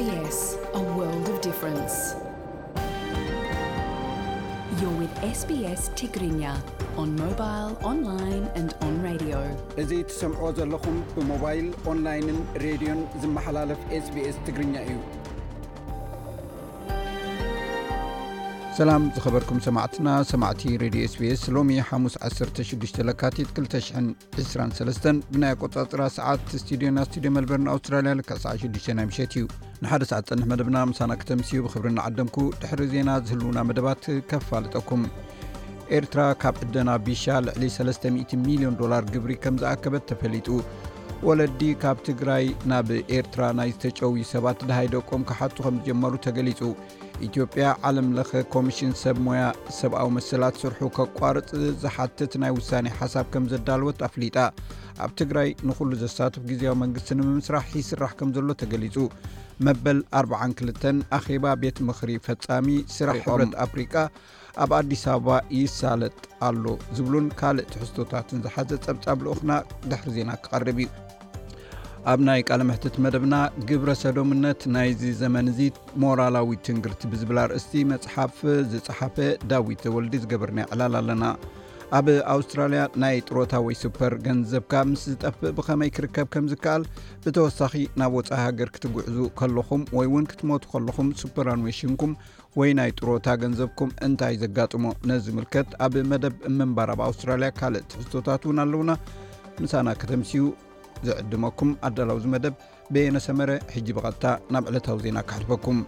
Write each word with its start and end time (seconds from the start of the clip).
ዮ 0.00 0.10
ው 0.96 1.38
sbስ 5.38 5.82
ትግርኛ 6.00 6.42
ን 7.08 7.10
ሞባይል 7.22 7.66
ኦንላ 7.90 8.10
ንራድዮ 8.96 9.34
እዙ 9.82 9.90
ትሰምዕዎ 10.10 10.50
ዘለኹም 10.58 10.98
ብሞባይል 11.16 11.66
ኦንላይንን 11.92 12.40
ሬድዮን 12.64 13.02
ዝመሓላለፍ 13.24 13.80
ስbስ 14.06 14.38
ትግርኛ 14.48 14.74
እዩ 14.88 14.94
ሰላም 18.78 19.04
ዝኸበርኩም 19.14 19.60
ሰማዕትና 19.64 20.08
ሰማዕቲ 20.30 20.62
ሬድዮ 20.80 21.04
ስቢስ 21.12 21.40
ሎሚ 21.54 21.76
ሓሙስ16 21.88 23.00
ለካቲት 23.08 23.48
223 23.60 25.08
ብናይ 25.32 25.52
ኣቆጻፅራ 25.54 26.02
ሰዓት 26.16 26.42
ስቱድዮንና 26.62 27.00
ስቱድዮን 27.06 27.34
መልበር 27.36 27.58
ንኣውስትራልያ 27.64 28.12
ዕ 28.34 28.36
ሰ6 28.44 28.86
ናይ 28.98 29.06
ምሸት 29.10 29.32
እዩ 29.38 29.46
ን1ሰዓ 29.86 30.18
ፅንት 30.28 30.44
መደብና 30.52 30.82
ምሳና 30.90 31.14
ከተምስዩ 31.22 31.62
ብክብርናዓደምኩ 31.66 32.36
ድሕሪ 32.64 32.82
ዜና 32.94 33.10
ዝህልውና 33.30 33.58
መደባት 33.70 34.04
ከፋልጠኩም 34.32 35.02
ኤርትራ 35.98 36.20
ካብ 36.44 36.60
ዕደና 36.68 36.92
ቢሻ 37.08 37.26
ልዕሊ 37.48 37.64
300 37.78 38.40
ሚሊዮን 38.46 38.78
ዶላር 38.84 39.06
ግብሪ 39.16 39.34
ከም 39.46 39.58
ዝኣከበት 39.64 40.06
ተፈሊጡ 40.12 40.48
ወለዲ 41.30 41.60
ካብ 41.82 41.98
ትግራይ 42.10 42.44
ናብ 42.72 42.88
ኤርትራ 43.18 43.42
ናይ 43.60 43.72
ዝተጨዊ 43.76 44.20
ሰባት 44.34 44.58
ድሃይደቆም 44.70 45.22
ክሓቱ 45.32 45.56
ከም 45.66 45.76
ዝጀመሩ 45.82 46.12
ተገሊጹ 46.28 46.60
ኢትዮጵያ 47.26 47.64
ዓለምለኸ 47.88 48.30
ኮሚሽን 48.54 48.92
ሰብ 49.02 49.16
ሞያ 49.26 49.42
ሰብኣዊ 49.78 50.08
መስላት 50.16 50.58
ስርሑ 50.62 50.80
ከቋርፅ 50.96 51.48
ዝሓትት 51.82 52.32
ናይ 52.42 52.52
ውሳኔ 52.58 52.86
ሓሳብ 52.98 53.26
ከም 53.32 53.44
ዘዳልወት 53.52 53.98
ኣፍሊጣ 54.08 54.36
ኣብ 55.04 55.10
ትግራይ 55.20 55.48
ንኹሉ 55.68 55.90
ዘሳትፍ 56.02 56.42
ግዜያዊ 56.50 56.74
መንግስቲ 56.84 57.10
ንምምስራሕ 57.18 57.66
ይስራሕ 57.82 58.12
ከም 58.20 58.30
ዘሎ 58.36 58.48
ተገሊጹ 58.62 58.96
መበል 59.66 59.98
42 60.20 60.88
ኣኼባ 61.18 61.44
ቤት 61.62 61.78
ምክሪ 61.90 62.10
ፈፃሚ 62.26 62.66
ስራሕ 62.96 63.18
ሕብረት 63.26 63.54
አፍሪቃ 63.66 63.94
ኣብ 64.64 64.70
ኣዲስ 64.80 65.02
ኣበባ 65.14 65.32
ይሳለጥ 65.60 66.16
ኣሎ 66.48 66.64
ዝብሉን 66.96 67.28
ካልእ 67.40 67.68
ትሕዝቶታትን 67.74 68.42
ዝሓዘ 68.46 68.70
ጸብጻብ 68.88 69.18
ልኦኽና 69.26 69.52
ድሕሪ 69.90 70.08
ዜና 70.18 70.30
ክቐርብ 70.44 70.78
እዩ 70.84 70.88
ኣብ 72.10 72.20
ናይ 72.26 72.40
ቃል 72.48 72.60
ምሕትት 72.68 72.96
መደብና 73.04 73.34
ግብረ 73.68 73.90
ሰዶምነት 74.02 74.60
ናይዚ 74.74 75.00
ዘመን 75.20 75.46
እዚ 75.52 75.60
ሞራላዊ 76.02 76.50
ትንግርቲ 76.66 77.00
ብዝብል 77.12 77.38
ኣርእስቲ 77.44 77.72
መፅሓፍ 77.92 78.36
ዝፀሓፈ 78.72 79.16
ዳዊት 79.50 79.80
ዘወልዲ 79.86 80.12
ዝገበርና 80.24 80.58
ይዕላል 80.66 80.94
ኣለና 81.00 81.24
ኣብ 81.98 82.06
ኣውስትራልያ 82.34 82.80
ናይ 83.02 83.16
ጥሮታ 83.26 83.52
ወይ 83.66 83.76
ሱፐር 83.82 84.14
ገንዘብካ 84.26 84.72
ምስ 84.90 85.02
ዝጠፍእ 85.10 85.52
ብኸመይ 85.58 85.90
ክርከብ 85.96 86.26
ከም 86.34 86.46
ዝከኣል 86.52 86.82
ብተወሳኺ 87.24 87.74
ናብ 88.00 88.12
ወፃኢ 88.18 88.38
ሃገር 88.46 88.70
ክትጉዕዙ 88.74 89.16
ከለኹም 89.40 89.82
ወይ 89.98 90.08
ውን 90.14 90.26
ክትሞቱ 90.32 90.64
ከለኹም 90.74 91.08
ሱፐራኣንሜሽንኩም 91.22 92.12
ወይ 92.60 92.72
ናይ 92.80 92.92
ጥሮታ 92.98 93.26
ገንዘብኩም 93.44 93.90
እንታይ 94.08 94.36
ዘጋጥሞ 94.44 94.84
ነዝምልከት 95.10 95.70
ኣብ 95.86 95.96
መደብ 96.12 96.36
ምንባር 96.58 96.92
ኣብ 96.96 97.02
ኣውስትራልያ 97.08 97.50
ካልእ 97.60 97.86
ትሕስቶታት 97.92 98.44
እውን 98.48 98.60
ኣለውና 98.66 98.92
ምሳና 99.64 99.88
ከተምስዩ 100.00 100.42
ዘዕድመኩም 101.06 101.70
ኣዳላው 101.86 102.18
መደብ 102.34 102.54
በየነሰመረ 102.94 103.50
ሕጂ 103.74 103.86
ብቐታ 103.96 104.24
ናብ 104.54 104.64
ዕለታዊ 104.70 104.98
ዜና 105.06 105.18
ካሕልፈኩም 105.30 105.78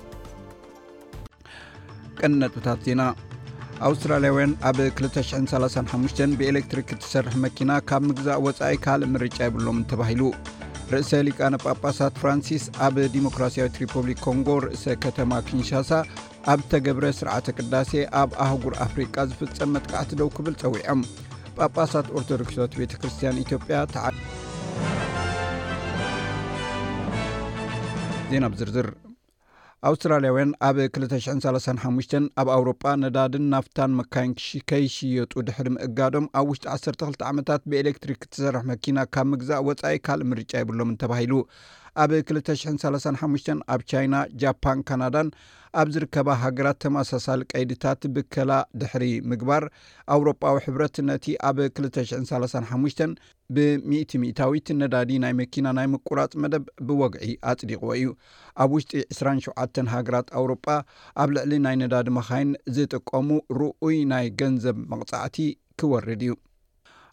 ቀነጥብታት 2.21 2.81
ዜና 2.87 3.03
ኣውስትራያውያን 3.89 4.53
ኣብ 4.69 4.79
235 5.03 6.25
ብኤሌክትሪክ 6.41 6.89
ትሰርሕ 7.03 7.35
መኪና 7.45 7.71
ካብ 7.91 8.03
ምግዛእ 8.09 8.43
ወፃኢ 8.47 8.75
ካልእ 8.85 9.09
ምርጫ 9.13 9.39
የብሎምን 9.47 9.87
ተባሂሉ 9.93 10.23
ርእሰ 10.93 11.11
ሊቃነ 11.27 11.55
ጳጳሳት 11.65 12.15
ፍራንሲስ 12.21 12.65
ኣብ 12.87 12.97
ዲሞክራሲያት 13.17 13.79
ሪፑብሊክ 13.83 14.21
ኮንጎ 14.27 14.49
ርእሰ 14.65 14.85
ከተማ 15.05 15.33
ኪንሻሳ 15.49 15.91
ኣብ 16.53 16.61
ዝተገብረ 16.65 17.07
ስርዓተ 17.21 17.47
ቅዳሴ 17.59 17.91
ኣብ 18.23 18.31
ኣህጉር 18.47 18.75
ኣፍሪቃ 18.87 19.17
ዝፍፀም 19.31 19.73
መጥካዕቲ 19.77 20.13
ደው 20.23 20.31
ክብል 20.37 20.55
ፀዊዖም 20.63 21.03
ጳጳሳት 21.59 22.07
ኦርቶዶክስት 22.19 22.79
ቤተክርስቲያን 22.83 23.41
ኢትዮጵያ 23.47 23.79
ዜና 28.33 28.45
ኣብዝርዝር 28.49 28.87
ኣውስትራልያውያን 29.89 30.51
ኣብ 30.69 30.77
235 30.83 32.13
ኣብ 32.41 32.49
ኣውሮጳ 32.57 32.83
ነዳድን 33.03 33.45
ናፍታን 33.55 33.93
መካይን 34.01 34.33
ከይሽየጡ 34.71 35.33
ድሕሪ 35.49 35.67
ምእጋዶም 35.77 36.27
ኣብ 36.41 36.47
ውሽጢ 36.53 36.67
12 36.87 37.25
ዓመታት 37.31 37.63
ብኤሌክትሪክ 37.73 38.21
ትሰርሕ 38.33 38.65
መኪና 38.73 39.07
ካብ 39.17 39.29
ምግዛእ 39.33 39.65
ወፃኢ 39.69 39.95
ካልእ 40.09 40.29
ምርጫ 40.33 40.53
ይብሎምን 40.63 41.01
ተባሂሉ 41.03 41.33
ኣብ 42.03 42.11
235 42.35 43.49
ኣብ 43.75 43.81
ቻይና 43.91 44.15
ጃፓን 44.41 44.79
ካናዳን 44.89 45.29
ኣብ 45.81 45.89
ዝርከባ 45.95 46.29
ሃገራት 46.43 46.79
ተማሳሳሊ 46.85 47.41
ቀይድታት 47.53 48.03
ብከላ 48.15 48.53
ድሕሪ 48.81 49.05
ምግባር 49.31 49.65
ኣውሮጳዊ 50.15 50.55
ሕብረት 50.65 50.97
ነቲ 51.09 51.27
ኣብ 51.49 51.59
235 51.65 53.03
ብ100ታዊት 53.57 54.69
ነዳዲ 54.81 55.11
ናይ 55.25 55.35
መኪና 55.43 55.67
ናይ 55.79 55.89
ምቁራፅ 55.95 56.35
መደብ 56.45 56.65
ብወግዒ 56.89 57.27
ኣጽዲቖ 57.53 57.81
እዩ 57.99 58.09
ኣብ 58.65 58.71
ውሽጢ 58.77 58.93
27 59.21 59.83
ሃገራት 59.95 60.31
ኣውሮጳ 60.41 60.69
ኣብ 61.25 61.31
ልዕሊ 61.39 61.53
ናይ 61.67 61.77
ነዳዲ 61.85 62.09
መኻይን 62.19 62.53
ዝጥቀሙ 62.79 63.29
ርኡይ 63.61 63.99
ናይ 64.15 64.29
ገንዘብ 64.43 64.79
መቕጻዕቲ 64.95 65.39
ክወርድ 65.81 66.23
እዩ 66.29 66.33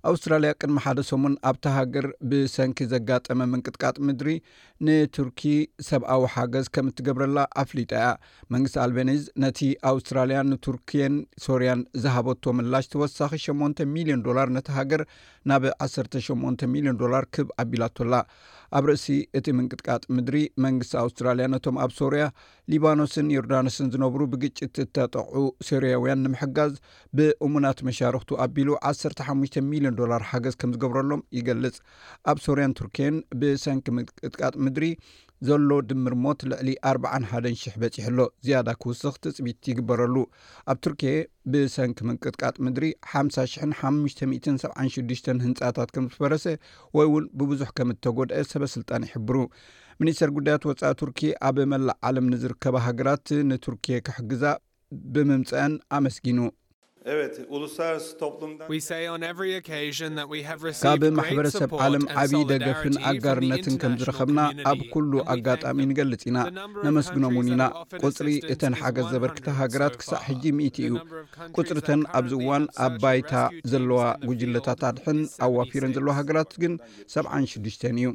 ኣውስትራልያ 0.09 0.49
ቅድሚ 0.61 0.77
ሓደ 0.85 0.99
ሰሙን 1.09 1.33
ኣብታ 1.49 1.65
ሃገር 1.77 2.05
ብሰንኪ 2.29 2.79
ዘጋጠመ 2.93 3.39
ምንቅጥቃጥ 3.51 3.95
ምድሪ 4.07 4.29
ንቱርኪ 4.87 5.41
ሰብኣዊ 5.89 6.23
ሓገዝ 6.33 6.65
ከም 6.75 6.87
እትገብረላ 6.91 7.37
ኣፍሊጣ 7.63 7.91
እያ 7.99 8.09
መንግስቲ 8.55 8.77
ኣልቤኒዝ 8.85 9.21
ነቲ 9.43 9.59
ኣውስትራልያ 9.91 10.39
ንቱርኪን 10.51 11.15
ሶርያን 11.45 11.81
ዝሃበቶ 12.03 12.43
ምላሽ 12.59 12.87
ተወሳኺ 12.93 13.31
8 13.47 13.85
ሚሊዮን 13.95 14.21
ዶላር 14.27 14.49
ነታ 14.57 14.69
ሃገር 14.79 15.03
ናብ 15.49 15.63
18 15.85 16.63
ሚልዮን 16.71 16.97
ዶላር 17.01 17.23
ክብ 17.35 17.47
ኣቢላቶላ 17.61 18.15
ኣብ 18.77 18.85
ርእሲ 18.89 19.05
እቲ 19.37 19.45
ምንቅጥቃጥ 19.57 20.01
ምድሪ 20.15 20.37
መንግስቲ 20.63 20.93
ኣውስትራልያ 21.01 21.45
ነቶም 21.53 21.75
ኣብ 21.83 21.91
ሶርያ 21.99 22.23
ሊባኖስን 22.71 23.27
ዮርዳኖስን 23.35 23.91
ዝነብሩ 23.93 24.21
ብግጭት 24.31 24.75
እተጠቕዑ 24.83 25.43
ሰርያውያን 25.67 26.21
ንምሕጋዝ 26.25 26.73
ብእሙናት 27.19 27.81
መሻርክቱ 27.89 28.31
ኣቢሉ 28.45 28.69
1ሓሽ 28.91 29.55
ሚልዮን 29.71 29.97
ዶላር 30.01 30.23
ሓገዝ 30.31 30.55
ከም 30.63 30.73
ዝገብረሎም 30.75 31.23
ይገልጽ 31.37 31.77
ኣብ 32.31 32.39
ሶርያን 32.47 32.75
ቱርኬን 32.79 33.17
ብሰንኪ 33.43 33.87
ምንቅጥቃጥ 33.99 34.53
ምድሪ 34.65 34.89
ዘሎ 35.47 35.71
ድምር 35.89 36.13
ሞት 36.23 36.39
ልዕሊ 36.51 36.69
41 36.91 37.49
00 37.49 37.75
በፂሕኣሎ 37.81 38.19
ዝያዳ 38.45 38.69
ክውስኽ 38.83 39.15
ትፅቢት 39.23 39.59
ይግበረሉ 39.71 40.15
ኣብ 40.71 40.77
ቱርክ 40.83 41.01
ብሰንኪ 41.51 41.97
ምንቅጥቃጥ 42.09 42.55
ምድሪ 42.65 42.87
5 43.11 43.59
576 43.83 45.31
ህንፃታት 45.45 45.91
ከም 45.97 46.05
ዝበረሰ 46.13 46.45
ወይ 46.97 47.07
እውን 47.09 47.27
ብብዙሕ 47.41 47.69
ከም 47.79 47.91
እተጎድአ 47.95 48.41
ሰበ 48.53 48.63
ስልጣን 48.75 49.07
ይሕብሩ 49.07 49.37
ሚኒስተር 50.01 50.29
ጉዳያት 50.37 50.63
ወፃኢ 50.71 50.93
ቱርኪ 51.01 51.19
ኣብ 51.49 51.59
መላእ 51.73 51.97
ዓለም 52.09 52.27
ንዝርከባ 52.35 52.75
ሃገራት 52.87 53.27
ንቱርኬ 53.51 53.85
ክሕግዛ 54.07 54.43
ብምምፅአን 55.15 55.73
ኣመስጊኑ 55.97 56.39
ካብ 60.85 61.01
ማሕበረሰብ 61.19 61.71
ዓለም 61.85 62.03
ዓብዪ 62.21 62.39
ደገፍን 62.51 62.95
ኣጋርነትን 63.09 63.75
ከም 63.81 63.93
ዝረኸብና 63.99 64.39
ኣብ 64.71 64.79
ኩሉ 64.93 65.11
ኣጋጣሚ 65.33 65.77
ንገልጽ 65.91 66.23
ኢና 66.29 66.37
ነመስግኖም 66.85 67.33
ውን 67.39 67.49
ኢና 67.53 67.63
ቁፅሪ 68.05 68.29
እተን 68.53 68.75
ሓገዝ 68.81 69.07
ዘበርክታ 69.13 69.47
ሃገራት 69.61 69.95
ክሳዕ 70.01 70.21
ሕጂ 70.27 70.43
10ቲ 70.59 70.77
እዩ 70.89 70.93
ቁፅሪ 71.59 71.77
እተን 71.85 72.01
ኣብዚ 72.19 72.33
እዋን 72.43 72.65
ኣባይታ 72.87 73.33
ዘለዋ 73.73 74.01
ጉጅለታት 74.29 74.81
ኣድሕን 74.91 75.21
ኣዋፊረን 75.47 75.95
ዘለዋ 75.97 76.13
ሃገራት 76.21 76.53
ግን 76.63 76.75
76ሽ 77.15 77.81
እዩ 77.99 78.09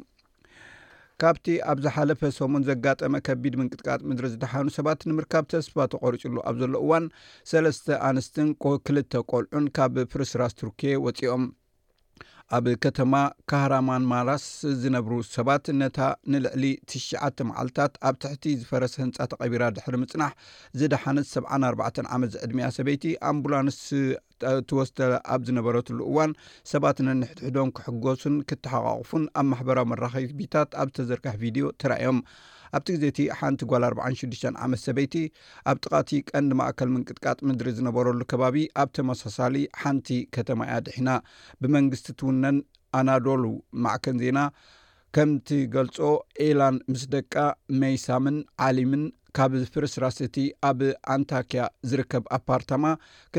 ካብቲ 1.21 1.47
ኣብ 1.71 1.79
ዝሓለፈ 1.85 2.21
ሰሙን 2.37 2.63
ዘጋጠመ 2.69 3.13
ከቢድ 3.27 3.53
ምንቅጥቃጽ 3.59 4.01
ምድሪ 4.09 4.25
ዝድሓኑ 4.33 4.65
ሰባት 4.77 5.01
ንምርካብ 5.09 5.43
ተስ 5.51 5.65
ተቆርጭሉ 5.93 6.35
ኣብ 6.49 6.55
ዘሎ 6.61 6.73
እዋን 6.85 7.05
ሰለስተ 7.51 7.85
ኣንስትን 8.09 8.47
2ልተ 8.67 9.11
ቆልዑን 9.31 9.67
ካብ 9.77 9.97
ፍርስራስ 10.13 10.55
ቱርኬ 10.61 10.81
ወፂኦም 11.05 11.43
ኣብ 12.55 12.65
ከተማ 12.83 13.13
ካህራማን 13.49 14.03
ማራስ 14.11 14.45
ዝነብሩ 14.81 15.13
ሰባት 15.35 15.65
ነታ 15.81 15.99
ንልዕሊ 16.31 16.63
ትሽዓተ 16.89 17.37
መዓልትታት 17.49 17.93
ኣብ 18.07 18.15
ትሕቲ 18.23 18.43
ዝፈረሰ 18.61 18.93
ህንፃ 19.03 19.15
ተቐቢራ 19.31 19.63
ድሕሪ 19.77 19.95
ምፅናሕ 20.03 20.33
ዝደሓነት 20.79 21.27
74 21.33 22.01
ዓመት 22.15 22.31
ዕድሚያ 22.45 22.67
ሰበይቲ 22.77 23.05
ኣምቡላንስ 23.29 23.79
ትወስተ 24.71 24.99
ኣብ 25.35 25.41
ዝነበረትሉእዋን 25.49 26.33
ሰባት 26.73 26.99
ነንሕድሕዶም 27.09 27.71
ክሕጎሱን 27.77 28.37
ክተሓቓቕፉን 28.51 29.25
ኣብ 29.41 29.47
ማሕበራዊ 29.53 29.87
መራኪቢታት 29.93 30.71
ኣብ 30.83 30.89
ዝተዘርካሕ 30.97 31.37
ቪድዮ 31.45 31.67
ትራ 31.83 31.93
ዮም 32.07 32.19
ኣብቲ 32.77 32.87
ግዜ 32.95 33.03
እቲ 33.11 33.19
ሓንቲ 33.39 33.61
ጓል 33.71 33.83
46 34.01 34.45
ዓመት 34.65 34.79
ሰበይቲ 34.85 35.15
ኣብ 35.71 35.77
ጥቓቲ 35.83 36.11
ቀንዲ 36.29 36.51
ማእከል 36.61 36.89
ምንቅጥቃጥ 36.93 37.37
ምድሪ 37.47 37.67
ዝነበረሉ 37.79 38.21
ከባቢ 38.31 38.55
ኣብ 38.81 38.89
ተመሳሳሊ 38.97 39.55
ሓንቲ 39.81 40.09
ከተማእያ 40.37 40.77
ድሒና 40.87 41.09
ብመንግስቲ 41.63 42.07
ትውነን 42.21 42.57
ኣናዶሉ 42.99 43.43
ማዕከን 43.85 44.17
ዜና 44.23 44.39
ከምቲ 45.15 45.49
ገልጾ 45.75 45.97
ኤላን 46.45 46.77
ምስ 46.91 47.03
ደቃ 47.15 47.33
ሜይሳምን 47.81 48.37
ዓሊምን 48.67 49.03
ካብ 49.37 49.53
ፍርስራስ 49.73 50.17
እቲ 50.27 50.37
ኣብ 50.69 50.79
ኣንታክያ 51.15 51.61
ዝርከብ 51.89 52.23
ኣፓርታማ 52.37 52.85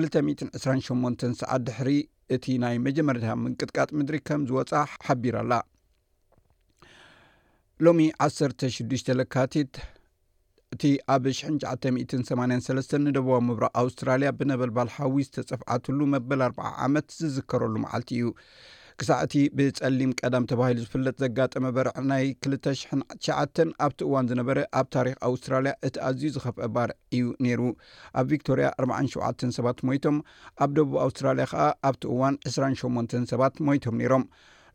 228 0.00 1.32
ሰዓት 1.42 1.62
ድሕሪ 1.68 1.90
እቲ 2.36 2.44
ናይ 2.64 2.76
መጀመርታ 2.86 3.26
ምንቅጥቃጥ 3.44 3.90
ምድሪ 3.98 4.18
ከም 4.28 4.42
ዝወፃ 4.50 4.72
ሓቢራ 5.06 5.36
ኣላ 5.46 5.52
ሎሚ 7.84 8.00
16 8.24 9.08
ለካቲት 9.18 9.70
እቲ 10.74 10.82
ኣብ 11.14 11.24
983 11.30 12.94
ንደቡባ 13.06 13.36
ምብራ 13.46 13.64
ኣውስትራልያ 13.80 14.28
ብነበልባልሓዊ 14.40 15.16
ዝተፀፍዓትሉ 15.28 15.98
መበል 16.12 16.42
4 16.46 16.60
ዓመት 16.86 17.08
ዝዝከረሉ 17.20 17.74
መዓልቲ 17.84 18.10
እዩ 18.18 18.28
ክሳዕ 19.00 19.18
እቲ 19.28 19.34
ብጸሊም 19.56 20.12
ቀዳም 20.20 20.46
ተባሂሉ 20.52 20.78
ዝፍለጥ 20.84 21.16
ዘጋጠመ 21.24 21.64
በርዕ 21.78 21.96
ናይ 22.12 22.24
2ሸ 22.48 22.80
ኣብቲ 23.88 23.98
እዋን 24.08 24.28
ዝነበረ 24.32 24.60
ኣብ 24.80 24.86
ታሪክ 24.96 25.16
ኣውስትራልያ 25.32 25.74
እቲ 25.88 25.96
ኣዝዩ 26.10 26.30
ዝኸፍአ 26.38 26.68
ባር 26.78 26.90
እዩ 27.18 27.26
ነይሩ 27.46 27.60
ኣብ 28.20 28.26
ቪክቶርያ 28.34 28.68
47 28.90 29.50
ሰባት 29.60 29.80
ሞይቶም 29.88 30.18
ኣብ 30.66 30.70
ደቡብ 30.78 30.96
ኣውስትራልያ 31.06 31.46
ከዓ 31.54 31.66
ኣብቲ 31.90 32.04
እዋን 32.16 32.36
28 32.56 33.18
ሰባት 33.34 33.56
ሞይቶም 33.68 33.98
ነይሮም 34.02 34.26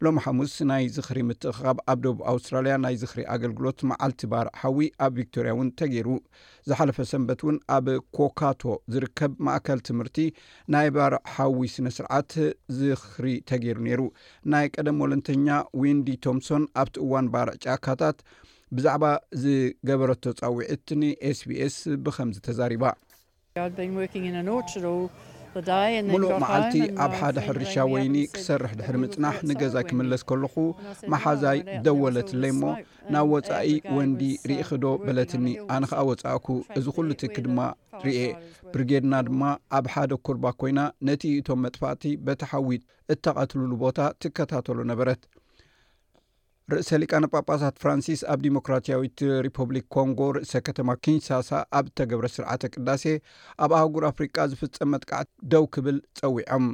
ሎሚ 0.06 0.20
ሓሙስ 0.26 0.52
ናይ 0.70 0.84
ዝኽሪ 0.96 1.20
ምትእካብ 1.30 1.78
ኣብ 1.92 1.98
ደቡ 2.04 2.18
ኣውስትራልያ 2.32 2.74
ናይ 2.84 2.96
ዝኽሪ 3.00 3.22
ኣገልግሎት 3.34 3.80
መዓልቲ 3.90 4.22
ባር 4.32 4.48
ሓዊ 4.60 4.80
ኣብ 5.06 5.12
ቪክቶርያ 5.18 5.52
እውን 5.56 5.70
ተገይሩ 5.80 6.08
ዝሓለፈ 6.70 6.98
ሰንበት 7.10 7.42
እውን 7.46 7.58
ኣብ 7.76 7.86
ኮካቶ 8.18 8.62
ዝርከብ 8.94 9.32
ማእከል 9.48 9.80
ትምህርቲ 9.88 10.18
ናይ 10.76 10.88
ባር 10.98 11.14
ሓዊ 11.34 11.60
ስነ 11.74 11.90
ስርዓት 11.98 12.32
ዝኽሪ 12.78 13.28
ተገይሩ 13.52 13.80
ነይሩ 13.88 14.02
ናይ 14.54 14.68
ቀደም 14.78 15.02
ወለንተኛ 15.06 15.48
ወንዲ 15.82 16.08
ቶምሶን 16.28 16.66
ኣብቲ 16.84 16.96
እዋን 17.06 17.28
ባርዕ 17.34 17.56
ጫካታት 17.68 18.20
ብዛዕባ 18.78 19.06
ዝገበረቶ 19.44 20.24
ፃዊዒት 20.42 20.88
ንኤስቢስ 21.02 21.78
ብከምዚ 22.06 22.40
ተዛሪባ 22.48 22.86
ሙሉእ 26.10 26.30
መዓልቲ 26.44 26.76
ኣብ 27.04 27.12
ሓደ 27.20 27.38
ሕርሻ 27.46 27.74
ወይኒ 27.94 28.16
ክሰርሕ 28.36 28.72
ድሕሪ 28.80 28.96
ምጽናሕ 29.04 29.36
ንገዛ 29.50 29.76
ክምለስ 29.90 30.22
ከለኹ 30.30 30.56
መሓዛይ 31.12 31.60
ደወለትለይ 31.86 32.52
እሞ 32.56 32.64
ናብ 33.14 33.26
ወፃኢ 33.34 33.68
ወንዲ 33.98 34.22
ርኢኺዶ 34.50 34.86
በለትኒ 35.06 35.46
ኣነ 35.76 35.84
ከዓ 35.92 36.02
ወፃእኩ 36.10 36.48
እዚ 36.78 36.86
ኩሉ 36.98 37.10
ትክ 37.22 37.36
ድማ 37.48 37.60
ርእ 38.06 38.22
ብርጌድና 38.74 39.14
ድማ 39.30 39.44
ኣብ 39.80 39.86
ሓደ 39.94 40.12
ኩርባ 40.28 40.46
ኮይና 40.62 40.80
ነቲ 41.10 41.24
እቶም 41.40 41.62
መጥፋዕቲ 41.66 42.04
በተሓዊት 42.28 42.84
እተቐትልሉ 43.16 43.72
ቦታ 43.84 43.98
ትከታተሉ 44.24 44.78
ነበረት 44.94 45.22
ርእሰ 46.74 46.92
ሊቃነጳጳሳት 47.02 47.76
ፍራንሲስ 47.82 48.20
ኣብ 48.32 48.40
ዲሞክራትያዊት 48.46 49.20
ሪፐብሊክ 49.46 49.86
ኮንጎ 49.96 50.20
ርእሰ 50.36 50.52
ከተማ 50.68 50.90
ኪንሳሳ 51.06 51.50
ኣብ 51.78 51.86
ተገብረ 52.00 52.28
ስርዓተ 52.34 52.62
ቅዳሴ 52.74 53.04
ኣብ 53.64 53.72
ኣህጉር 53.80 54.04
ኣፍሪቃ 54.12 54.36
ዝፍፀም 54.52 54.92
መጥካዕቲ 54.94 55.30
ደው 55.54 55.66
ክብል 55.76 55.98
ፀዊዖም 56.20 56.66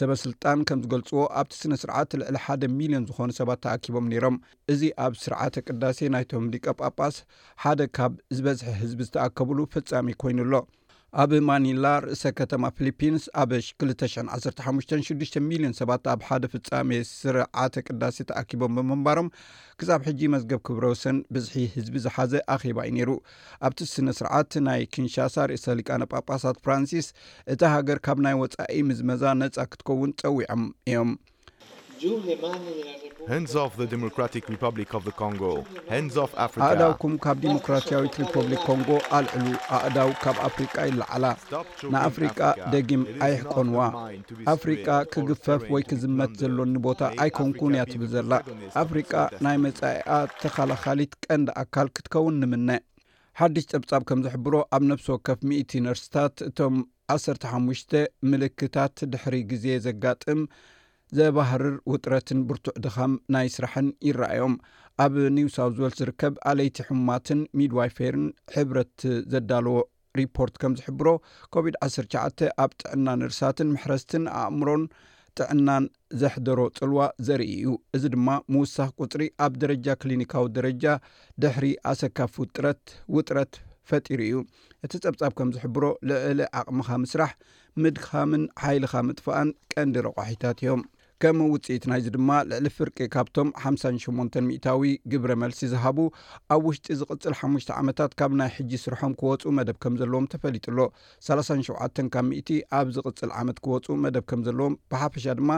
ሰበስልጣን 0.00 0.60
ከም 0.70 0.82
ዝገልፅዎ 0.84 1.22
ኣብቲ 1.40 1.54
ስነ 1.62 1.72
ስርዓት 1.82 2.14
ልዕሊ 2.20 2.36
ሓደ 2.46 2.62
ሚልዮን 2.78 3.06
ዝኮኑ 3.10 3.30
ሰባት 3.40 3.62
ተኣኪቦም 3.66 4.10
ነይሮም 4.12 4.36
እዚ 4.74 4.82
ኣብ 5.06 5.14
ስርዓተ 5.24 5.54
ቅዳሴ 5.68 5.98
ናይቶም 6.16 6.46
ሊቀ 6.54 6.66
ጳጳስ 6.82 7.18
ሓደ 7.64 7.80
ካብ 7.98 8.12
ዝበዝሐ 8.38 8.68
ህዝቢ 8.82 9.00
ዝተኣከብሉ 9.08 9.58
ፍጻሚ 9.74 10.06
ኮይኑሎ 10.24 10.52
ኣብ 11.20 11.32
ማኒላ 11.46 11.84
ርእሰ 12.02 12.22
ከተማ 12.38 12.64
ፊሊፒንስ 12.78 13.22
ኣብ 13.42 13.52
215 13.60 15.08
6 15.08 15.38
ሚሊዮን 15.46 15.74
ሰባት 15.78 16.04
ኣብ 16.12 16.20
ሓደ 16.28 16.46
ፍፃሜ 16.52 16.90
ስርዓተ 17.08 17.74
ቅዳሴ 17.86 18.16
ተኣኪቦም 18.28 18.76
ብምንባሮም 18.78 19.30
ክሳብ 19.82 20.04
ሕጂ 20.08 20.20
መዝገብ 20.34 20.60
ክብረውሰን 20.68 21.18
ብዝሒ 21.36 21.54
ህዝቢ 21.74 21.96
ዝሓዘ 22.04 22.32
ኣኼባ 22.56 22.78
እዩ 22.90 22.94
ነይሩ 22.98 23.10
ኣብቲ 23.68 23.80
ስነ 23.94 24.14
ስርዓት 24.18 24.52
ናይ 24.68 24.84
ኪንሻሳ 24.96 25.36
ርእሰ 25.52 25.66
ሊቃነ 25.80 26.02
ጳጳሳት 26.12 26.60
ፍራንሲስ 26.66 27.08
እቲ 27.54 27.60
ሃገር 27.74 28.00
ካብ 28.06 28.20
ናይ 28.26 28.36
ወፃኢ 28.42 28.78
ምዝመዛ 28.90 29.24
ነፃ 29.42 29.56
ክትከውን 29.74 30.14
ፀዊዖም 30.22 30.64
እዮም 30.90 31.12
ኣእዳውኩም 36.66 37.14
ካብ 37.24 37.36
ዲሞክራስያዊት 37.44 38.14
ሪፑብሊክ 38.22 38.62
ኮንጎ 38.68 38.88
ኣልዕሉ 39.18 39.44
ኣእዳው 39.78 40.10
ካብ 40.22 40.36
ኣፍሪቃ 40.48 40.74
ይለዓላ 40.90 41.24
ንኣፍሪቃ 41.92 42.38
ደጊም 42.74 43.02
ኣይሕቆንዋ 43.26 43.78
ኣፍሪቃ 44.54 44.86
ክግፈፍ 45.14 45.64
ወይ 45.74 45.84
ክዝመት 45.90 46.32
ዘሎኒ 46.44 46.74
ቦታ 46.88 47.02
ኣይኮንኩንእ 47.26 47.78
እያ 47.78 47.84
ትብል 47.92 48.08
ዘላ 48.14 48.32
ኣፍሪቃ 48.84 49.12
ናይ 49.46 49.58
መጻኢኣ 49.66 50.12
ተኻላኻሊት 50.42 51.12
ቀንዲ 51.26 51.48
ኣካል 51.64 51.90
ክትከውን 51.96 52.40
ንምነ 52.44 52.70
ሓድሽ 53.40 53.64
ጸብጻብ 53.74 54.02
ከም 54.08 54.20
ዘሕብሮ 54.26 54.54
ኣብ 54.76 54.82
ነብስ 54.90 55.06
ወከፍ 55.16 55.38
10 55.52 55.64
ዩኒቨርስታት 55.80 56.34
እቶም 56.50 56.74
1ተ5ሽተ 57.20 57.92
ምልክታት 58.32 58.96
ድሕሪ 59.12 59.36
ግዜ 59.54 59.66
ዘጋጥም 59.86 60.40
ዘባህርር 61.18 61.76
ውጥረትን 61.92 62.40
ብርቱዕ 62.48 62.74
ድኻም 62.84 63.12
ናይ 63.34 63.48
ስራሕን 63.54 63.86
ይረኣዮም 64.08 64.54
ኣብ 65.04 65.14
ኒውሳውት 65.38 65.76
ወልስ 65.82 65.98
ዝርከብ 66.00 66.34
ኣለይቲ 66.50 66.76
ሕሙማትን 66.88 67.40
ሚድዋይፈርን 67.58 68.26
ሕብረት 68.54 68.98
ዘዳለዎ 69.32 69.76
ሪፖርት 70.20 70.54
ከም 70.62 70.72
ዝሕብሮ 70.80 71.08
ኮቪድ-19 71.54 72.44
ኣብ 72.64 72.70
ጥዕና 72.82 73.06
ንርሳትን 73.22 73.68
ምሕረስትን 73.74 74.24
ኣእምሮን 74.40 74.84
ጥዕናን 75.38 75.84
ዘሕደሮ 76.20 76.60
ፅልዋ 76.78 77.00
ዘርኢ 77.26 77.50
እዩ 77.56 77.72
እዚ 77.96 78.04
ድማ 78.14 78.28
ምውሳኽ 78.54 78.88
ቁፅሪ 79.02 79.22
ኣብ 79.46 79.52
ደረጃ 79.64 79.86
ክሊኒካዊ 80.02 80.46
ደረጃ 80.58 80.84
ድሕሪ 81.44 81.66
ኣሰካፉ 81.92 82.36
ጥረት 82.54 82.82
ውጥረት 83.16 83.52
ፈጢሩ 83.90 84.20
እዩ 84.28 84.36
እቲ 84.86 84.92
ፀብጻብ 85.04 85.32
ከም 85.38 85.48
ዝሕብሮ 85.56 85.84
ልዕሊ 86.08 86.40
ኣቕምኻ 86.60 86.88
ምስራሕ 87.04 87.32
ምድኻምን 87.82 88.44
ሓይልኻ 88.64 88.94
ምጥፋኣን 89.08 89.48
ቀንዲ 89.72 89.94
ረቑሒታት 90.06 90.58
እዮም 90.64 90.82
ከምኡ 91.22 91.46
ውፅኢት 91.52 91.84
ናይዚ 91.90 92.06
ድማ 92.14 92.28
ልዕሊ 92.50 92.66
ፍርቂ 92.76 92.98
ካብቶም 93.14 93.48
58 93.62 94.36
ሚታዊ 94.46 94.82
ግብረ 95.12 95.32
መልሲ 95.42 95.60
ዝሃቡ 95.72 95.98
ኣብ 96.54 96.62
ውሽጢ 96.68 96.94
ዝቕፅል 97.00 97.34
ሓ 97.38 97.48
ዓመታት 97.80 98.12
ካብ 98.20 98.30
ናይ 98.40 98.50
ሕጂ 98.54 98.70
ስርሖም 98.84 99.14
ክወፁ 99.20 99.42
መደብ 99.58 99.76
ከም 99.84 99.94
ዘለዎም 100.02 100.26
ተፈሊጡ 100.34 100.64
ሎ 100.76 100.86
37 101.26 102.00
ካብ 102.14 102.26
ቲ 102.50 102.56
ኣብ 102.78 102.88
ዝቕጽል 102.98 103.32
ዓመት 103.40 103.58
ክወፁ 103.66 103.86
መደብ 104.04 104.24
ከም 104.32 104.44
ዘለዎም 104.46 104.76
ብሓፈሻ 104.94 105.26
ድማ 105.40 105.50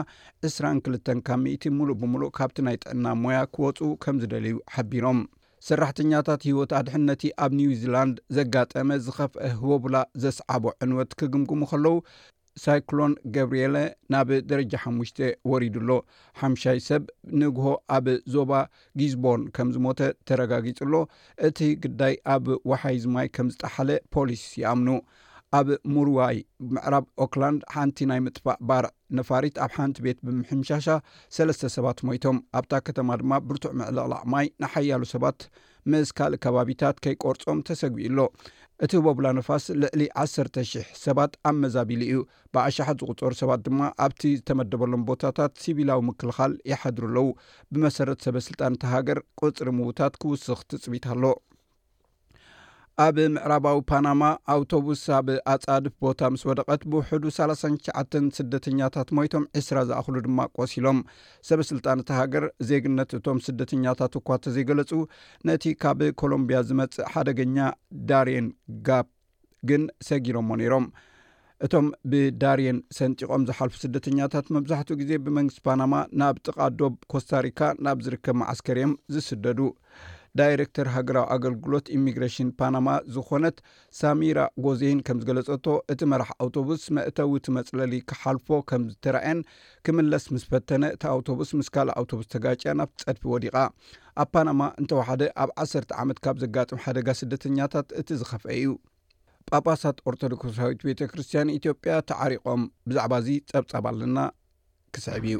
22 0.49 1.13
ካብ 1.29 1.47
እቲ 1.53 1.63
ሙሉእ 1.77 1.97
ብምሉእ 2.01 2.29
ካብቲ 2.39 2.57
ናይ 2.69 2.77
ጥዕና 2.83 3.05
ሞያ 3.23 3.39
ክወፁ 3.57 3.79
ከም 4.05 4.17
ዝደልዩ 4.23 4.57
ሓቢሮም 4.75 5.21
ሰራሕተኛታት 5.67 6.41
ሂይወት 6.47 6.71
ኣድሕንነቲ 6.77 7.21
ኣብ 7.43 7.51
ኒው 7.57 7.69
ዚላንድ 7.81 8.15
ዘጋጠመ 8.37 8.89
ዝኸፍአ 9.05 9.51
ህወብላ 9.59 9.95
ዘስዓቦ 10.23 10.63
ዕንወት 10.85 11.11
ክግምግሙ 11.19 11.61
ከለዉ 11.71 11.93
ሳይክሎን 12.63 13.13
ገብርኤለ 13.35 13.75
ናብ 14.13 14.29
ደረጃ 14.51 14.73
ሓሙሽተ 14.83 15.19
ወሪዱኣሎ 15.51 15.91
ሓምሻይ 16.41 16.79
ሰብ 16.87 17.03
ንግሆ 17.41 17.67
ኣብ 17.97 18.05
ዞባ 18.33 18.51
ጊዝቦን 19.01 19.43
ከም 19.55 19.69
ዝሞተ 19.75 19.99
ተረጋጊፅሎ 20.29 20.93
እቲ 21.49 21.59
ግዳይ 21.85 22.15
ኣብ 22.35 22.45
ወሓይዝማይ 22.71 23.29
ከም 23.37 23.47
ዝጠሓለ 23.55 23.91
ፖሊስ 24.15 24.43
ይኣምኑ 24.63 24.89
ኣብ 25.59 25.67
ሙርዋይ 25.95 26.37
ምዕራብ 26.75 27.05
ኦክላንድ 27.23 27.61
ሓንቲ 27.73 27.97
ናይ 28.11 28.19
ምጥፋእ 28.27 28.59
ባርዕ 28.69 28.91
ነፋሪት 29.17 29.55
ኣብ 29.65 29.71
ሓንቲ 29.79 29.97
ቤት 30.05 30.19
ብምሕምሻሻ 30.27 30.87
ሰለስተ 31.35 31.69
ሰባት 31.75 31.99
ሞይቶም 32.07 32.37
ኣብታ 32.61 32.73
ከተማ 32.87 33.09
ድማ 33.21 33.33
ብርቱዕ 33.49 33.73
መዕልቕላዕ 33.81 34.21
ማይ 34.33 34.47
ንሓያሉ 34.63 35.03
ሰባት 35.13 35.39
መስካሊእ 35.93 36.41
ከባቢታት 36.43 36.97
ከይቆርጾም 37.03 37.57
ተሰግቢኡሎ 37.67 38.19
እቲ 38.85 38.91
ህበብላ 38.99 39.27
ነፋስ 39.37 39.63
ልዕሊ 39.81 40.01
1ሰተ 40.21 40.55
000 40.69 40.87
ሰባት 41.05 41.31
ኣብ 41.49 41.55
መዛቢሉ 41.63 42.01
እዩ 42.05 42.17
ብኣሸሓት 42.53 42.99
ዝቝጸሩ 43.03 43.31
ሰባት 43.41 43.61
ድማ 43.65 43.79
ኣብቲ 44.05 44.21
ዝተመደበሎም 44.39 45.03
ቦታታት 45.09 45.53
ሲቪላዊ 45.63 45.99
ምክልኻል 46.09 46.53
ይሓድሩ 46.71 47.05
ኣለዉ 47.11 47.27
ብመሰረት 47.73 48.19
ሰበ 48.27 48.35
ስልጣን 48.47 48.77
ቲ 48.81 48.93
ሃገር 48.93 49.19
ቁፅሪ 49.43 49.67
ምዉታት 49.79 50.13
ክውስኽ 50.23 50.59
ትፅቢት 50.71 51.05
ኣሎ 51.13 51.23
ኣብ 53.03 53.15
ምዕራባዊ 53.35 53.77
ፓናማ 53.89 54.23
ኣውቶቡስ 54.53 54.99
ኣብ 55.17 55.27
ኣጻድፍ 55.53 55.93
ቦታ 56.05 56.19
ምስ 56.33 56.41
ወደቐት 56.49 56.81
ብውሕዱ 56.91 57.23
3ሸ 57.37 57.89
ስደተኛታት 58.37 59.09
ሞይቶም 59.17 59.45
እስራ 59.59 59.77
ዝኣኽሉ 59.89 60.15
ድማ 60.25 60.39
ቆሲሎም 60.59 60.99
ሰበ 61.49 61.59
ስልጣን 61.69 62.03
ቲ 62.07 62.11
ሃገር 62.19 62.45
ዜግነት 62.71 63.13
እቶም 63.19 63.39
ስደተኛታት 63.47 64.13
እኳ 64.19 64.27
እንተ 64.39 64.53
ዘይገለጹ 64.57 64.91
ነቲ 65.49 65.63
ካብ 65.83 66.01
ኮሎምብያ 66.21 66.59
ዝመፅእ 66.69 67.03
ሓደገኛ 67.13 67.57
ዳርየን 68.11 68.47
ጋብ 68.89 69.07
ግን 69.71 69.83
ሰጊሎዎ 70.09 70.47
ነይሮም 70.61 70.87
እቶም 71.65 71.87
ብዳርየን 72.11 72.77
ሰንጢቆም 72.99 73.43
ዝሓልፉ 73.49 73.75
ስደተኛታት 73.85 74.45
መብዛሕትኡ 74.57 74.95
ግዜ 75.03 75.11
ብመንግስቲ 75.25 75.61
ፓናማ 75.67 75.93
ናብ 76.21 76.37
ጥቓዶብ 76.45 76.93
ኮስታሪካ 77.13 77.61
ናብ 77.87 77.99
ዝርከብ 78.05 78.37
ማዓስከር 78.41 78.77
እዮም 78.81 78.93
ዝስደዱ 79.15 79.59
ዳይረክተር 80.39 80.87
ሃገራዊ 80.93 81.25
ኣገልግሎት 81.35 81.87
ኢሚግሬሽን 81.95 82.47
ፓናማ 82.59 82.87
ዝኮነት 83.15 83.57
ሳሚራ 83.99 84.39
ጎዜይን 84.65 84.99
ከም 85.07 85.17
ዝገለፀቶ 85.21 85.65
እቲ 85.93 86.01
መራሕ 86.11 86.31
ኣውቶብስ 86.43 86.83
መእተዊቲ 86.97 87.45
መፅለሊ 87.57 87.93
ክሓልፎ 88.11 88.47
ከም 88.69 88.83
ዝተረየን 88.93 89.41
ክምለስ 89.87 90.25
ምስ 90.35 90.45
ፈተነ 90.53 90.83
እቲ 90.95 91.03
ኣውቶብስ 91.15 91.51
ምስ 91.59 91.69
ካልእ 91.75 91.95
ኣውቶብስ 92.01 92.27
ተጋጨያ 92.35 92.73
ናብቲፀድፊ 92.79 93.23
ወዲቓ 93.33 93.55
ኣብ 94.23 94.27
ፓናማ 94.33 94.61
እንተወሓደ 94.83 95.21
ኣብ 95.43 95.51
1ሰ 95.67 95.75
ዓመት 96.05 96.19
ካብ 96.25 96.39
ዘጋጥም 96.45 96.81
ሓደጋ 96.85 97.07
ስደተኛታት 97.21 97.87
እቲ 98.01 98.09
ዝኸፍአ 98.23 98.51
እዩ 98.59 98.73
ጳጳሳት 99.51 99.97
ኦርቶዶክሳዊት 100.09 100.81
ቤተ 100.89 100.99
ክርስትያን 101.13 101.55
ኢትዮጵያ 101.59 101.93
ተዓሪቆም 102.11 102.63
ብዛዕባ 102.89 103.13
እዚ 103.23 103.29
ፀብጻብ 103.53 103.85
ኣለና 103.91 104.19
ክስዕብ 104.95 105.25
እዩ 105.31 105.37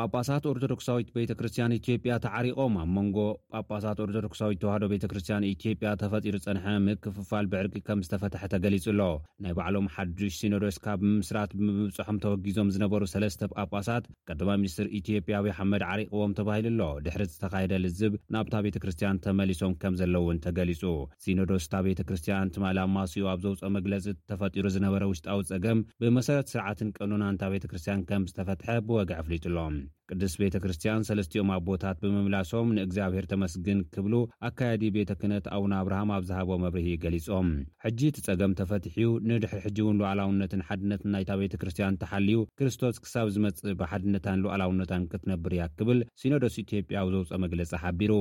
ጳጳሳት 0.00 0.44
ኦርቶዶክሳዊት 0.50 1.08
ቤተ 1.16 1.30
ክርስትያን 1.38 1.72
ኢትዮጵያ 1.76 2.12
ተዓሪቖም 2.24 2.74
ኣብ 2.82 2.88
መንጎ 2.96 3.16
ጳጳሳት 3.58 3.98
ኦርቶዶክሳዊት 4.04 4.58
ተዋህዶ 4.62 4.84
ቤተ 4.92 5.04
ክርስትያን 5.10 5.46
ኢትዮጵያ 5.52 5.88
ተፈጢሩ 6.02 6.34
ጸንሐ 6.44 6.66
ምክፍፋል 6.88 7.46
ብዕርቂ 7.52 7.74
ከም 7.86 8.02
ዝተፈትሐ 8.06 8.42
ተገሊጹ 8.52 8.84
ኣሎ 8.92 9.00
ናይ 9.44 9.54
ባዕሎም 9.58 9.86
ሓዱሽ 9.94 10.34
ሲኖዶስካብ 10.42 11.00
ምስራት 11.16 11.50
ብምብፅሖም 11.62 12.20
ተወጊዞም 12.24 12.70
ዝነበሩ 12.76 13.02
ሰለስተ 13.14 13.48
ጳጳሳት 13.54 14.04
ቀዳማ 14.30 14.48
ሚኒስትር 14.64 14.86
ኢትዮጵያ 15.00 15.40
ብይሓመድ 15.46 15.84
ዓሪቅቦም 15.90 16.36
ተባሂሉ 16.40 16.66
ኣሎ 16.68 16.86
ድሕሪ 17.08 17.24
ዝተኻየደ 17.32 17.74
ልዝብ 17.86 18.14
ናብታ 18.36 18.54
ቤተ 18.68 18.78
ክርስትያን 18.84 19.20
ተመሊሶም 19.26 19.74
ከም 19.84 19.96
ዘለውን 20.02 20.40
ተገሊጹ 20.46 20.82
ሲኖዶስታ 21.26 21.74
ቤተ 21.88 22.00
ክርስትያን 22.10 22.52
ትማል 22.56 22.80
ኣማስኡ 22.86 23.26
ኣብ 23.32 23.40
ዘውፅኦ 23.46 23.72
መግለፂ 23.78 24.06
ተፈጢሩ 24.32 24.64
ዝነበረ 24.76 25.02
ውሽጣዊ 25.14 25.42
ጸገም 25.50 25.82
ብመሰረት 26.04 26.52
ስርዓትን 26.54 26.92
ቀኑናንታ 27.00 27.42
ቤተ 27.56 27.66
ክርስትያን 27.72 28.06
ከም 28.12 28.28
ዝተፈትሐ 28.32 28.78
ብወግዕ 28.88 29.18
አፍሊጡሎም 29.22 29.76
ቅድስ 30.12 30.32
ቤተ 30.40 30.56
ክርስትያን 30.62 31.04
ሰለስትኦም 31.08 31.50
ኣቦታት 31.54 31.96
ብምምላሶም 32.02 32.72
ንእግዚኣብሔር 32.78 33.26
ተመስግን 33.32 33.78
ክብሉ 33.94 34.14
ኣካያዲ 34.48 34.82
ቤተ 34.96 35.10
ክነት 35.20 35.46
ኣቡነ 35.56 35.72
ኣብርሃም 35.82 36.12
ኣብ 36.16 36.24
ዝሃቦ 36.30 36.50
መብርሂ 36.64 36.88
ገሊፆም 37.04 37.48
ሕጂ 37.84 38.00
እቲ 38.10 38.18
ጸገም 38.26 38.52
ተፈትሕዩ 38.60 39.08
ንድሕር 39.30 39.60
ሕጂእውን 39.66 40.00
ሉዓላውነትን 40.02 40.64
ሓድነትን 40.68 41.12
ናይታ 41.16 41.30
ቤተ 41.42 41.60
ክርስትያን 41.62 42.00
ተሓልዩ 42.02 42.38
ክርስቶስ 42.60 42.98
ክሳብ 43.06 43.28
ዝመጽእ 43.36 43.78
ብሓድነታን 43.82 44.44
ሉዕላውነታን 44.46 45.08
ክትነብር 45.14 45.54
እያ 45.58 45.66
ክብል 45.78 46.00
ሲኖዶስ 46.22 46.56
ኢትጵያ 46.64 47.02
ዘውፀኦ 47.16 47.40
መግለፂ 47.46 47.72
ሓቢሩ 47.84 48.12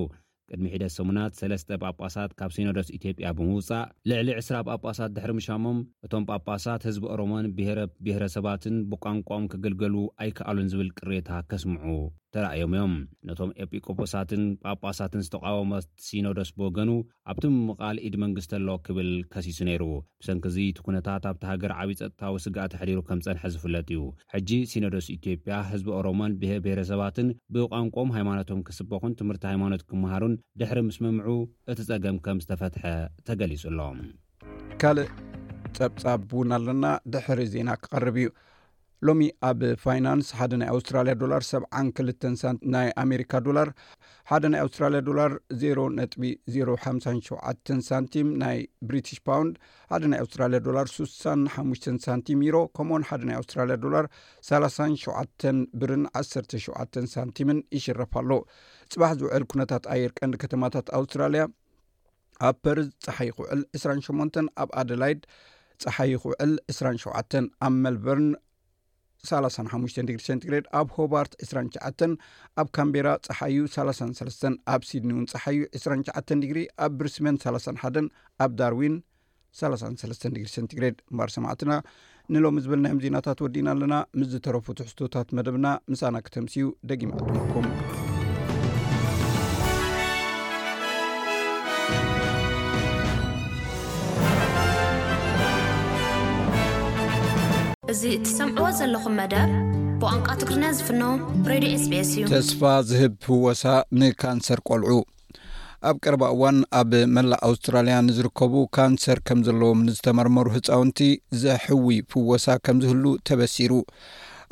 ቅድሚ 0.52 0.66
ሒደት 0.74 0.92
ሰሙናት 0.98 1.32
3ለስተ 1.40 1.70
ጳጳሳት 1.86 2.32
ካብ 2.40 2.52
ሴነዶስ 2.56 2.88
ኢትዮጵያ 2.98 3.28
ብምውጻእ 3.38 3.88
ልዕሊ 4.10 4.28
2ስራ 4.40 4.56
ጳጳሳት 4.70 5.12
ድሕሪምሻሞም 5.18 5.80
እቶም 6.08 6.26
ጳጳሳት 6.32 6.86
ህዝቢ 6.90 7.06
ኦሮሞን 7.16 7.50
ብሄረ 7.58 7.80
ብሄረሰባትን 8.08 8.78
ብቋንቋም 8.94 9.50
ክገልገሉ 9.54 9.96
ኣይከኣሉን 10.26 10.72
ዝብል 10.74 10.90
ቅሬታ 11.00 11.30
ከስምዑ 11.52 11.96
ተራእዮም 12.36 12.72
እዮም 12.76 12.94
ነቶም 13.28 13.52
ኤጲቆፖሳትን 13.64 14.42
ጳጳሳትን 14.64 15.24
ዝተቃወሞ 15.26 15.72
ሲኖዶስ 16.06 16.50
ብወገኑ 16.58 16.92
ኣብቲ 17.32 17.44
ምምቓል 17.54 17.98
ኢድ 18.08 18.16
መንግስት 18.24 18.52
ኣለዎ 18.58 18.76
ክብል 18.88 19.10
ከሲሱ 19.34 19.60
ነይሩ 19.70 19.84
ብሰንኪዚቲ 20.22 20.82
ኩነታት 20.88 21.24
ኣብቲ 21.32 21.44
ሃገር 21.52 21.74
ዓብዪ 21.82 21.94
ፀጥታዊ 22.02 22.36
ስጋእ 22.46 22.70
ተሕዲሩ 22.74 23.00
ከም 23.10 23.20
ፀንሐ 23.28 23.44
ዝፍለጥ 23.54 23.86
እዩ 23.94 24.02
ሕጂ 24.34 24.50
ሲኖዶስ 24.72 25.08
ኢትዮጵያ 25.18 25.56
ህዝቢ 25.72 25.88
ኦሮሞን 26.00 26.36
ብብሄረሰባትን 26.44 27.30
ብቋንቋም 27.56 28.14
ሃይማኖቶም 28.18 28.62
ክስበኩን 28.70 29.16
ትምህርቲ 29.22 29.44
ሃይማኖት 29.52 29.84
ክምሃሩን 29.92 30.36
ድሕሪ 30.62 30.80
ምስ 30.90 31.00
ምምዑ 31.06 31.30
እቲ 31.74 31.80
ፀገም 31.92 32.20
ከም 32.28 32.42
ዝተፈትሐ 32.46 32.86
ተገሊጹኣሎም 33.30 34.00
ካልእ 34.84 35.10
ፀብፃብ 35.80 36.22
እውን 36.36 36.52
ኣለና 36.58 36.86
ድሕሪ 37.14 37.40
ዜና 37.56 37.70
ክቀርብ 37.82 38.16
እዩ 38.22 38.28
ሎሚ 39.06 39.24
ኣብ 39.48 39.60
ፋይናንስ 39.82 40.28
ሓደ 40.38 40.54
ናይ 40.60 40.70
ኣውስትራልያ 40.74 41.14
ዶላር 41.24 41.42
72 41.48 42.26
ሳንቲ 42.42 42.62
ናይ 42.76 42.88
ኣሜሪካ 43.02 43.32
ዶላር 43.48 43.68
ሓደ 44.30 44.44
ናይ 44.54 44.62
ኣውስትራልያ 44.66 45.02
ዶላር 45.10 45.32
0 45.64 46.00
ጥ05ሸ 46.56 47.70
ሳንቲም 47.90 48.30
ናይ 48.44 48.58
ብሪትሽ 48.92 49.18
ፓውንድ 49.30 49.54
ሓደ 49.92 50.04
ናይ 50.14 50.22
ኣውስትራያ 50.24 50.60
ዶላር 50.68 50.88
6ሓ 50.94 51.66
ሳንቲም 52.06 52.42
ሮ 52.56 52.62
ከምኡዎን 52.80 53.06
ሓደ 53.10 53.22
ናይ 53.30 53.38
ኣውስትራያ 53.42 53.78
ዶላር 53.86 54.08
3ሸ 54.50 55.54
ብርን 55.84 56.06
1ሸ 56.24 57.06
ሳንቲምን 57.16 57.60
ይሽረፋ 57.78 58.14
ኣሎ 58.24 58.32
ፅባሕ 58.94 59.12
ዝውዕል 59.22 59.46
ኩነታት 59.54 59.86
ኣየር 59.96 60.12
ቀንዲ 60.22 60.36
ከተማታት 60.46 60.90
ኣውስትራልያ 61.02 61.44
ኣብ 62.50 62.58
ፐርዝ 62.64 62.90
ፀሓ 63.06 63.18
ይ 63.28 63.32
ኩውዕል 63.38 63.62
28 63.82 64.44
ኣብ 64.64 64.70
ኣደላይድ 64.80 65.22
ፀሓ 65.84 65.98
ይ 66.10 66.16
ክውዕል 66.26 66.52
2ሸ 66.80 67.08
ኣብ 67.68 67.74
ሜልበርን 67.86 68.28
35 69.30 70.12
ግ 70.16 70.20
ሴንትግሬድ 70.28 70.66
ኣብ 70.80 70.88
ሆባርት 70.98 71.34
29 71.48 72.16
ኣብ 72.62 72.68
ካምቤራ 72.78 73.08
ፀሓዩ 73.28 73.58
33 73.76 74.46
ኣብ 74.74 74.82
ሲድኒውን 74.90 75.28
ፀሓዩ 75.34 75.60
29 75.82 76.36
ድግሪ 76.44 76.62
ኣብ 76.86 76.94
ብሪስመን 77.02 77.38
31 77.46 78.10
ኣብ 78.46 78.52
ዳርዊን 78.62 78.96
33 79.64 80.28
ግ 80.42 80.46
ሴንትግሬድ 80.56 80.98
ባር 81.20 81.32
ሰማዕትና 81.38 81.72
ንሎሚ 82.36 82.58
ዝበልናይ 82.66 82.94
ምዜናታት 83.00 83.42
ወዲና 83.46 83.68
ኣለና 83.76 83.98
ምስ 84.20 84.30
ዝተረፉትሕዝቶታት 84.36 85.30
መደብና 85.40 85.68
ምሳና 85.94 86.16
ክተምስዩ 86.28 86.68
ደጊም 86.92 87.14
ዕጥመኩም 87.22 87.68
እዚ 97.92 98.02
እትሰምዕዎ 98.16 98.70
ዘለኹም 98.78 99.14
መዳር 99.20 99.50
ብቋንቃ 100.00 100.26
ትግሪና 100.40 100.64
ዝፍኖም 100.78 101.20
ሬድዮ 101.52 101.70
ስቤኤስ 101.84 102.10
እዩ 102.16 102.24
ተስፋ 102.32 102.60
ዝህብ 102.88 103.14
ፍወሳ 103.26 103.64
ንካንሰር 104.00 104.60
ቆልዑ 104.68 104.90
ኣብ 105.90 105.96
ቀረባ 106.04 106.24
እዋን 106.34 106.58
ኣብ 106.80 106.92
መላእ 107.18 107.40
ኣውስትራልያ 107.50 107.96
ንዝርከቡ 108.08 108.54
ካንሰር 108.78 109.20
ከም 109.30 109.40
ዘለዎም 109.48 109.80
ንዝተመርመሩ 109.88 110.46
ህፃውንቲ 110.56 111.00
ዘሕዊ 111.44 111.88
ፍወሳ 112.12 112.48
ከምዝህሉ 112.68 113.06
ተበሲሩ 113.30 113.72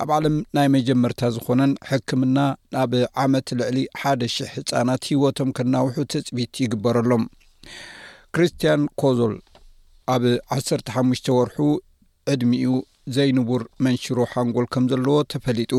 ኣብ 0.06 0.10
ዓለም 0.20 0.38
ናይ 0.60 0.70
መጀመርታ 0.78 1.20
ዝኮነን 1.36 1.74
ሕክምና 1.92 2.38
ናብ 2.78 2.94
ዓመት 3.26 3.48
ልዕሊ 3.60 3.78
ሓደ 4.02 4.22
ሽ0 4.38 4.50
ህፃናት 4.56 5.04
ሂወቶም 5.12 5.52
ክናውሑ 5.60 5.96
ተፅቢት 6.16 6.54
ይግበረሎም 6.66 7.26
ክርስትያን 8.34 8.82
ኮዞል 9.04 9.36
ኣብ 10.16 10.24
ዓሰርተ 10.58 10.88
ሓሙሽተ 10.98 11.28
ወርሑ 11.40 11.60
ዕድሚ 12.34 12.54
እዩ 12.64 12.74
ዘይንቡር 13.16 13.62
መንሽሮ 13.86 14.18
ሓንጎል 14.32 14.66
ከም 14.74 14.84
ዘለዎ 14.92 15.16
ተፈሊጡ 15.32 15.72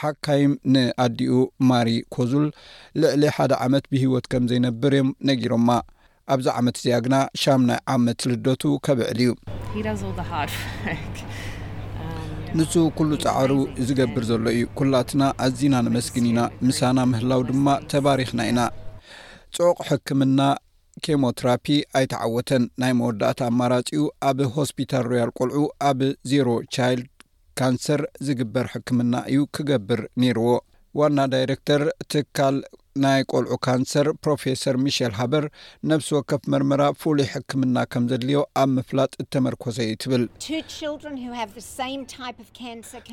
ሓካይም 0.00 0.52
ንኣዲኡ 0.74 1.32
ማሪ 1.70 1.88
ኮዙል 2.14 2.46
ልዕሊ 3.00 3.22
ሓደ 3.36 3.52
ዓመት 3.64 3.84
ብሂወት 3.94 4.26
ከም 4.34 4.44
ዘይነብር 4.52 4.94
እዮም 4.98 5.10
ነጊሮማ 5.30 5.68
ኣብዚ 6.34 6.46
ዓመት 6.60 6.76
እዚኣ 6.80 6.98
ግና 7.06 7.16
ሻም 7.42 7.62
ናይ 7.70 7.80
ዓመት 7.94 8.20
ልደቱ 8.30 8.62
ከብዕል 8.86 9.18
እዩ 9.24 9.30
um, 9.30 9.82
ንሱ 12.58 12.72
ኩሉ 12.98 13.10
ፃዕሩ 13.24 13.50
ዝገብር 13.88 14.24
ዘሎ 14.30 14.46
እዩ 14.56 14.64
ኩላትና 14.78 15.22
ኣዝና 15.46 15.74
ነመስግን 15.88 16.28
ኢና 16.30 16.40
ምሳና 16.66 16.98
ምህላው 17.12 17.40
ድማ 17.50 17.66
ተባሪክና 17.92 18.40
ኢና 18.52 18.60
ፅዑቅ 19.56 19.78
ሕክምና 19.88 20.40
ኬሞትራፒ 21.04 21.64
ኣይተዓወተን 21.98 22.62
ናይ 22.80 22.92
መወዳእታ 22.98 23.40
ኣማራጺኡ 23.50 24.02
ኣብ 24.28 24.38
ሆስፒታል 24.56 25.04
ሮያል 25.10 25.30
ቆልዑ 25.38 25.56
ኣብ 25.88 25.98
0ሮ 26.32 26.48
ቻይልድ 26.76 27.08
ካንሰር 27.58 28.00
ዝግበር 28.26 28.66
ሕክምና 28.74 29.14
እዩ 29.30 29.40
ክገብር 29.56 30.02
ነይርዎ 30.20 30.48
ዋና 30.98 31.18
ዳይረክተር 31.32 31.82
ትካል 32.12 32.56
ናይ 33.02 33.20
ቆልዑ 33.32 33.54
ካንሰር 33.66 34.08
ፕሮፌሰር 34.24 34.74
ሚሸል 34.82 35.12
ሃበር 35.20 35.44
ነብሲ 35.90 36.08
ወከፍ 36.16 36.42
መርመራ 36.52 36.82
ፍሉይ 37.00 37.26
ሕክምና 37.32 37.76
ከም 37.92 38.04
ዘድልዮ 38.10 38.40
ኣብ 38.62 38.68
ምፍላጥ 38.76 39.10
እተመርኮሰ 39.22 39.76
እዩ 39.86 39.94
ትብል 40.02 40.24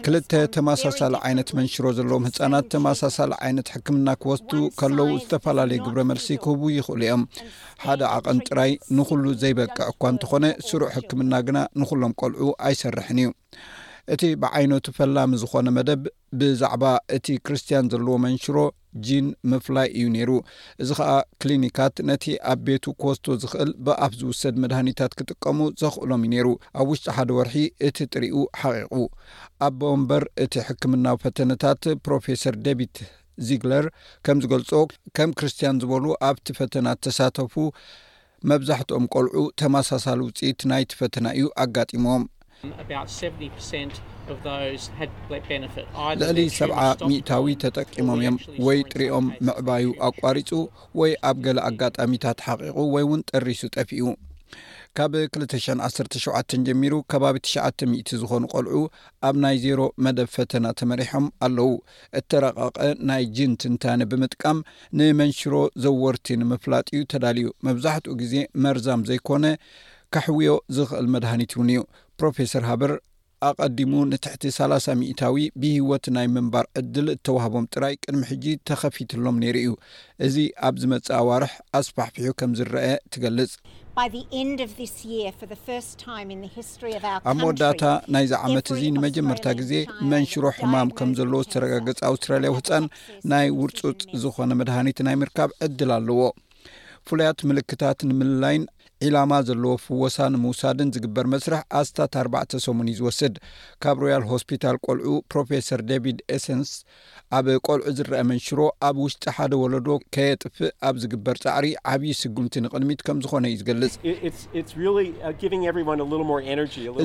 ክልተ 0.05 0.33
ተማሳሳሊ 0.57 1.13
ዓይነት 1.27 1.49
መንሽሮ 1.59 1.85
ዘለዎም 1.99 2.25
ህፃናት 2.29 2.65
ተማሳሳሊ 2.75 3.33
ዓይነት 3.45 3.67
ሕክምና 3.75 4.07
ክወስቱ 4.23 4.51
ከለዉ 4.81 5.09
ዝተፈላለዩ 5.23 5.79
ግብረ 5.85 6.03
መልሲ 6.11 6.29
ክህቡ 6.43 6.63
ይኽእሉ 6.77 7.01
እዮም 7.07 7.23
ሓደ 7.85 8.01
ዓቐን 8.17 8.39
ጥራይ 8.47 8.73
ንኩሉ 8.97 9.23
ዘይበቅዕ 9.43 9.87
እኳ 9.93 10.01
እንተኾነ 10.15 10.45
ስሩዕ 10.67 10.89
ሕክምና 10.97 11.33
ግና 11.47 11.57
ንኩሎም 11.81 12.13
ቆልዑ 12.19 12.49
ኣይሰርሕን 12.67 13.19
እዩ 13.23 13.29
እቲ 14.13 14.21
ብዓይነቱ 14.43 14.85
ፈላሚ 14.99 15.33
ዝኮነ 15.41 15.67
መደብ 15.79 16.03
ብዛዕባ 16.41 16.83
እቲ 17.17 17.27
ክርስትያን 17.47 17.89
ዘለዎ 17.93 18.13
መንሽሮ 18.27 18.55
ጂን 19.07 19.27
ምፍላይ 19.51 19.87
እዩ 19.97 20.05
ነይሩ 20.15 20.31
እዚ 20.83 20.89
ከዓ 20.99 21.11
ክሊኒካት 21.41 21.95
ነቲ 22.09 22.23
ኣብ 22.51 22.59
ቤቱ 22.67 22.85
ኮወስቶ 23.01 23.25
ዝኽእል 23.41 23.71
ብኣፍ 23.85 24.13
ዝውሰድ 24.19 24.55
መድሃኒታት 24.63 25.13
ክጥቀሙ 25.19 25.59
ዘኽእሎም 25.81 26.23
እዩ 26.25 26.31
ነይሩ 26.33 26.47
ኣብ 26.79 26.85
ውሽጢ 26.91 27.07
ሓደ 27.17 27.29
ወርሒ 27.37 27.55
እቲ 27.87 27.97
ጥርኡ 28.13 28.35
ሓቂቁ 28.61 28.99
ኣቦወ 29.67 29.93
ንበር 30.03 30.23
እቲ 30.45 30.53
ሕክምና 30.67 31.05
ፈተነታት 31.23 31.81
ፕሮፌሰር 32.07 32.55
ደቪድ 32.67 32.95
ዚግለር 33.47 33.85
ከም 34.25 34.37
ዝገልጾ 34.43 34.71
ከም 35.17 35.29
ክርስትያን 35.39 35.77
ዝበሉ 35.83 36.05
ኣብቲ 36.29 36.47
ፈተና 36.59 36.87
ተሳተፉ 37.03 37.53
መብዛሕትኦም 38.49 39.05
ቆልዑ 39.13 39.37
ተመሳሳሊ 39.61 40.19
ውፅኢት 40.27 40.61
ናይቲ 40.71 40.91
ፈተና 41.01 41.25
እዩ 41.39 41.45
ኣጋጢሞም 41.63 42.23
ልዕሊ 46.21 46.41
ሰ 46.57 46.67
ሚእታዊ 47.11 47.45
ተጠቂሞም 47.63 48.19
እዮም 48.23 48.35
ወይ 48.67 48.79
ጥሪኦም 48.91 49.25
ምዕባዩ 49.47 49.85
ኣቋሪፁ 50.09 50.49
ወይ 50.99 51.11
ኣብ 51.29 51.37
ገለ 51.45 51.57
ኣጋጣሚታት 51.69 52.39
ሓቂቁ 52.47 52.75
ወይ 52.95 53.05
እውን 53.07 53.21
ጠሪሱ 53.31 53.61
ጠፍኡ 53.77 53.97
ካብ 54.97 55.11
21ሸ 55.17 56.57
ጀሚሩ 56.67 56.93
ከባቢ 57.11 57.35
ትሽዓ 57.45 57.65
0 57.83 58.07
ዝኮኑ 58.21 58.43
ቆልዑ 58.53 58.73
ኣብ 59.27 59.35
ናይ 59.43 59.57
ዜሮ 59.65 59.79
መደብ 60.05 60.27
ፈተና 60.37 60.65
ተመሪሖም 60.79 61.25
ኣለው 61.47 61.69
እተረቐቐ 62.19 62.77
ናይ 63.11 63.23
ጅንትንታኒ 63.37 64.01
ብምጥቃም 64.13 64.57
ንመንሽሮ 64.99 65.53
ዘወርቲ 65.85 66.27
ንምፍላጥ 66.41 66.87
እዩ 66.95 67.03
ተዳልዩ 67.13 67.47
መብዛሕትኡ 67.69 68.15
ግዜ 68.23 68.35
መርዛም 68.65 69.03
ዘይኮነ 69.11 69.45
ካሕውዮ 70.15 70.51
ዝክእል 70.77 71.07
መድሃኒት 71.15 71.53
እውን 71.57 71.69
እዩ 71.75 71.81
ፕሮፌሰር 72.21 72.65
ሃበር 72.71 72.91
ኣቀዲሙ 73.47 73.93
ንትሕቲ 74.09 74.43
ሳላ0 74.55 74.93
ሚታዊ 75.01 75.35
ብሂወት 75.61 76.05
ናይ 76.15 76.27
ምንባር 76.33 76.65
ዕድል 76.79 77.07
እተዋህቦም 77.13 77.65
ጥራይ 77.73 77.93
ቅድሚ 78.03 78.19
ሕጂ 78.31 78.43
ተከፊትሎም 78.69 79.37
ነይሩ 79.43 79.55
እዩ 79.61 79.69
እዚ 80.25 80.35
ኣብዚ 80.67 80.83
መፅ 80.91 81.07
ኣዋርሕ 81.19 81.53
ኣስፋሕፍሑ 81.79 82.25
ከም 82.39 82.51
ዝረአ 82.59 82.91
ትገልፅ 83.13 83.53
ኣብ 87.31 87.39
መወዳታ 87.39 87.83
ናይ 88.15 88.25
ዚ 88.31 88.35
ዓመት 88.47 88.67
እዚ 88.75 88.83
ንመጀመርታ 88.97 89.45
ግዜ 89.61 89.71
መንሽሮ 90.11 90.43
ሕማም 90.57 90.91
ከም 90.99 91.09
ዘለዎ 91.19 91.39
ዝተረጋገፂ 91.47 91.97
ኣውስትራልያ 92.11 92.51
ዊ 92.55 92.59
ህፃን 92.59 92.85
ናይ 93.33 93.47
ውርፁፅ 93.61 93.97
ዝኮነ 94.25 94.51
መድሃኒት 94.61 95.01
ናይ 95.07 95.17
ምርካብ 95.23 95.49
ዕድል 95.67 95.93
ኣለዎ 95.97 96.19
ፍሉያት 97.09 97.39
ምልክታት 97.49 97.99
ንምልላይን 98.11 98.63
ዒላማ 99.05 99.33
ዘለዎ 99.47 99.71
ፍወሳ 99.83 100.15
ንምውሳድን 100.33 100.89
ዝግበር 100.95 101.25
መስርሕ 101.33 101.61
ኣስታት 101.79 102.13
ኣርባዕተ 102.21 102.51
ሰሙን 102.65 102.87
እዩ 102.91 102.95
ዝወስድ 102.99 103.35
ካብ 103.83 103.97
ሮያል 104.03 104.23
ሆስፒታል 104.31 104.77
ቆልዑ 104.85 105.07
ፕሮፌሰር 105.33 105.81
ደቪድ 105.91 106.17
ኤሰንስ 106.35 106.71
ኣብ 107.37 107.47
ቆልዑ 107.67 107.85
ዝረአ 107.99 108.19
መንሽሮ 108.31 108.59
ኣብ 108.89 108.95
ውሽጢ 109.05 109.25
ሓደ 109.37 109.51
ወለዶ 109.63 109.89
ከየጥፍእ 110.17 110.73
ኣብ 110.89 110.95
ዝግበር 111.05 111.39
ፃዕሪ 111.45 111.69
ዓብዪ 111.93 112.11
ስጉምቲ 112.21 112.55
ንቅድሚት 112.65 113.01
ከም 113.07 113.17
ዝኾነ 113.25 113.43
እዩ 113.51 113.57
ዝገልጽ 113.63 113.93
uh, 114.11 114.19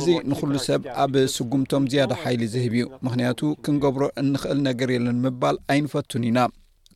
እዚ 0.01 0.07
ንኩሉ 0.31 0.55
ሰብ 0.69 0.83
ኣብ 1.07 1.15
ስጉምቶም 1.37 1.87
ዝያደ 1.95 2.13
ሓይሊ 2.25 2.43
ዝህብ 2.57 2.77
እዩ 2.81 2.85
ምክንያቱ 3.09 3.41
ክንገብሮ 3.65 4.03
እንክእል 4.25 4.61
ነገር 4.71 4.91
የለን 4.97 5.19
ምባል 5.27 5.59
ኣይንፈቱን 5.75 6.29
ኢና 6.33 6.39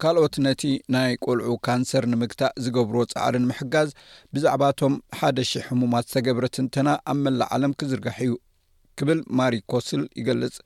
ካልኦት 0.03 0.35
ነቲ 0.47 0.63
ናይ 0.95 1.11
ቈልዑ 1.25 1.53
ካንሰር 1.67 2.05
ንምግታእ 2.13 2.55
ዝገብሮ 2.65 2.97
ጻዕሪ 3.13 3.35
ንምሕጋዝ 3.45 3.89
ብዛዕባ 4.35 4.63
እቶም 4.73 4.95
1ደ,0000 5.21 5.67
ህሙማት 5.69 6.07
ዝተገብረትንተና 6.11 6.89
ኣብ 7.13 7.19
መላእ 7.25 7.51
ዓለም 7.57 7.73
ክዝርጋሕ 7.81 8.19
እዩ 8.27 8.33
ክብል 9.01 9.21
ማሪ 9.39 9.55
ኮስል 9.73 10.03
ይገልጽ 10.21 10.57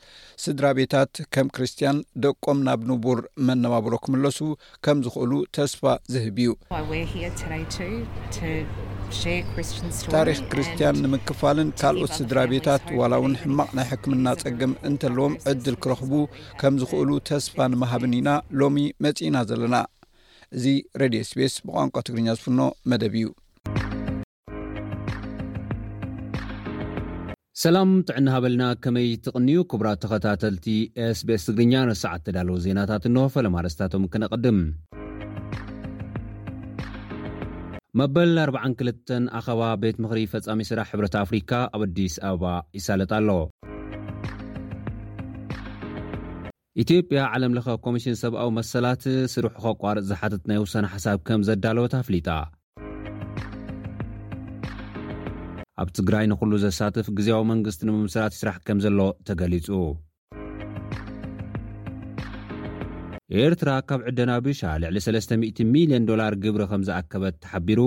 ስድራ 0.44 0.64
ቤታት 0.78 1.16
ከም 1.34 1.48
ክርስትያን 1.56 1.98
ደቆም 2.24 2.60
ናብ 2.68 2.80
ንቡር 2.90 3.20
መነባብሮ 3.48 3.92
ክምለሱ 4.06 4.38
ከም 4.86 4.98
ዝኽእሉ 5.06 5.32
ተስፋ 5.58 5.82
ዝህብ 6.14 6.38
እዩ 6.46 6.50
ታሪክ 10.14 10.38
ክርስትያን 10.52 10.98
ንምክፋልን 11.04 11.68
ካልኦት 11.80 12.12
ስድራ 12.18 12.38
ቤታት 12.52 12.84
ዋላ 13.00 13.12
እውን 13.20 13.34
ሕማቅ 13.42 13.68
ናይ 13.78 13.86
ሕክምና 13.90 14.26
ጸግም 14.40 14.72
እንተለዎም 14.88 15.34
ዕድል 15.50 15.76
ክረኽቡ 15.82 16.12
ከም 16.60 16.74
ዝኽእሉ 16.80 17.10
ተስፋ 17.28 17.56
ንማሃብን 17.72 18.14
ኢና 18.18 18.30
ሎሚ 18.60 18.76
መጺኢና 19.04 19.36
ዘለና 19.50 19.78
እዚ 20.56 20.64
ሬድዮ 21.02 21.20
ስፔስ 21.30 21.54
ብቋንቋ 21.66 21.96
ትግርኛ 22.08 22.28
ዝፍኖ 22.38 22.60
መደብ 22.92 23.14
እዩ 23.20 23.28
ሰላም 27.64 27.90
ጥዕና 28.08 28.26
ሃበልና 28.36 28.64
ከመይ 28.84 29.08
ትቕንዩ 29.26 29.58
ክቡራ 29.72 29.88
ተኸታተልቲ 30.04 30.66
ኤስቤስ 31.08 31.44
ትግርኛ 31.48 31.74
ንሰዓት 31.92 32.24
ተዳለው 32.28 32.56
ዜናታት 32.66 33.04
እንወፈለማለስታቶም 33.10 34.08
ክነቐድም 34.14 34.58
መበል 38.00 38.30
42 38.42 39.10
ኣኸባ 39.38 39.60
ቤት 39.82 39.96
ምኽሪ 40.02 40.20
ፈጻሚ 40.30 40.60
ስራሕ 40.68 40.86
ሕብረት 40.92 41.14
አፍሪካ 41.20 41.50
ኣብ 41.74 41.82
ኣዲስ 41.86 42.14
ኣበባ 42.28 42.44
ይሳለጥ 42.76 43.10
ኣሎ 43.18 43.28
ኢትዮጵያ 46.82 47.18
ዓለም 47.34 47.52
ለኻ 47.56 47.66
ኮሚሽን 47.84 48.16
ሰብኣዊ 48.22 48.48
መሰላት 48.58 49.04
ስሩሑ 49.34 49.52
ኸቋርፅ 49.66 50.04
ዝሓትት 50.10 50.42
ናይ 50.50 50.58
ውሳነ 50.64 50.86
ሓሳብ 50.94 51.20
ከም 51.28 51.44
ዘዳለወት 51.48 51.94
ኣፍሊጣ 52.02 52.28
ኣብ 55.82 55.88
ትግራይ 55.98 56.26
ንዅሉ 56.32 56.52
ዘሳትፍ 56.64 57.06
ጊዜያዊ 57.20 57.44
መንግስቲ 57.52 57.82
ንምምሰላት 57.90 58.34
ይስራሕ 58.38 58.58
ከም 58.70 58.80
ዘሎ 58.86 58.98
ተገሊጹ 59.30 59.68
ኤርትራ 63.42 63.70
ካብ 63.88 64.00
ዕደና 64.08 64.32
ብሻ 64.46 64.60
ልዕሊ 64.82 64.96
3000 65.04 65.60
ሚልዮን 65.74 66.04
ዶላር 66.08 66.32
ግብሪ 66.42 66.62
ከም 66.70 66.82
ዝኣከበት 66.88 67.36
ተሓቢሩ 67.44 67.80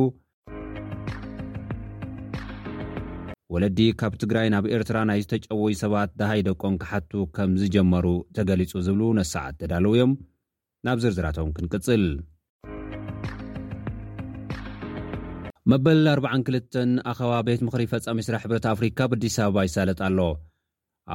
ወለዲ 3.56 3.80
ካብ 4.00 4.14
ትግራይ 4.22 4.48
ናብ 4.54 4.66
ኤርትራ 4.78 4.98
ናይ 5.10 5.20
ዝተጨወዩ 5.26 5.76
ሰባት 5.84 6.10
ደሃይ 6.22 6.42
ደቆን 6.48 6.74
ካሓቱ 6.82 7.12
ከም 7.38 7.52
ዝጀመሩ 7.62 8.08
ተገሊጹ 8.40 8.72
ዝብሉ 8.88 9.04
ነስሰዓት 9.20 9.56
ተዳለው 9.62 9.94
እዮም 9.96 10.12
ናብ 10.88 10.98
ዝርዝራቶም 11.06 11.54
ክንቅጽል 11.60 12.04
መበል 15.74 16.04
42 16.18 16.82
ኣኸባ 17.12 17.32
ቤት 17.50 17.64
ምኽሪ 17.68 17.86
ፈጻሚ 17.94 18.20
ስራ 18.30 18.36
ሕብረት 18.44 18.68
ኣፍሪካ 18.74 19.00
ብኣዲስ 19.14 19.38
ኣበባ 19.46 19.66
ይሳለጥ 19.68 20.00
ኣሎ 20.10 20.20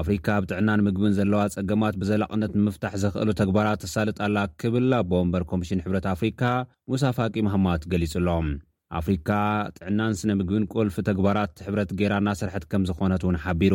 ኣፍሪካ 0.00 0.26
ብ 0.42 0.44
ጥዕና 0.50 0.68
ንምግብን 0.78 1.14
ዘለዋ 1.18 1.40
ጸገማት 1.54 1.94
ብዘላቕነት 2.02 2.52
ንምፍታሕ 2.58 2.92
ዘኽእሉ 3.02 3.28
ተግባራት 3.40 3.80
ተሳልጥ 3.84 4.16
ኣላ 4.26 4.36
ክብል 4.60 4.90
ኣብ 4.98 5.06
ቦምበር 5.10 5.42
ኮሚሽን 5.50 5.82
ሕብረት 5.86 6.06
ኣፍሪካ 6.14 6.42
ሙሳፋቂመሃማት 6.92 7.82
ገሊጹሎም 7.94 8.46
ኣፍሪካ 9.00 9.28
ጥዕናን 9.76 10.16
ስነ 10.20 10.30
ምግብን 10.40 10.64
ቈልፊ 10.74 10.96
ተግባራት 11.10 11.52
ሕብረት 11.66 11.92
ጌራና 12.00 12.28
ስርሕት 12.42 12.66
ከም 12.72 12.82
ዝዀነት 12.90 13.22
እውን 13.26 13.38
ሓቢሩ 13.44 13.74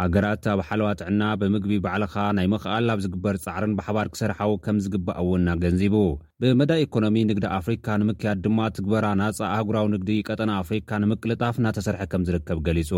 ሃገራት 0.00 0.44
ኣብ 0.52 0.60
ሓለዋ 0.68 0.86
ጥዕና 1.00 1.22
ብምግቢ 1.40 1.74
ባዕልካ 1.82 2.14
ናይ 2.36 2.46
ምክኣል 2.52 2.86
ኣብ 2.92 3.00
ዝግበር 3.04 3.34
ፃዕርን 3.44 3.74
ብሓባር 3.78 4.06
ክሰርሓዊ 4.12 4.52
ከም 4.64 4.78
ዝግባአውእና 4.84 5.48
ገንዚቡ 5.62 5.96
ብመዳይ 6.42 6.80
ኢኮኖሚ 6.86 7.18
ንግዲ 7.28 7.44
ኣፍሪካ 7.58 7.86
ንምክያድ 8.02 8.38
ድማ 8.46 8.58
ትግበራ 8.76 9.06
ናፃ 9.20 9.38
ኣህጉራዊ 9.50 9.86
ንግዲ 9.94 10.10
ቀጠና 10.28 10.50
ኣፍሪካ 10.62 10.90
ንምቅልጣፍ 11.02 11.54
እናተሰርሐ 11.60 12.02
ከም 12.14 12.24
ዝርከብ 12.30 12.60
ገሊፁ 12.68 12.90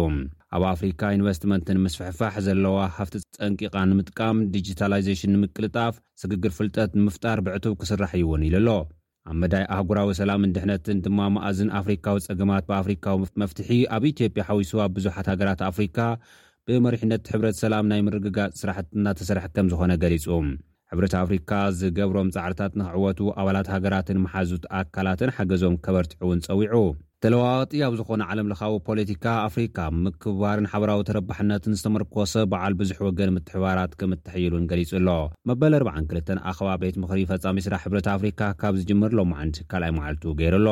ኣብ 0.56 0.64
ኣፍሪካ 0.74 1.02
ኢንቨስትመንትን 1.16 1.82
ምስፍሕፋሕ 1.86 2.34
ዘለዋ 2.46 2.78
ሃፍቲ 2.98 3.22
ፀንቂቓ 3.38 3.76
ንምጥቃም 3.90 4.40
ዲጅታላይዜሽን 4.54 5.34
ንምቅልጣፍ 5.36 5.94
ስግግር 6.22 6.54
ፍልጠት 6.60 6.90
ንምፍጣር 7.00 7.38
ብዕቱብ 7.48 7.76
ክስራሕ 7.82 8.12
እዩውን 8.20 8.46
ኢሉ 8.48 8.56
ኣሎ 8.62 8.68
ኣብ 9.30 9.36
መዳይ 9.42 9.62
ኣህጉራዊ 9.78 10.10
ሰላምን 10.22 10.52
ድሕነትን 10.56 10.98
ድማ 11.04 11.20
ማኣዝን 11.36 11.70
ኣፍሪካዊ 11.82 12.18
ፀገማት 12.30 12.64
ብኣፍሪካዊ 12.72 13.16
መፍትሒ 13.44 13.70
ኣብ 13.98 14.02
ኢትዮጵያ 14.14 14.42
ሓዊስ 14.50 14.72
ብዙሓት 14.96 15.28
ሃገራት 15.34 15.62
ኣፍሪካ 15.70 15.96
ብመሪሕነት 16.70 17.26
ሕብረት 17.32 17.56
ሰላም 17.62 17.84
ናይ 17.90 18.00
ምርግጋፅ 18.06 18.52
ስራሕትናተሰርሕ 18.60 19.44
ከም 19.56 19.66
ዝኾነ 19.72 19.92
ገሊጹ 20.02 20.24
ሕብረት 20.90 21.12
ኣፍሪካ 21.20 21.50
ዝገብሮም 21.80 22.30
ፃዕርታት 22.36 22.72
ንክዕወቱ 22.80 23.20
ኣባላት 23.40 23.68
ሃገራትን 23.74 24.18
መሓዙት 24.24 24.64
ኣካላትን 24.78 25.30
ሓገዞም 25.36 25.74
ከበርትዑ 25.84 26.18
እውን 26.26 26.40
ፀዊዑ 26.46 26.80
ተለዋጢ 27.24 27.72
ኣብ 27.88 27.94
ዝኾነ 28.00 28.22
ዓለም 28.32 28.50
ለካዊ 28.52 28.74
ፖለቲካ 28.88 29.24
ኣፍሪካ 29.46 29.78
ምክባርን 30.06 30.68
ሓበራዊ 30.72 31.02
ተረባሕነትን 31.10 31.76
ዝተመርኮሰ 31.80 32.34
በዓል 32.52 32.74
ብዙሕ 32.82 32.98
ወገን 33.08 33.34
ምትሕባራት 33.36 33.94
ከም 34.02 34.12
እትሕይሉን 34.18 34.68
ገሊጹ 34.72 34.90
ኣሎ 35.00 35.08
መበል 35.50 35.76
42 35.80 36.34
ኣኸባ 36.52 36.68
ቤት 36.84 36.98
ምክሪ 37.04 37.22
ፈፃሚ 37.32 37.56
ስራሕ 37.68 37.82
ሕብረት 37.86 38.08
ኣፍሪካ 38.16 38.42
ካብ 38.62 38.76
ዝጅምር 38.82 39.12
ሎማዓንቲ 39.20 39.60
ካልኣይ 39.70 39.94
መዓልቱ 40.00 40.24
ገይሩ 40.42 40.54
ኣሎ 40.62 40.68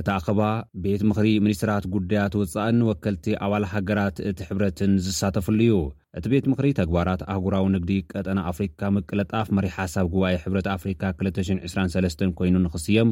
እቲ 0.00 0.08
ኣኸባ 0.18 0.40
ቤት 0.84 1.02
ምክሪ 1.08 1.26
ሚኒስትራት 1.46 1.84
ጉዳያት 1.94 2.34
ውፃእን 2.38 2.78
ወከልቲ 2.88 3.26
ኣባል 3.46 3.64
ሃገራት 3.72 4.16
እቲ 4.30 4.38
ሕብረትን 4.48 4.92
ዝሳተፍሉ 5.04 5.58
እዩ 5.66 5.74
እቲ 6.18 6.24
ቤት 6.32 6.46
ምኽሪ 6.52 6.66
ተግባራት 6.78 7.20
ኣህጉራዊ 7.32 7.64
ንግዲ 7.74 7.90
ቀጠና 8.12 8.38
ኣፍሪካ 8.50 8.80
ምቅለጣፍ 8.94 9.48
መሪሕ 9.58 9.72
ሓሳብ 9.80 10.06
ጉባኤ 10.14 10.34
ሕብረት 10.44 10.68
ኣፍሪካ 10.74 11.02
223 11.22 12.24
ኮይኑ 12.40 12.54
ንኽስዮም 12.64 13.10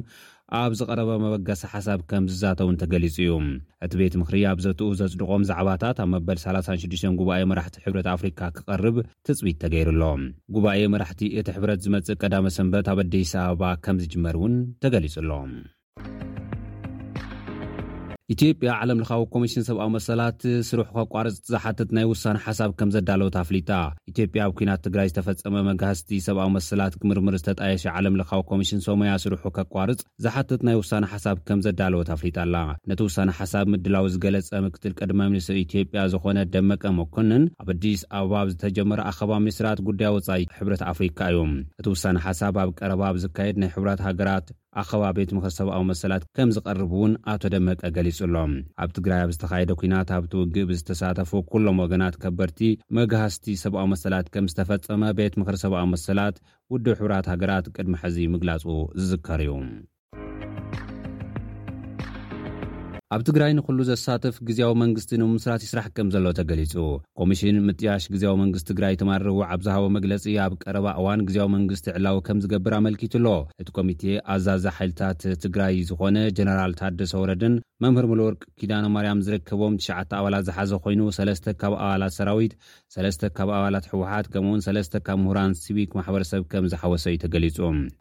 ኣብ 0.63 0.73
ዝቐረበ 0.79 1.11
መበገሲ 1.25 1.63
ሓሳብ 1.75 2.01
ከም 2.11 2.25
ዝዛተውን 2.33 2.79
ተገሊጹ 2.83 3.17
እዩ 3.27 3.33
እቲ 3.87 3.93
ቤት 4.01 4.17
ምክሪ 4.23 4.37
ኣብ 4.51 4.59
ዘትኡ 4.67 4.91
ዘጽድቆም 5.03 5.45
ዛዕባታት 5.51 6.01
ኣብ 6.05 6.11
መበል 6.17 6.41
36 6.47 7.07
ጉባኤ 7.21 7.43
መራሕቲ 7.53 7.77
ሕብረት 7.87 8.09
ኣፍሪካ 8.17 8.41
ክቐርብ 8.59 8.99
ትፅቢት 9.29 9.59
ተገይሩሎ 9.65 10.03
ጉባኤ 10.59 10.83
መራሕቲ 10.97 11.23
እቲ 11.43 11.49
ሕብረት 11.59 11.83
ዝመጽእ 11.87 12.19
ቀዳመ 12.25 12.45
ሰንበት 12.59 12.91
ኣብ 12.95 13.01
ኣዲስ 13.07 13.33
ኣበባ 13.45 13.71
ከም 13.87 13.99
ዝጅመር 14.05 14.39
እውን 14.41 14.57
ተገሊጹሎ 14.87 15.31
ኢትዮጵያ 18.33 18.71
ዓለምልካዊ 18.83 19.23
ኮሚሽን 19.33 19.65
ሰብኣዊ 19.69 19.89
መሰላት 19.95 20.41
ስርሑ 20.67 20.83
ከቋርፅ 20.97 21.35
ዝሓትት 21.53 21.91
ናይ 21.97 22.05
ውሳነ 22.13 22.37
ሓሳብ 22.45 22.71
ከም 22.79 22.91
ዘዳለወት 22.95 23.37
ኣፍሊጣ 23.41 23.71
ኢትዮጵያ 24.11 24.41
ኣብ 24.49 24.53
ኩናት 24.59 24.81
ትግራይ 24.87 25.09
ዝተፈፀመ 25.11 25.57
መጋስቲ 25.71 26.11
ሰብኣዊ 26.27 26.49
መሰላት 26.59 26.95
ምርምር 27.11 27.35
ዝተጣየሸ 27.41 27.85
ዓለም 27.99 28.17
ልካዊ 28.21 28.43
ኮሚሽን 28.53 28.81
ሶማያ 28.87 29.15
ስርሑ 29.25 29.45
ከቋርፅ 29.59 30.01
ዝሓተት 30.27 30.63
ናይ 30.69 30.77
ውሳነ 30.83 31.05
ሓሳብ 31.13 31.37
ከም 31.49 31.61
ዘዳለወት 31.67 32.11
ኣፍሊጣ 32.17 32.37
ኣላ 32.47 32.57
ነቲ 32.93 33.01
ውሳነ 33.09 33.29
ሓሳብ 33.41 33.67
ምድላዊ 33.75 34.07
ዝገለፀ 34.15 34.53
ምክትል 34.69 34.95
ቀድማ 35.01 35.21
ምኒስትር 35.35 35.59
ኢትዮጵያ 35.67 36.05
ዝኾነ 36.15 36.39
ደመቀ 36.55 36.85
መኮንን 37.01 37.45
ኣብ 37.65 37.69
ኣዲስ 37.77 38.03
ኣበባ 38.21 38.41
ብዝተጀመረ 38.49 39.01
ኣኸባ 39.13 39.33
ምስራት 39.49 39.79
ጉዳይ 39.91 40.13
ወፃኢ 40.17 40.45
ሕብረት 40.59 40.85
ኣፍሪካ 40.95 41.19
እዮም 41.35 41.53
እቲ 41.83 41.87
ውሳነ 41.97 42.17
ሓሳብ 42.29 42.57
ኣብ 42.65 42.73
ቀረባ 42.81 43.03
ብዝካየድ 43.19 43.59
ናይ 43.65 43.73
ሕብራት 43.77 44.03
ሃገራት 44.09 44.47
ኣኸባ 44.81 45.03
ቤት 45.17 45.31
ምክሪ 45.37 45.53
ሰብኣዊ 45.59 45.83
መሰላት 45.91 46.23
ከም 46.37 46.51
ዝቐርቡ 46.57 46.93
እውን 46.99 47.13
ኣቶ 47.33 47.43
ደመቀ 47.55 47.83
ገሊጹ 47.97 48.19
ሎ 48.35 48.37
ኣብ 48.83 48.91
ትግራይ 48.97 49.21
ኣብ 49.25 49.31
ዝተኻየደ 49.35 49.73
ኩናት 49.81 50.11
ኣብቲ 50.19 50.33
ውግእ 50.39 50.67
ብዝተሳተፉ 50.71 51.31
ኩሎም 51.51 51.83
ወገናት 51.85 52.17
ከበርቲ 52.23 52.61
መግሃስቲ 53.01 53.47
ሰብኣዊ 53.65 53.87
መሰላት 53.95 54.29
ከም 54.37 54.49
ዝተፈፀመ 54.53 55.03
ቤት 55.21 55.37
ምክሪ 55.43 55.57
ሰብኣዊ 55.67 55.87
መሰላት 55.95 56.37
ውድብ 56.75 56.95
ሕብራት 57.03 57.29
ሃገራት 57.35 57.69
ቅድሚ 57.77 57.95
ሕዚ 58.05 58.17
ምግላጹ 58.35 58.65
ዝዝከር 59.01 59.43
እዩ 59.47 59.53
ኣብ 63.15 63.23
ትግራይ 63.29 63.51
ንኩሉ 63.57 63.79
ዘሳተፍ 63.89 64.35
ግዜያዊ 64.49 64.73
መንግስቲ 64.83 65.11
ንብምስራት 65.23 65.63
ይስራሕ 65.65 65.87
ከም 65.97 66.09
ዘሎ 66.15 66.27
ተገሊፁ 66.39 66.75
ኮሚሽን 67.21 67.57
ምጥያሽ 67.69 68.05
ግዜዊ 68.13 68.31
መንግስቲ 68.43 68.67
ትግራይ 68.71 68.95
ትማርቡ 69.01 69.37
ኣብዝሃቦ 69.55 69.85
መግለፂ 69.97 70.25
ኣብ 70.45 70.53
ቀረባ 70.65 70.87
እዋን 71.01 71.23
ግዜያዊ 71.29 71.49
መንግስቲ 71.57 71.87
ዕላው 71.99 72.17
ከም 72.27 72.39
ዝገብር 72.45 72.75
ኣመልኪቱ 72.79 73.15
ኣሎ 73.21 73.29
እቲ 73.63 73.69
ኮሚቴ 73.79 74.05
ኣዛዘ 74.35 74.65
ሓይልታት 74.77 75.21
ትግራይ 75.45 75.77
ዝኾነ 75.91 76.17
ጀነራል 76.39 76.75
ታደ 76.81 77.01
ሰውረድን 77.13 77.57
መምህር 77.85 78.07
ሙልወርቅ 78.13 78.41
ኪዳኖ 78.63 78.85
ማርያም 78.97 79.23
ዝርከቦም 79.27 79.77
9ሽዓተ 79.89 80.11
ኣባላት 80.21 80.45
ዝሓዘ 80.49 80.73
ኮይኑ 80.85 81.01
ሰለስተ 81.19 81.47
ካብ 81.61 81.73
ኣባላት 81.83 82.15
ሰራዊት 82.19 82.53
ሰለስተ 82.97 83.23
ካብ 83.37 83.49
ኣባላት 83.59 83.87
ሕወሓት 83.93 84.27
ከምኡውን 84.33 84.63
ሰለስተ 84.69 84.95
ካብ 85.09 85.19
ምሁራን 85.27 85.55
ስዊክ 85.65 85.93
ማሕበረሰብ 86.01 86.43
ከም 86.53 86.69
ዝሓወሰ 86.75 87.05
እዩ 87.13 87.21
ተገሊፁ 87.27 87.59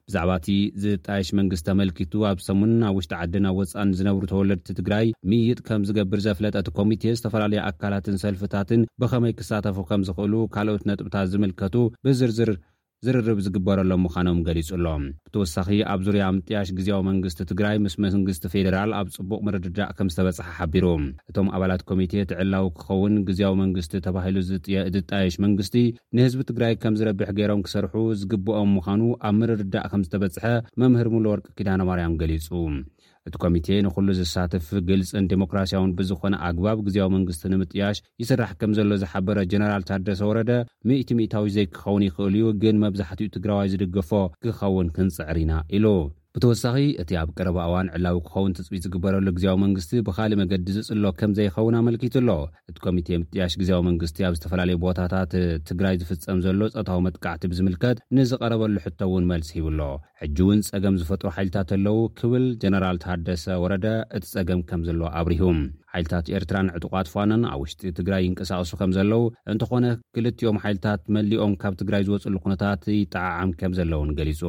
ብዛዕባ 0.10 0.32
እቲ 0.44 0.48
ዝጣይሽ 0.86 1.32
መንግስቲ 1.42 1.68
ኣመልኪቱ 1.78 2.14
ኣብ 2.32 2.40
ሰሙን 2.50 2.74
ኣብ 2.90 2.96
ውሽጢ 3.02 3.14
ዓዲናኣብ 3.24 3.58
ወፃን 3.62 3.96
ዝነብሩ 4.02 4.24
ተወለድቲ 4.34 4.70
ትግራይ 4.82 5.01
ምይይጥ 5.30 5.60
ከም 5.68 5.82
ዝገብር 5.90 6.20
ዘፍለጥ 6.26 6.56
እቲ 6.62 6.70
ኮሚቴ 6.80 7.04
ዝተፈላለዩ 7.18 7.60
ኣካላትን 7.70 8.18
ሰልፍታትን 8.26 8.82
ብኸመይ 9.02 9.34
ክሳተፉ 9.40 9.78
ከም 9.92 10.02
ዝክእሉ 10.10 10.34
ካልኦት 10.58 10.86
ነጥብታት 10.92 11.28
ዝምልከቱ 11.36 11.76
ብዝርዝር 12.06 12.52
ዝርርብ 13.06 13.38
ዝግበረሎም 13.46 14.02
ምዃኖም 14.06 14.40
ገሊፁ 14.48 14.68
ኣሎ 14.76 14.88
ብተወሳኺ 15.28 15.68
ኣብ 15.92 16.02
ዙርያ 16.06 16.24
ምጥያሽ 16.36 16.70
ግዜያዊ 16.78 17.00
መንግስቲ 17.08 17.40
ትግራይ 17.52 17.78
ምስ 17.84 17.96
መንግስቲ 18.04 18.44
ፌደራል 18.54 18.92
ኣብ 19.00 19.08
ፅቡቅ 19.16 19.40
ምርድዳእ 19.46 19.90
ከም 19.98 20.10
ዝተበፅሐ 20.14 20.46
ሓቢሩ 20.58 20.86
እቶም 21.30 21.48
ኣባላት 21.58 21.84
ኮሚቴ 21.92 22.14
ትዕላዊ 22.32 22.68
ክኸውን 22.80 23.16
ግዜያዊ 23.30 23.56
መንግስቲ 23.64 23.94
ተባሂሉ 24.08 24.38
ዝጣየሽ 24.96 25.38
መንግስቲ 25.46 25.76
ንህዝቢ 26.18 26.42
ትግራይ 26.52 26.76
ከም 26.84 26.98
ዝረብሕ 27.00 27.32
ገይሮም 27.40 27.64
ክሰርሑ 27.68 27.96
ዝግብኦም 28.22 28.72
ምዃኑ 28.78 29.02
ኣብ 29.30 29.36
ምርድዳእ 29.40 29.90
ከም 29.94 30.04
ዝተበፅሐ 30.08 30.46
መምህር 30.84 31.10
ምሉ 31.16 31.26
ወርቂ 31.34 31.48
ኪዳና 31.60 31.82
ማርያም 31.92 32.20
ገሊፁ 32.22 32.50
እቲ 33.30 33.36
ኮሚቴ 33.42 33.68
ንኩሉ 33.86 34.08
ዝሳትፍ 34.20 34.68
ግልፅን 34.88 35.28
ዴሞክራስያውን 35.32 35.92
ብዝኾነ 35.98 36.34
ኣግባብ 36.48 36.78
ግዜያዊ 36.88 37.10
መንግስቲ 37.16 37.44
ንምጥያሽ 37.54 37.98
ይስራሕ 38.22 38.50
ከም 38.62 38.72
ዘሎ 38.78 38.90
ዝሓበረ 39.04 39.38
ጀነራል 39.52 39.86
ታደሰ 39.90 40.22
ወረደ 40.32 40.52
ምእቲ 40.90 41.10
ሚእታዊ 41.20 41.48
ዘይክኸውን 41.58 42.06
ይኽእል 42.08 42.36
እዩ 42.40 42.48
ግን 42.64 42.82
መብዛሕትኡ 42.86 43.30
ትግራዋይ 43.38 43.72
ዝድገፎ 43.74 44.12
ክኸውን 44.46 44.90
ክንፅዕርና 44.98 45.52
ኢሉ 45.78 45.86
ብተወሳኺ 46.36 46.76
እቲ 47.02 47.10
ኣብ 47.22 47.30
ቀረባእዋን 47.38 47.88
ዕላዊ 47.96 48.18
ክኸውን 48.28 48.54
ትፅቢት 48.58 48.84
ዝግበረሉ 48.86 49.26
ግዜያዊ 49.38 49.58
መንግስቲ 49.64 49.92
ብካሊእ 50.08 50.40
መገዲ 50.42 50.68
ዝፅሎ 50.76 51.04
ከም 51.20 51.32
ዘይኸውን 51.38 51.76
ኣመልኪትኣሎ 51.80 52.30
እቲ 52.72 52.78
ኮሚቴ 52.86 53.10
ምጥያሽ 53.24 53.56
ግዜያዊ 53.62 53.82
መንግስቲ 53.90 54.20
ኣብ 54.28 54.36
ዝተፈላለዩ 54.38 54.78
ቦታታት 54.86 55.34
ትግራይ 55.70 55.98
ዝፍፀም 56.04 56.40
ዘሎ 56.46 56.62
ፀታዊ 56.78 57.02
መጥቃዕቲ 57.08 57.44
ብዝምልከት 57.54 57.98
ንዝቐረበሉ 58.20 58.76
ሕቶ 58.86 59.00
እውን 59.10 59.28
መልሲ 59.34 59.52
ሂብሎ 59.60 59.82
ሕጂ 60.24 60.38
እውን 60.46 60.62
ፀገም 60.72 60.98
ዝፈጥሩ 61.02 61.28
ሓይልታት 61.38 61.70
ኣለዉ 61.78 62.00
ክብል 62.22 62.46
ጀነራል 62.64 63.00
ታሃደሰ 63.06 63.46
ወረደ 63.66 63.88
እቲ 64.20 64.26
ፀገም 64.36 64.62
ከም 64.72 64.84
ዘለዎ 64.90 65.08
ኣብርሁም 65.22 65.60
ሓይልታት 65.94 66.28
ኤርትራን 66.38 66.68
ዕጡቋት 66.76 67.08
ፋነን 67.14 67.42
ኣብ 67.52 67.58
ውሽጢ 67.62 67.82
ትግራይ 67.98 68.22
ይንቀሳቐሱ 68.26 68.72
ከም 68.80 68.92
ዘለዉ 68.98 69.22
እንተኾነ 69.52 69.88
ክልቲኦም 70.16 70.60
ሓይልታት 70.64 71.02
መሊኦም 71.16 71.54
ካብ 71.64 71.74
ትግራይ 71.82 72.04
ዝወፅሉ 72.10 72.36
ኩነታት 72.46 72.86
ይጠዓዓም 73.00 73.52
ከም 73.62 73.74
ዘለውን 73.80 74.14
ገሊጹ 74.20 74.42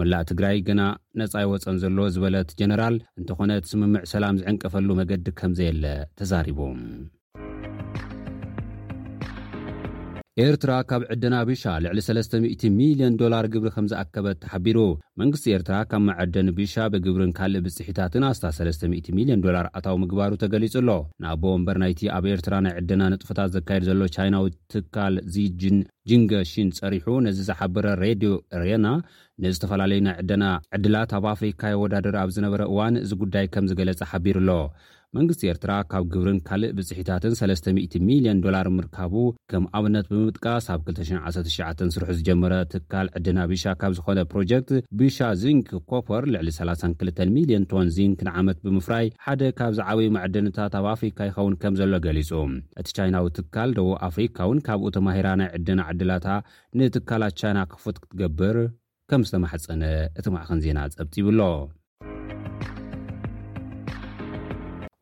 ምላእ 0.00 0.24
ትግራይ 0.32 0.58
ግና 0.68 0.82
ነፃይወፀን 1.22 1.80
ዘለዎ 1.84 2.06
ዝበለት 2.16 2.54
ጀነራል 2.60 2.98
እንተኾነ 3.22 3.50
ስምምዕ 3.72 4.04
ሰላም 4.14 4.40
ዝዕንቀፈሉ 4.42 4.88
መገዲ 5.02 5.26
ከምዘየለ 5.42 5.84
ተዛሪቡ 6.20 6.60
ኤርትራ 10.42 10.70
ካብ 10.90 11.02
ዕድና 11.12 11.34
ብሻ 11.48 11.60
ልዕሊ 11.84 11.98
300 12.04 12.68
ሚልዮን 12.78 13.16
ዶላር 13.20 13.44
ግብሪ 13.54 13.68
ከም 13.74 13.86
ዝኣከበት 13.90 14.38
ተሓቢሩ 14.44 14.78
መንግስቲ 15.20 15.46
ኤርትራ 15.56 15.74
ካብ 15.90 16.02
መዐደን 16.06 16.48
ብሻ 16.56 16.74
ብግብርን 16.92 17.32
ካልእ 17.36 17.62
ብፅሒታትን 17.64 18.26
ኣስታት 18.30 18.56
3000ሚልዮን 18.58 19.42
ዶላር 19.44 19.66
ኣታዊ 19.80 19.96
ምግባሩ 20.04 20.32
ተገሊጹ 20.44 20.74
ኣሎ 20.80 20.90
ንኣቦ 21.24 21.42
ወንበር 21.54 21.78
ናይቲ 21.82 22.00
ኣብ 22.16 22.26
ኤርትራ 22.32 22.56
ናይ 22.66 22.74
ዕድና 22.80 23.02
ንጥፈታት 23.12 23.52
ዘካየድ 23.56 23.86
ዘሎ 23.90 24.02
ቻይናዊ 24.16 24.48
ትካል 24.74 25.14
ዚጅንጅንጋሽን 25.36 26.74
ፀሪሑ 26.80 27.06
ነዚ 27.26 27.38
ዝሓበረ 27.50 27.86
ሬድዮ 28.04 28.32
ርና 28.62 28.88
ነዝ 29.44 29.56
ተፈላለዩ 29.64 30.00
ናይ 30.08 30.16
ዕና 30.38 30.44
ዕድላት 30.78 31.14
ኣብ 31.20 31.26
ኣፍሪካ 31.34 31.62
የወዳደር 31.74 32.18
ኣብ 32.24 32.32
ዝነበረ 32.38 32.60
እዋን 32.72 32.98
እዚ 33.04 33.12
ጉዳይ 33.22 33.46
ከም 33.54 33.68
ዝገለጸ 33.70 34.02
ሓቢሩ 34.10 34.38
ኣሎ 34.44 34.50
መንግስቲ 35.18 35.42
ኤርትራ 35.50 35.72
ካብ 35.90 36.04
ግብርን 36.12 36.38
ካልእ 36.46 36.70
ብጽሒታትን 36.76 37.34
300 37.40 37.72
ሚልዮን 38.06 38.38
ዶላር 38.44 38.66
ምርካቡ 38.76 39.14
ከም 39.50 39.64
ኣብነት 39.78 40.06
ብምጥቃስ 40.12 40.64
ኣብ 40.74 40.80
2199 40.92 41.92
ስርሑ 41.94 42.08
ዝጀመረ 42.18 42.54
ትካል 42.72 43.08
ዕድና 43.18 43.38
ቢሻ 43.50 43.64
ካብ 43.80 43.92
ዝኾነ 43.98 44.18
ፕሮጀክት 44.32 44.70
ቢሻ 45.00 45.18
ዚንክ 45.42 45.68
ኮፐር 45.92 46.24
ልዕሊ 46.34 46.48
32 46.58 47.22
ሚልዮን 47.36 47.66
ቶን 47.72 47.90
ዚንክ 47.98 48.22
ንዓመት 48.28 48.58
ብምፍራይ 48.66 49.06
ሓደ 49.26 49.42
ካብ 49.60 49.72
ዝዓበይ 49.78 50.10
መዕድነታት 50.16 50.74
ኣብ 50.80 50.88
ኣፍሪካ 50.94 51.18
ይኸውን 51.30 51.54
ከም 51.64 51.76
ዘሎ 51.82 51.92
ገሊጹ 52.08 52.30
እቲ 52.82 52.88
ቻይናዊ 52.98 53.28
ትካል 53.38 53.70
ደቡብ 53.78 53.92
ኣፍሪካ 54.08 54.36
እውን 54.48 54.60
ካብኡ 54.68 54.86
ተማሂራ 54.98 55.28
ናይ 55.42 55.50
ዕድና 55.58 55.80
ዕድላታ 55.94 56.26
ንትካላት 56.80 57.36
ቻይና 57.42 57.60
ክፉት 57.74 57.96
ክትገብር 58.04 58.58
ከም 59.12 59.24
ዝተማሓፀነ 59.30 59.82
እቲ 60.20 60.26
ማዕኸን 60.36 60.62
ዜና 60.66 60.78
ጸብፂብኣሎ 60.98 61.40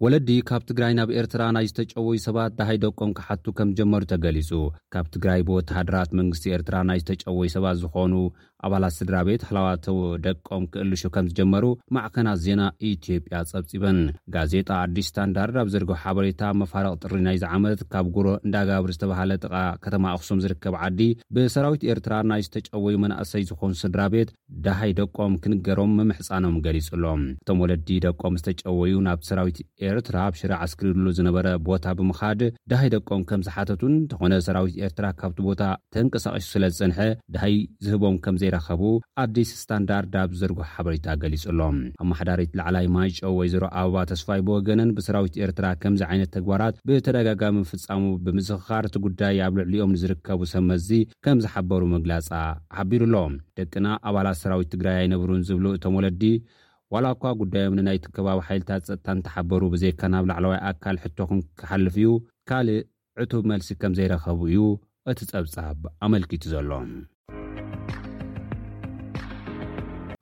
ወለዲ 0.04 0.28
ካብ 0.48 0.62
ትግራይ 0.68 0.92
ናብ 0.98 1.08
ኤርትራ 1.18 1.42
ናይ 1.56 1.66
ዝተጨወዩ 1.70 2.18
ሰባት 2.24 2.52
ዳሃይደቆም 2.58 3.10
ካሓቱ 3.18 3.44
ከም 3.58 3.68
ጀመሩ 3.78 4.02
ተገሊጹ 4.12 4.50
ካብ 4.94 5.06
ትግራይ 5.14 5.40
ብወተሃድራት 5.48 6.10
መንግስቲ 6.20 6.46
ኤርትራ 6.56 6.76
ናይ 6.88 6.98
ዝተጨወዩ 7.02 7.50
ሰባት 7.56 7.76
ዝኾኑ 7.82 8.12
ኣባላት 8.66 8.92
ስድራ 8.98 9.16
ቤት 9.28 9.42
ሃላዋቶው 9.48 9.96
ደቆም 10.24 10.64
ክእልሹ 10.72 11.02
ከም 11.14 11.26
ዝጀመሩ 11.30 11.64
ማዕከናት 11.94 12.38
ዜና 12.46 12.62
ኢትዮጵያ 12.90 13.38
ፀብፂበን 13.50 13.98
ጋዜጣ 14.34 14.68
ኣዲስ 14.84 15.06
ስታንዳርድ 15.10 15.56
ኣብ 15.62 15.68
ዘርገብ 15.74 15.98
ሓበሬታ 16.02 16.42
መፋረቅ 16.60 16.92
ጥሪ 17.02 17.14
ናይ 17.26 17.36
ዝዓመት 17.44 17.80
ካብ 17.92 18.06
ጉሮ 18.16 18.28
እንዳጋባብሪ 18.46 18.92
ዝተባሃለ 18.96 19.32
ጥቃ 19.44 19.54
ከተማ 19.86 20.04
ኣክሱም 20.18 20.42
ዝርከብ 20.44 20.76
ዓዲ 20.86 21.00
ብሰራዊት 21.36 21.86
ኤርትራ 21.94 22.14
ናይ 22.32 22.42
ዝተጨወዩ 22.48 22.96
መናእሰይ 23.04 23.44
ዝኮኑ 23.50 23.72
ስድራ 23.82 24.02
ቤት 24.14 24.30
ድሃይ 24.66 24.92
ደቆም 25.00 25.34
ክንገሮም 25.44 25.92
መምሕፃኖም 26.00 26.56
ገሊፁሎም 26.66 27.22
እቶም 27.42 27.58
ወለዲ 27.64 27.88
ደቆም 28.06 28.38
ዝተጨወዩ 28.42 28.94
ናብ 29.08 29.20
ሰራዊት 29.30 29.58
ኤርትራ 29.90 30.16
ብሽረ 30.34 30.52
ኣስክሪሉ 30.66 31.06
ዝነበረ 31.18 31.46
ቦታ 31.70 31.84
ብምካድ 32.00 32.40
ድሃይ 32.72 32.88
ደቆም 32.96 33.22
ከም 33.30 33.44
ዝሓተቱን 33.48 33.94
እንተኾነ 34.00 34.34
ሰራዊት 34.48 34.76
ኤርትራ 34.86 35.06
ካብቲ 35.22 35.38
ቦታ 35.50 35.62
ተንቀሳቀሱ 35.96 36.46
ስለ 36.54 36.64
ዝፅንሐ 36.76 37.00
ድሃይ 37.34 37.54
ዝህቦም 37.86 38.16
ከምዘ 38.24 38.44
ረከቡ 38.54 38.82
ኣዲስ 39.22 39.50
ስታንዳርድ 39.60 40.14
ኣብ 40.22 40.30
ዘርጎሕ 40.40 40.68
ሓበሬታ 40.76 41.06
ገሊፅሎም 41.22 41.76
ኣብ 42.00 42.06
ማሓዳሪት 42.10 42.50
ላዕላይ 42.58 42.86
ማይጮ 42.96 43.16
ወይዘሮ 43.38 43.64
ኣበባ 43.80 43.96
ተስፋይ 44.10 44.40
ብወገንን 44.46 44.90
ብሰራዊት 44.96 45.36
ኤርትራ 45.44 45.66
ከምዚ 45.82 46.02
ዓይነት 46.08 46.30
ተግባራት 46.36 46.76
ብተደጋጋሚ 46.88 47.54
ምፍፃሙ 47.64 48.02
ብምዝክኻርቲ 48.24 48.94
ጉዳይ 49.06 49.40
ኣብ 49.46 49.54
ልዕሊኦም 49.60 49.94
ንዝርከቡ 49.96 50.40
ሰመዚ 50.54 50.88
ከም 51.26 51.40
ዝሓበሩ 51.44 51.82
መግላፃ 51.96 52.30
ሓቢሩ 52.78 53.02
ሎ 53.14 53.20
ደቅና 53.60 53.86
ኣባላት 54.10 54.38
ሰራዊት 54.42 54.70
ትግራይ 54.74 54.96
ኣይነብሩን 55.02 55.44
ዝብሉ 55.50 55.66
እቶም 55.78 55.96
ወለዲ 55.98 56.24
ዋላ 56.94 57.06
እኳ 57.16 57.24
ጉዳዮምንናይቲ 57.42 58.06
ከባቢ 58.16 58.38
ሓይልታት 58.48 58.82
ፀጥታን 58.88 59.22
ተሓበሩ 59.26 59.62
ብዜካ 59.74 60.00
ናብ 60.14 60.24
ላዕለዋይ 60.30 60.60
ኣካል 60.70 60.96
ሕቶኩን 61.04 61.40
ክሓልፍ 61.60 61.96
እዩ 62.00 62.10
ካልእ 62.50 62.82
ዕቱብ 63.24 63.46
መልሲ 63.52 63.70
ከም 63.84 63.94
ዘይረኸቡ 64.00 64.40
እዩ 64.50 64.60
እቲ 65.12 65.20
ፀብፃብ 65.30 65.80
ኣመልኪቱ 66.06 66.44
ዘሎ 66.52 66.70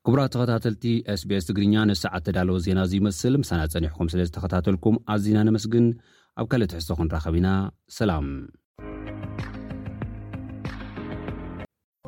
ክቡራ 0.06 0.20
ተኸታተልቲ 0.32 0.82
ስቤስ 1.22 1.44
ትግርኛ 1.48 1.74
ንሰዓት 1.88 2.22
ተዳለዎ 2.26 2.54
ዜና 2.66 2.78
እዚይመስል 2.86 3.34
ምሳና 3.40 3.60
ፀኒሕኩም 3.72 4.08
ስለ 4.12 4.20
ዝተኸታተልኩም 4.28 4.94
ኣዝና 5.14 5.38
ነመስግን 5.48 5.86
ኣብ 6.40 6.46
ካልእ 6.52 6.68
ትሕሶ 6.72 6.88
ክንራኸቢ 6.98 7.36
ኢና 7.40 7.48
ሰላም 7.96 8.26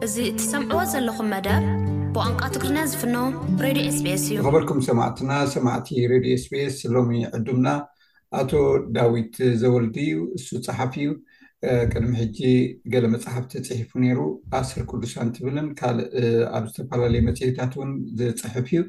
እዚ 0.07 0.15
እትሰምዕዎ 0.31 0.81
ዘለኹም 0.93 1.29
መደብ 1.35 1.67
ብቋንቋ 2.15 2.41
ትግርኛ 2.55 2.79
ዝፍኖ 2.93 3.17
ሬድዮ 3.67 3.91
ስቤስ 3.99 4.25
እዩ 4.31 4.41
ክበልኩም 4.47 4.81
ሰማዕትና 4.89 5.31
ሰማዕቲ 5.57 5.91
ሬድዮ 6.15 6.35
ስቢስ 6.47 6.79
ሎሚ 6.95 7.13
ዕዱምና 7.41 7.69
ኣቶ 8.41 8.51
ዳዊት 8.99 9.37
ዘወልዲ 9.65 9.97
እዩ 10.15 10.19
እሱ 10.39 10.49
ፀሓፍ 10.69 10.95
እዩ 11.03 11.11
ቅድሚ 11.93 12.11
ሕጂ 12.21 12.39
ገለ 12.93 13.05
መፅሓፍቲ 13.15 13.53
ፅሒፉ 13.67 13.91
ነይሩ 14.05 14.21
ኣስር 14.59 14.81
ክዱሳእንትብልን 14.91 15.67
ካልእ 15.81 16.09
ኣብ 16.57 16.65
ዝተፈላለዩ 16.71 17.21
መፅሄታት 17.29 17.73
እውን 17.77 17.91
ዝፅሕፍ 18.21 18.67
እዩ 18.73 18.83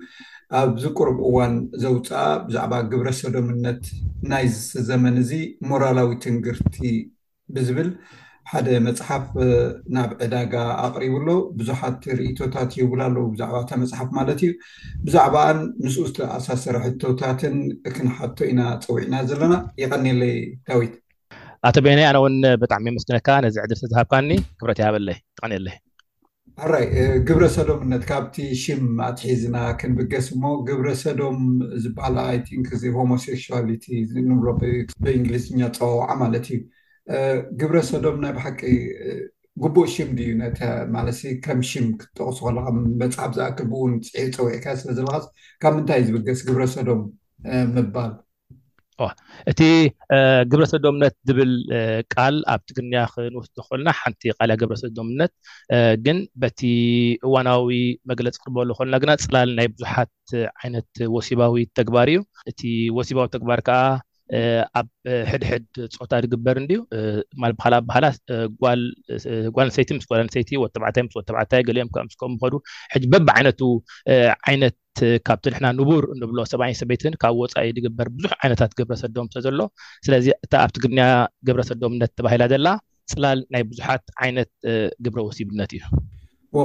ኣብዚ 0.61 0.83
ቅርብ 0.97 1.19
እዋን 1.29 1.53
ዘውፅአ 1.83 2.21
ብዛዕባ 2.47 2.73
ግብረሰብ 2.91 3.29
ደምነት 3.37 3.83
ናይ 4.31 4.45
ዝዘመን 4.71 5.17
እዚ 5.23 5.31
ሞራላዊ 5.71 6.09
ትንግርቲ 6.25 6.77
ብዝብል 7.55 7.89
ሓደ 8.51 8.67
መፅሓፍ 8.87 9.25
ናብ 9.95 10.09
ዕዳጋ 10.25 10.53
ኣቅሪቡ 10.87 11.13
ኣሎ 11.19 11.29
ብዙሓት 11.59 12.01
ርእቶታት 12.19 12.71
ይብሉ 12.79 12.99
ኣለው 13.07 13.25
ብዛዕባ 13.35 13.55
እታ 13.63 13.71
መፅሓፍ 13.83 14.09
ማለት 14.17 14.39
እዩ 14.47 14.51
ብዛዕባኣን 15.05 15.61
ምስኡ 15.85 16.03
ዝተኣሳሰረ 16.09 16.75
ሕቶታትን 16.87 17.55
እክንሓቶ 17.91 18.37
ኢና 18.53 18.61
ፀዊዕና 18.85 19.13
ዘለና 19.29 19.55
ይቀኒለይ 19.83 20.35
ዳዊት 20.69 20.93
ኣቶ 21.67 21.77
ቤና 21.85 21.99
ኣነ 22.05 22.15
እውን 22.19 22.33
ብጣዕሚ 22.61 22.85
የምስነካ 22.91 23.27
ነዚ 23.43 23.55
ዕድሪ 23.65 23.75
ተዝሃብካኒ 23.81 24.29
ክብረት 24.59 24.79
ሃበኣለይ 24.85 25.15
ይቀኒ 25.19 25.53
ለይ 25.65 25.75
ኣራይ 26.63 26.85
ግብረ 27.27 27.43
ሰዶምነት 27.55 28.03
ካብቲ 28.09 28.35
ሽም 28.63 28.81
ኣትሒዝና 29.05 29.55
ክንብገስ 29.81 30.27
እሞ 30.33 30.43
ግብረ 30.69 30.87
ሰዶም 31.03 31.39
ዝበ 31.83 31.99
ዚ 32.81 32.91
ሆሞሴክስሊቲ 32.97 33.85
ብእንግሊዝኛ 35.03 35.61
ፀዋዓ 35.77 36.09
ማለት 36.23 36.47
እዩ 36.55 36.59
ግብረ 37.61 37.77
ሰዶም 37.91 38.17
ናይ 38.25 38.33
ብ 38.37 38.43
ሓቂ 38.47 38.61
ጉቡእ 39.63 39.89
ሽም 39.95 40.11
እዩ 40.25 40.29
ነ 40.41 40.69
ማለ 40.97 41.07
ከም 41.47 41.61
ሽም 41.71 41.87
ክጠቅሱኮ 42.01 42.49
መፅሓፍ 43.03 43.31
ዝኣን 43.39 43.93
ፀውዒካ 44.35 44.67
ስለዘለ 44.83 45.07
ካብ 45.63 45.73
ምንታይ 45.77 46.03
ዝብገስ 46.09 46.41
ግብረሶዶም 46.49 47.01
ምባል 47.77 48.11
ዋእቲ 49.01 49.61
ግብረሰብዶምነት 50.51 51.15
ዝብል 51.27 51.51
ቃል 52.13 52.35
ኣብ 52.53 52.61
ትግርኛ 52.67 52.93
ክንወስዶ 53.13 53.55
ክኮልና 53.63 53.89
ሓንቲ 53.99 54.21
ቃልያ 54.37 54.55
ግብረሰብዶምነት 54.61 55.31
ግን 56.05 56.17
በቲ 56.41 56.59
እዋናዊ 57.25 57.69
መግለፂ 58.11 58.35
ቅርበሉ 58.43 58.69
ኮልና 58.79 58.95
ግና 59.03 59.11
ፅላል 59.25 59.49
ናይ 59.59 59.67
ብዙሓት 59.75 60.13
ዓይነት 60.61 60.91
ወሲባዊ 61.15 61.55
ተግባር 61.79 62.07
እዩ 62.13 62.21
እቲ 62.51 62.61
ወሲባዊ 62.99 63.27
ተግባር 63.37 63.61
ከዓ 63.69 63.81
ኣብ 64.79 64.87
ሕድሕድ 65.31 65.65
ፆታ 65.97 66.11
ድግበር 66.23 66.55
እንድ 66.61 66.71
ማ 67.41 67.49
በላ 67.63 67.75
ባህላ 67.89 68.05
ጓል 68.63 68.81
ኣንሰይቲ 69.65 69.89
ምስጓል 69.97 70.21
ኣንሰይቲ 70.25 70.51
ወተዕታይወተባዕታይ 70.63 71.63
ገሊኦም 71.67 71.89
ምስከ 72.07 72.21
ምከ 72.35 72.43
ሕዚ 72.93 73.03
በቢ 73.15 73.27
ዓይነቱ 73.35 73.61
ዓይነት 74.51 74.77
ካብቲ 75.29 75.45
ንሕና 75.53 75.67
ንቡር 75.79 76.05
እንብሎ 76.15 76.39
ሰብይን 76.53 76.79
ሰበይትን 76.81 77.13
ካብ 77.23 77.37
ወፃኢ 77.43 77.67
ዝግበር 77.77 78.09
ብዙሕ 78.15 78.33
ዓይነታት 78.41 78.73
ግብረ 78.79 78.95
ሰዶም 79.03 79.27
ዘሎ 79.47 79.59
ስለዚ 80.07 80.27
እታ 80.45 80.53
ኣብ 80.63 80.71
ትግርኛ 80.77 80.99
ግብረ 81.49 81.61
ሰዶምነት 81.69 82.11
ተባሂላ 82.19 82.45
ዘላ 82.53 82.67
ፅላል 83.13 83.39
ናይ 83.53 83.63
ብዙሓት 83.71 84.05
ዓይነት 84.25 84.51
ግብረ 85.05 85.19
ወሲብነት 85.29 85.71
እዩ 85.77 85.81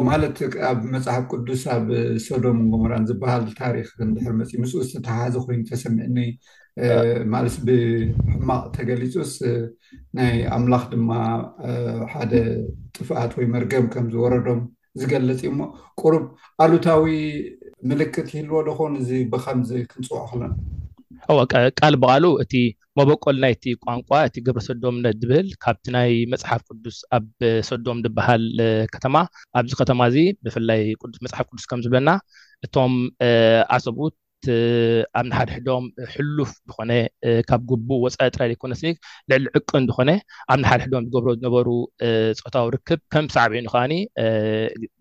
ማለት 0.09 0.38
ኣብ 0.70 0.81
መፅሓፍ 0.94 1.22
ቅዱስ 1.33 1.62
ኣብ 1.74 1.87
ሶዶም 2.28 2.59
ንጎምራን 2.64 3.04
ዝበሃል 3.11 3.44
ታሪክ 3.62 3.87
ድሕር 4.16 4.33
መፅ 4.40 4.50
ምስ 4.62 4.72
ዝተተሓሓዘ 4.88 5.35
ኮይኑ 5.46 5.61
ተሰሚዕኒ 5.70 6.18
ማለስ 7.35 7.55
ብሕማቅ 7.67 8.62
ተገሊፁስ 8.77 9.33
ናይ 10.19 10.35
ኣምላኽ 10.57 10.85
ድማ 10.95 11.11
ሓደ 12.14 12.33
ጥፍኣት 12.97 13.33
ወይ 13.38 13.47
መርገም 13.55 13.87
ከምዝወረዶም 13.95 14.61
ዝገልፂ 15.01 15.41
እ 15.47 15.49
እሞ 15.53 15.61
ቁሩብ 16.03 16.25
ኣሉታዊ 16.64 17.14
ምልክት 17.91 18.29
ይህልዎ 18.35 18.61
ዶኮን 18.69 18.95
እዚ 19.01 19.11
ብከምዚ 19.33 19.71
ክንፅውዖ 19.93 20.23
ክለና 20.33 20.53
አቃል 21.69 21.95
ብቃሉ 22.03 22.25
እቲ 22.43 22.55
መበቆል 22.99 23.37
ናይቲ 23.45 23.64
ቋንቋ 23.85 24.09
እቲ 24.29 24.37
ገብረ 24.47 24.62
ሰዶም 24.69 24.97
ነት 25.05 25.17
ዝብል 25.23 25.49
ካብቲ 25.64 25.85
ናይ 25.97 26.11
መፅሓፍ 26.33 26.61
ቅዱስ 26.69 26.97
ኣብ 27.19 27.27
ሶዶም 27.71 27.99
ዝበሃል 28.05 28.45
ከተማ 28.95 29.17
ኣብዚ 29.59 29.73
ከተማ 29.81 30.01
እዚ 30.12 30.17
ብፍላይ 30.47 30.83
ስመፅሓፍ 31.19 31.47
ቅዱስ 31.53 31.67
ከምዝበለና 31.73 32.12
እቶም 32.67 32.95
ኣሰብት 33.77 34.17
ኣብ 35.18 35.24
ናሓደ 35.31 35.51
ሕዶም 35.57 35.85
ሕሉፍ 36.14 36.51
ኮነ 36.74 36.90
ካብ 37.48 37.62
ግቡ 37.70 37.88
ወፃኢ 38.05 38.29
ጥራይ 38.37 38.48
ደኮነስኒ 38.53 38.90
ልዕሊ 39.31 39.44
ዕቅ 39.59 39.70
እኮነ 39.81 40.11
ኣብ 40.53 40.59
ናሓደ 40.64 40.81
ሕዶም 40.87 41.05
ዝገብሮ 41.07 41.27
ዝነበሩ 41.38 41.68
ፆታዊ 42.44 42.64
ርክብ 42.74 43.01
ከም 43.14 43.27
ሳዕብዩኒ 43.37 43.66
ከዓኒ 43.72 43.94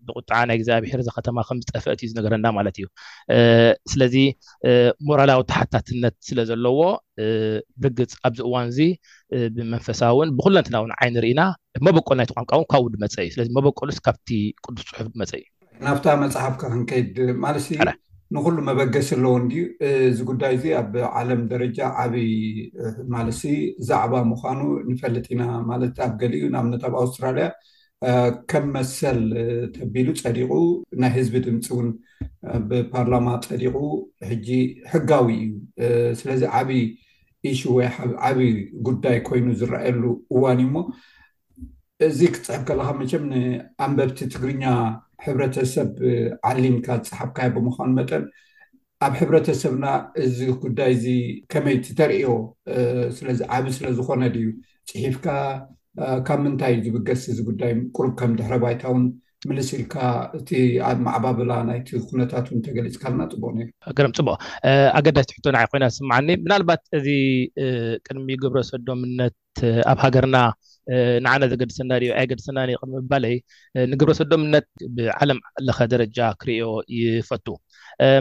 ብቁጣዓ 0.08 0.40
ናይ 0.50 0.58
ግዚኣብሔርዛ 0.62 1.08
ከተማ 1.18 1.38
ከምዝጠፈት 1.50 2.00
እዩ 2.04 2.08
ዝነገረና 2.12 2.46
ማለት 2.58 2.74
እዩ 2.80 2.86
ስለዚ 3.92 4.14
ሞራላዊ 5.10 5.42
ተሓታትነት 5.52 6.16
ስለ 6.30 6.38
ዘለዎ 6.50 6.80
ብርግፅ 7.84 8.12
ኣብዚ 8.28 8.40
እዋን 8.48 8.66
እዚ 8.72 8.80
ብመንፈሳውን 9.54 10.28
ብኩለንትና 10.40 10.76
ውን 10.82 10.92
ዓይን 11.00 11.16
ርኢና 11.26 11.40
መበቆሉ 11.86 12.16
ናይቲ 12.20 12.32
ቋንቃ 12.38 12.52
እውን 12.58 12.68
ካብ 12.74 12.82
ው 12.88 12.92
ድመፀ 12.96 13.16
እዩ 13.26 13.30
ስለዚ 13.36 13.48
መበቆሉስ 13.60 14.00
ካብቲ 14.08 14.28
ቅዱስ 14.64 14.86
ፅሑፍ 14.90 15.08
ድመፀ 15.14 15.32
እዩ 15.40 15.46
ናብታ 15.86 16.04
መፅሓፍካ 16.26 16.60
ክንቀይድ 16.74 17.16
ማለትእ 17.42 17.78
ንኩሉ 18.36 18.56
መበገስ 18.68 19.08
ኣለዎን 19.16 19.44
ድ 19.50 19.60
እዚ 20.08 20.18
ጉዳይ 20.30 20.52
እዚ 20.56 20.64
ኣብ 20.80 20.92
ዓለም 21.18 21.42
ደረጃ 21.52 21.78
ዓብይ 22.02 22.32
ማለሲ 23.14 23.42
ዛዕባ 23.88 24.14
ምኳኑ 24.32 24.60
ንፈልጥ 24.90 25.24
ኢና 25.34 25.44
ማለት 25.70 25.96
ኣብ 26.06 26.12
ገሊ 26.22 26.32
እዩ 26.40 26.48
ናብነት 26.56 26.82
ኣብ 26.88 26.94
ኣውስትራልያ 27.02 27.46
ከም 28.50 28.66
መሰል 28.76 29.20
ተቢሉ 29.76 30.08
ፀዲቁ 30.24 30.50
ናይ 31.02 31.12
ህዝቢ 31.16 31.34
ድምፂእውን 31.46 31.88
ብፓርላማ 32.70 33.28
ፀዲቁ 33.48 33.76
ሕጂ 34.30 34.48
ሕጋዊ 34.92 35.30
እዩ 35.42 36.12
ስለዚ 36.20 36.42
ዓብይ 36.60 36.84
ኢሹ 37.50 37.60
ወይ 37.78 37.88
ዓብይ 38.28 38.52
ጉዳይ 38.88 39.18
ኮይኑ 39.28 39.46
ዝረኣየሉ 39.62 40.04
እዋን 40.36 40.60
እዩ 40.62 40.68
ሞ 40.76 40.78
እዚ 42.06 42.18
ክፅዕብ 42.34 42.62
ከለካ 42.68 42.90
መቸም 43.00 43.24
ንኣንበብቲ 43.32 44.18
ትግርኛ 44.32 44.62
ሕብረተሰብ 45.26 45.88
ዓሊምካ 46.50 46.86
ዝፅሓፍካዮ 47.06 47.48
ብምዃኑ 47.56 47.90
መጠን 47.98 48.24
ኣብ 49.06 49.12
ሕብረተሰብና 49.20 49.86
እዚ 50.24 50.38
ጉዳይ 50.64 50.90
እዚ 50.96 51.04
ከመይ 51.52 51.76
ቲተርእዮ 51.86 52.28
ስለዚ 53.18 53.40
ዓብ 53.56 53.64
ስለዝኮነ 53.78 54.22
ድዩ 54.34 54.46
ፅሒፍካ 54.90 55.26
ካብ 56.26 56.40
ምንታይ 56.44 56.74
ዝብገስ 56.84 57.22
እዚ 57.32 57.38
ጉዳይ 57.50 57.72
ቅሩብ 57.96 58.12
ከም 58.20 58.32
ድሕረ 58.38 58.54
ባይታ 58.64 58.82
ውን 58.94 59.04
ምንስኢልካ 59.48 59.94
እቲ 60.38 60.50
ኣብ 60.88 60.98
ማዕባብላ 61.06 61.50
ናይቲ 61.68 61.88
ኩነታት 62.08 62.46
ን 62.54 62.58
ተገሊፅካልና 62.66 63.20
ፅቡቅ 63.32 63.52
ኣፅቡቅ 64.06 64.36
ኣገዳሽቲሕቶ 64.98 65.46
ንዓ 65.56 65.62
ኮይና 65.72 65.84
ዝስማዓኒ 65.94 66.28
ምናልባት 66.44 66.82
እዚ 66.98 67.06
ቅድሚ 68.06 68.28
ግብረ 68.44 68.62
ሰዶምነት 68.72 69.38
ኣብ 69.92 69.98
ሃገርና 70.04 70.36
ንዓና 71.24 71.42
ዘገድሰና 71.52 71.90
ኣይገድሰና 72.20 72.58
ቅሚብባለይ 72.82 73.34
ንግብረ 73.92 74.12
ሰዶምነት 74.20 74.68
ብዓለም 74.98 75.40
ለኸ 75.66 75.78
ደረጃ 75.94 76.18
ክሪዮ 76.42 76.64
ይፈቱ 77.00 77.46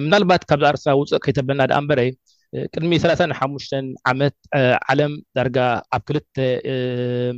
ምናልባት 0.05 0.43
ካብዛ 0.49 0.65
ኣርስ 0.73 0.85
ውፅእ 1.01 1.21
ከይተበልና 1.25 1.67
ድኣ 1.71 1.77
እንበረይ 1.83 2.09
ቅድሚ 2.75 2.93
3ሓሙሽተ 3.03 3.73
ዓመት 4.11 4.35
ዓለም 4.91 5.13
ዳርጋ 5.37 5.57
ኣብ 5.95 6.01
ክልተ 6.09 6.35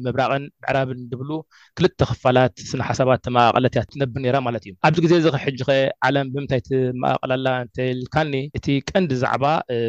ምብራቅን 0.06 0.44
ምዕራብን 0.64 1.00
ድብሉ 1.12 1.30
ክልተ 1.78 2.00
ክፋላት 2.10 2.56
ስነ 2.72 2.82
ሓሳባት 2.90 3.26
መቐለት 3.36 3.76
ትነብር 3.94 4.20
ነራ 4.26 4.38
ማለት 4.48 4.64
እዩ 4.68 4.74
ኣብዚ 4.88 5.00
ግዜ 5.06 5.14
እዚ 5.22 5.28
ከሕጂ 5.36 5.60
ኸ 5.70 5.70
ዓለም 6.10 6.28
ብምንታይ 6.34 6.62
ትማኣቐላላ 6.68 7.48
እንተልካኒ 7.66 8.34
እቲ 8.60 8.68
ቀንዲ 8.92 9.12
ዛዕባ 9.24 9.46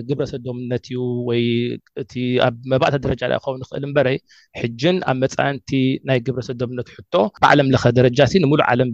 ግብረ 0.08 0.26
ሰዶምነት 0.32 0.84
እዩ 0.90 1.00
ወይ 1.28 1.44
እቲ 2.04 2.14
ኣብ 2.46 2.56
መባእታ 2.74 2.96
ደረጃ 3.08 3.22
ክኸውን 3.34 3.60
ንክእል 3.64 3.86
በረ 3.98 4.08
ሕጅን 4.62 4.96
ኣብ 5.12 5.18
መፃንቲ 5.24 5.70
ናይ 6.10 6.18
ግብረሰዶምነት 6.28 6.88
ሕቶ 6.96 7.14
ብዓለምለከ 7.42 7.84
ደረጃ 8.00 8.20
ሲ 8.32 8.42
ንምሉ 8.44 8.60
ዓለም 8.70 8.90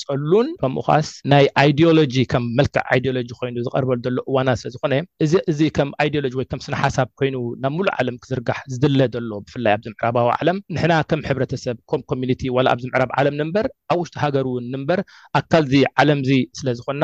ዝፀሉን 0.00 0.48
ከምኡካስ 0.62 1.08
ናይ 1.34 1.44
ኣይድኦሎጂ 1.64 2.14
ከም 2.34 2.44
መልክዕ 2.58 2.84
ኣድሎጂ 2.96 3.28
ኮይኑ 3.40 3.56
ዝቀርበሉ 3.68 3.98
ሎ 4.16 4.20
እዋና 4.30 4.50
ስለዝኮነ 4.60 4.94
እ 5.24 5.59
እዚ 5.60 5.66
ከም 5.76 5.88
ኣይድኦሎጂ 6.02 6.34
ወይ 6.38 6.46
ከምስነ 6.50 6.74
ሓሳብ 6.82 7.08
ኮይኑ 7.20 7.34
ናብ 7.62 7.72
ሙሉእ 7.76 7.92
ዓለም 8.00 8.16
ክዝርጋሕ 8.20 8.58
ዝድለ 8.72 9.00
ዘሎ 9.14 9.32
ብፍላይ 9.44 9.72
ኣዚ 9.76 9.84
ምዕራባዊ 9.92 10.28
ዓለም 10.40 10.58
ንሕና 10.74 10.92
ከም 11.10 11.20
ሕብረተሰብ 11.28 11.76
ከም 11.90 12.02
ኮሚኒቲ 12.10 12.42
ዋ 12.56 12.64
ኣብዚ 12.72 12.84
ምዕራብ 12.90 13.10
ዓለም 13.20 13.34
ንምበር 13.40 13.66
ኣብ 13.92 13.98
ውሽጢ 14.02 14.14
ሃገር 14.22 14.46
እውን 14.50 14.64
ንምበር 14.74 15.00
ኣካልዚ 15.40 15.74
ዓለም 16.02 16.20
ዚ 16.28 16.38
ስለዝኮና 16.60 17.02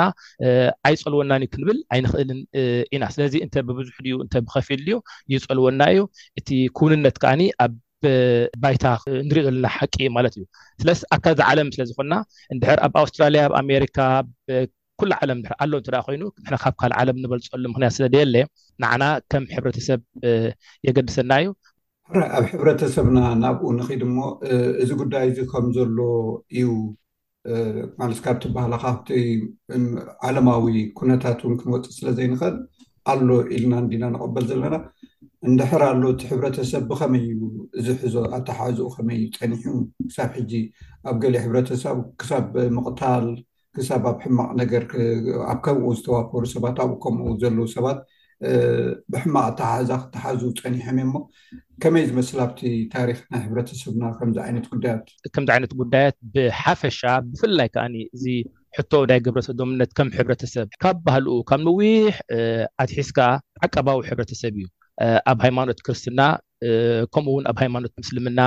ኣይፀልወናኒዩ 0.90 1.48
ክንብል 1.54 1.80
ኣይንክእልን 1.96 2.40
ኢና 2.96 3.04
ስለዚ 3.16 3.34
እንተ 3.46 3.54
ብብዙሕ 3.70 3.98
ድዩ 4.06 4.14
እተ 4.26 4.34
ብከፊል 4.46 4.82
ዩ 4.92 4.96
ይፀልወና 5.34 5.80
እዩ 5.96 6.00
እቲ 6.40 6.48
ኩውንነት 6.80 7.18
ከዓኒ 7.24 7.42
ኣብ 7.66 7.74
ባይታ 8.64 8.86
ንሪኦለና 9.28 9.66
ሓቂ 9.76 9.94
ማለት 10.16 10.34
እዩ 10.38 10.44
ስለስ 10.80 11.02
ኣካልዚ 11.16 11.42
ዓለም 11.50 11.70
ስለዝኮና 11.76 12.14
ንድሕር 12.56 12.80
ኣብ 12.88 12.96
ኣውስትራልያ 13.02 13.42
ኣብ 13.48 13.54
ኣሜሪካ 13.64 13.98
ኩሉ 15.00 15.12
ዓለም 15.24 15.38
ድ 15.44 15.54
ኣሎ 15.62 15.72
እተደኣ 15.82 16.00
ኮይኑ 16.08 16.22
ካብ 16.64 16.74
ካል 16.80 16.92
ዓለም 17.00 17.16
ንበልፀሉ 17.22 17.62
ምክንያት 17.72 17.94
ስለ 17.96 18.04
ደየ 18.14 18.22
ኣለ 18.26 18.36
ንዓና 18.82 19.02
ከም 19.32 19.44
ሕብረተሰብ 19.54 20.00
የገድሰና 20.88 21.30
እዩ 21.42 21.50
ሕ 22.16 22.22
ኣብ 22.38 22.44
ሕብረተሰብና 22.52 23.18
ናብኡ 23.42 23.68
ንኽድ 23.78 24.02
ሞ 24.16 24.20
እዚ 24.82 24.90
ጉዳይ 25.00 25.24
እዚ 25.30 25.38
ከምዘሎ 25.52 25.98
እዩ 26.58 26.68
ማለት 28.00 28.20
ካብትበሃላ 28.24 28.74
ካብቲ 28.84 29.08
ዓለማዊ 30.28 30.64
ኩነታት 30.98 31.40
እውን 31.44 31.56
ክንወፅ 31.60 31.86
ስለዘይንክእል 31.98 32.56
ኣሎ 33.12 33.28
ኢልና 33.56 33.74
ንዲና 33.84 34.04
ንቀበል 34.14 34.46
ዘለና 34.50 34.76
እንድሕራ 35.48 35.82
ኣሎ 35.92 36.02
እቲ 36.14 36.22
ሕብረተሰብ 36.30 36.82
ብኸመይ 36.90 37.24
ዩ 37.32 37.38
እዚሕዞ 37.80 38.14
ኣተሓዝኡ 38.38 38.86
ከመይዩ 38.96 39.24
ፀኒሑ 39.38 39.64
ክሳብ 40.10 40.30
ሕጂ 40.38 40.52
ኣብ 41.10 41.16
ገሊ 41.24 41.34
ሕብረተሰብ 41.44 41.98
ክሳብ 42.22 42.46
ምቕታል 42.78 43.26
ክሳብ 43.76 44.04
ኣብ 44.10 44.18
ሕማቅ 44.24 44.50
ነገርኣብ 44.60 45.58
ከምኡ 45.64 45.84
ዝተዋፈሩ 45.96 46.42
ሰባት 46.54 46.76
ኣብኡ 46.84 46.94
ከም 47.04 47.16
ዘለው 47.42 47.66
ሰባት 47.76 47.98
ብሕማቅ 49.12 49.46
ተሓዛ 49.58 49.90
ክተሓዙ 50.02 50.40
ፀኒሖም 50.62 50.96
እእሞ 51.02 51.14
ከመይ 51.82 52.04
ዝመስል 52.10 52.38
ኣብቲ 52.46 52.60
ታሪክ 52.94 53.18
ናይ 53.32 53.42
ሕረተሰብና 53.50 54.02
ከምዚ 54.18 54.36
ዓይነት 54.44 54.66
ጉዳያት 54.72 55.04
ከምዚ 55.34 55.50
ዓይነት 55.56 55.72
ጉዳያት 55.80 56.16
ብሓፈሻ 56.34 57.00
ብፍላይ 57.28 57.68
ከዓ 57.74 57.84
እዚ 58.16 58.24
ሕቶ 58.78 58.92
ናይ 59.10 59.20
ግብረሰዶምነት 59.26 59.90
ከም 59.98 60.08
ሕብረተሰብ 60.18 60.66
ካብ 60.84 60.96
ባህልኡ 61.06 61.36
ካብ 61.50 61.60
ንዊሕ 61.68 62.16
ኣትሒስካ 62.84 63.18
ዓቀባዊ 63.66 63.98
ሕብረተሰብ 64.10 64.54
እዩ 64.62 64.66
ኣብ 65.32 65.38
ሃይማኖት 65.46 65.78
ክርስትና 65.86 66.20
ከምኡ 67.14 67.30
ውን 67.36 67.44
ኣብ 67.50 67.56
ሃይማኖት 67.62 67.92
ምስልምና 68.00 68.40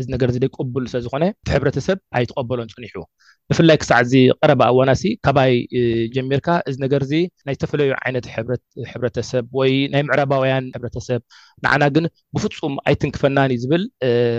እዚ 0.00 0.04
ነገር 0.14 0.28
ዚ 0.34 0.38
ደይቀብል 0.44 0.84
ስለ 0.92 0.98
ዝኮነ 1.04 1.24
ቲ 1.46 1.48
ሕብረተሰብ 1.56 1.98
ኣይትቀበሎን 2.18 2.70
ፅኒሑ 2.76 2.94
ብፍላይ 3.50 3.76
ክሳዕዚ 3.82 4.12
ቀረባ 4.40 4.62
እዋናሲ 4.72 5.02
ከባይ 5.26 5.52
ጀሚርካ 6.16 6.48
እዚ 6.70 6.76
ነገርዚ 6.84 7.12
ናይ 7.46 7.54
ዝተፈለዩ 7.58 7.90
ዓይነት 8.02 8.26
ሕሕብረተሰብ 8.88 9.44
ወይ 9.58 9.72
ናይ 9.92 10.02
ምዕረባውያን 10.08 10.66
ሕብረተሰብ 10.76 11.20
ንዓና 11.66 11.82
ግን 11.94 12.06
ብፍፁም 12.34 12.74
ኣይትንክፈናን 12.90 13.52
እዩ 13.56 13.62
ዝብል 13.64 13.84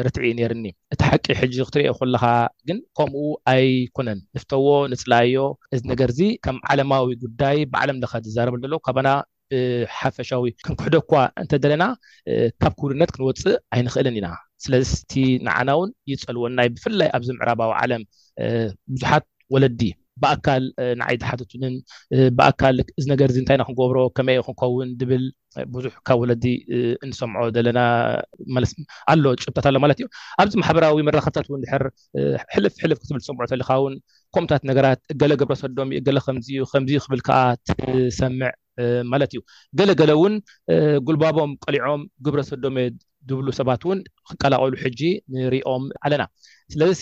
ርትዒ 0.08 0.26
ነርኒ 0.40 0.66
እቲ 0.96 1.02
ሓቂ 1.12 1.26
ሕጂ 1.42 1.56
ክትርእ 1.70 1.90
ኮለካ 2.02 2.26
ግን 2.68 2.78
ከምኡ 3.00 3.24
ኣይኮነን 3.54 4.22
ንፍተዎ 4.38 4.68
ንፅላዮ 4.94 5.48
እዚ 5.78 5.82
ነገር 5.94 6.10
ዚ 6.20 6.32
ከም 6.48 6.60
ዓለማዊ 6.74 7.08
ጉዳይ 7.26 7.58
ብዓለምለከ 7.74 8.14
ዝዛረበል 8.28 8.62
ዘሎ 8.66 8.76
ካበና 8.88 9.08
ሓፈሻዊ 10.00 10.50
ክንክሕደኳ 10.66 11.12
እንተዘለና 11.42 11.84
ካብ 12.62 12.74
ክብድነት 12.80 13.12
ክንወፅእ 13.16 13.58
ኣይንኽእልን 13.76 14.18
ኢና 14.20 14.28
ስለዚ 14.66 14.90
ቲ 15.12 15.24
ንዓና 15.48 15.70
እውን 15.78 15.92
ይፀልወናይ 16.12 16.70
ብፍላይ 16.76 17.10
ኣብዚ 17.18 17.30
ምዕራባዊ 17.38 17.72
ዓለም 17.84 18.04
ቡዙሓት 18.94 19.26
ወለዲ 19.54 19.82
ብኣካል 20.24 20.64
ንዓይቲ 21.00 21.22
ሓትትንን 21.30 21.74
ብኣካል 22.38 22.76
እዚ 23.00 23.06
ነገርእዚ 23.14 23.38
እንታይና 23.42 23.64
ክንገብሮ 23.68 23.98
ከመይይ 24.18 24.42
ክንኸውን 24.48 24.90
ድብል 25.02 25.24
ብዙሕ 25.74 25.94
ካብ 26.08 26.20
ወለዲ 26.22 26.46
እንሰምዖ 27.06 27.44
ዘለና 27.56 27.80
ኣሎ 29.14 29.24
ጭብታት 29.44 29.68
ኣሎ 29.72 29.78
ማለት 29.84 29.98
እዩ 30.02 30.08
ኣብዚ 30.44 30.54
ማሕበራዊ 30.64 31.00
መራክብታት 31.08 31.48
ድሕር 31.64 31.84
ሕልፍሕልፍ 32.56 32.98
ክትብል 33.02 33.22
ትሰምዖ 33.24 33.48
ከሊካ 33.54 33.72
ውን 33.84 33.96
ከምታት 34.36 34.64
ነገራት 34.70 35.02
ገለ 35.22 35.34
ግብረ 35.42 35.56
ሰዶም 35.64 35.90
ገ 36.08 36.18
ከምዚ 36.28 36.50
ከምዚ 36.72 36.94
ክብል 37.06 37.22
ከዓ 37.28 37.40
ትሰምዕ 37.68 38.52
ማለት 39.12 39.32
እዩ 39.34 39.40
ገለገለ 39.80 40.12
እውን 40.18 40.36
ጉልባቦም 41.08 41.54
ቀሊዖም 41.66 42.04
ግብረ 42.28 42.42
ሰዶም 42.52 42.76
ድብሉ 43.30 43.48
ሰባት 43.60 43.82
ውን 43.88 44.00
ክቀላቀሉ 44.30 44.74
ሕጂ 44.84 45.02
ንርኦም 45.34 45.84
ዓለና 46.06 46.24
ስለዚ 46.74 47.02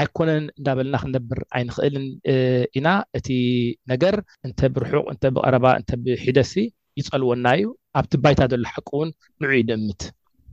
ኣይኮነን 0.00 0.44
እንዳበለና 0.58 0.96
ክነብር 1.02 1.40
ዓይንክእልን 1.56 2.06
ኢና 2.78 2.88
እቲ 3.18 3.28
ነገር 3.92 4.16
እንተ 4.46 4.60
ብርሑቅ 4.74 5.04
እንተ 5.14 5.24
ብቀረባ 5.36 5.66
እተ 5.82 5.90
ብሒደሲ 6.04 6.54
ይፀልወና 7.00 7.46
እዩ 7.58 7.68
ኣብቲ 8.00 8.14
ባይታ 8.24 8.42
ዘሎ 8.52 8.66
ሓቂ 8.76 8.88
እውን 8.96 9.10
ንዑ 9.44 9.50
ንእምት 9.70 10.02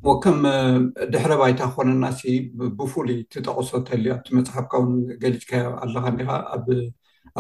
ወከም 0.10 0.40
ድሕረ 1.14 1.32
ባይታ 1.42 1.60
ክኮነናሲ 1.72 2.22
ብፍሉይ 2.78 3.20
ትጠቅሶ 3.34 3.70
እተልዩ 3.82 4.10
ኣብቲ 4.16 4.28
መፅሓፍካ 4.38 4.74
ውን 4.84 4.94
ገሊፅካ 5.24 5.52
ኣለካ 5.84 6.06
ዲኻ 6.20 6.30
ኣብ 6.56 6.66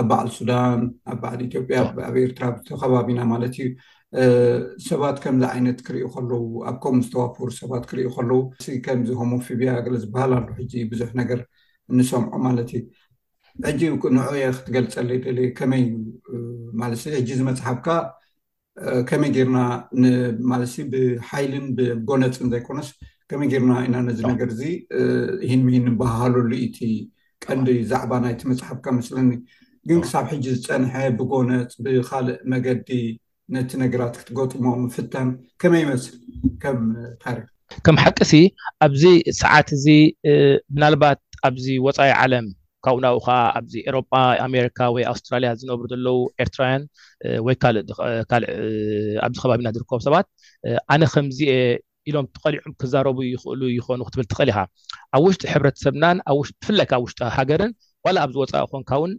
በዓል 0.10 0.28
ሱዳን 0.36 0.82
ኣብ 1.12 1.18
ባዕል 1.24 1.42
ኢትዮጵያ 1.48 1.78
ኣብ 2.10 2.16
ኤርትራ 2.26 2.44
ተከባቢኢና 2.68 3.22
ማለት 3.32 3.56
እዩ 3.64 3.70
ሰባት 4.90 5.18
ከምዚ 5.24 5.44
ዓይነት 5.54 5.80
ክርኢ 5.88 6.02
ከለው 6.14 6.44
ኣብ 6.70 6.78
ከምኡ 6.84 7.04
ዝተዋፈሩ 7.08 7.50
ሰባት 7.62 7.84
ክርኢ 7.92 8.04
ከለው 8.16 8.40
ከምዚ 8.86 9.10
ሆሞፊብያ 9.22 9.74
ግለ 9.88 9.96
ዝበሃል 10.04 10.32
ኣሉ 10.38 10.48
ሕዚ 10.60 10.74
ብዙሕ 10.94 11.10
ነገር 11.22 11.42
ንሰምዖ 11.98 12.34
ማለት 12.48 12.70
እዩ 12.78 12.82
ሕጂንዕየ 13.94 14.46
ክትገልፀለ 14.58 15.10
ደ 15.38 15.40
ከመይ 15.60 15.84
ማለ 16.82 16.92
ሕጂ 17.16 17.28
ዚመፅሓፍካ 17.40 17.88
ከመይ 19.10 19.32
ጌይርና 19.36 19.60
ማለ 20.52 20.62
ብሓይልን 20.94 21.66
ብጎነፅን 21.78 22.50
ዘይኮነስ 22.54 22.90
ከመይ 23.30 23.48
ጌርና 23.54 23.72
ኢና 23.88 23.96
ነዚ 24.08 24.20
ነገር 24.32 24.50
እዚ 24.56 24.62
ሂ 25.50 25.56
ንባሃለሉ 25.88 26.52
ኢቲ 26.66 26.80
ቀንዲ 27.46 27.70
ዛዕባ 27.92 28.12
ናይቲ 28.26 28.42
መፅሓፍካ 28.52 28.86
መስለኒ 29.00 29.30
ግን 29.90 30.00
ክሳብ 30.06 30.26
ሕጂ 30.32 30.46
ዝፀንሐ 30.62 30.94
ብጎነፅ 31.20 31.72
ብካልእ 31.86 32.40
መገዲ 32.54 32.90
ነቲ 33.56 33.70
ነገራት 33.84 34.14
ክትገጥሞ 34.22 34.66
ፍተን 34.96 35.30
ከመይ 35.62 35.82
ይመስል 35.86 36.18
ከም 36.64 36.80
ታሪ 37.24 37.38
ከም 37.86 37.98
ሓቂሲ 38.04 38.32
ኣብዚ 38.86 39.04
ሰዓት 39.42 39.68
እዚ 39.78 39.86
ብናልባት 40.76 41.20
ኣብዚ 41.48 41.68
ወፃኢ 41.86 42.12
ዓለም 42.24 42.48
ካብኡ 42.86 42.98
ናብኡ 43.06 43.18
ከዓ 43.28 43.38
ኣብዚ 43.58 43.74
ኤሮጳ 43.90 44.12
ኣሜሪካ 44.48 44.80
ወይ 44.96 45.04
ኣውስትራልያ 45.12 45.50
ዝነብሩ 45.60 45.84
ዘለው 45.92 46.18
ኤርትራውያን 46.44 46.84
ወይ 47.46 47.56
ካእ 47.62 47.76
ካልእ 48.32 48.50
ኣብዚ 49.26 49.38
ከባቢና 49.44 49.68
ዝርከቡ 49.76 50.00
ሰባት 50.08 50.28
ኣነ 50.94 51.02
ከምዚአ 51.14 51.52
ኢሎም 52.10 52.26
ትቀሊዑም 52.36 52.74
ክዛረቡ 52.82 53.18
ይኽእሉ 53.32 53.62
ይኮኑ 53.78 54.00
ክትብል 54.08 54.26
ትቀሊካ 54.32 54.58
ኣብ 55.16 55.22
ውሽጢ 55.26 55.44
ሕብረተሰብናን 55.54 56.18
ኣብ 56.32 56.40
ሽጢ 56.48 56.56
ትፍላይ 56.62 56.88
ካብ 56.92 57.02
ውሽጢ 57.06 57.22
ሃገርን 57.38 57.74
ዋላ 58.06 58.18
ኣብዚ 58.26 58.36
ወፃኢ 58.44 58.62
ኮንካ 58.72 58.90
እውን 59.00 59.12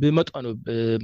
ብመጠኑ 0.00 0.46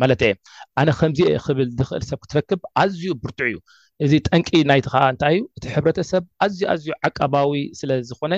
ማለት 0.02 0.22
እየ 0.26 0.32
ኣነ 0.80 0.88
ከምዚ 1.00 1.18
ክብል 1.44 1.68
ዝኽእል 1.78 2.04
ሰብ 2.10 2.18
ክትረክብ 2.24 2.60
ኣዝዩ 2.82 3.04
ብርቱዕ 3.22 3.46
እዩ 3.50 3.56
እዚ 4.04 4.12
ጠንቂ 4.28 4.48
ናይቲ 4.68 4.86
ከዓ 4.92 5.02
እንታይ 5.12 5.34
እዩ 5.36 5.42
እቲ 5.58 5.64
ሕብረተሰብ 5.74 6.22
ኣዝዩ 6.44 6.60
ኣዝዩ 6.72 6.88
ዓቀባዊ 7.06 7.50
ስለ 7.80 7.90
ዝኮነ 8.08 8.34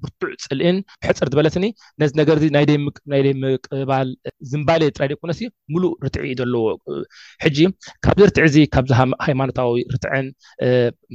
ብርቱዕ 0.00 0.32
ፅልእን 0.44 0.78
ሕፅር 1.08 1.28
ዝበለትኒ 1.32 1.66
ነዚ 2.02 2.10
ነገር 2.20 2.36
ዚ 2.42 2.46
ናደይ 3.12 3.32
ምቅባል 3.44 4.08
ዝምባለየ 4.50 4.90
ጥራይ 4.96 5.08
ደ 5.12 5.16
ኮነስዩ 5.22 5.46
ሙሉእ 5.74 5.92
ርትዒእዩ 6.06 6.34
ዘለዎ 6.40 6.64
ሕጂ 7.44 7.58
ካብዚ 8.06 8.22
ርትዕእዚ 8.30 8.56
ካብዚ 8.74 8.90
ሃይማኖታዊ 9.26 9.80
ርዕን 9.94 10.26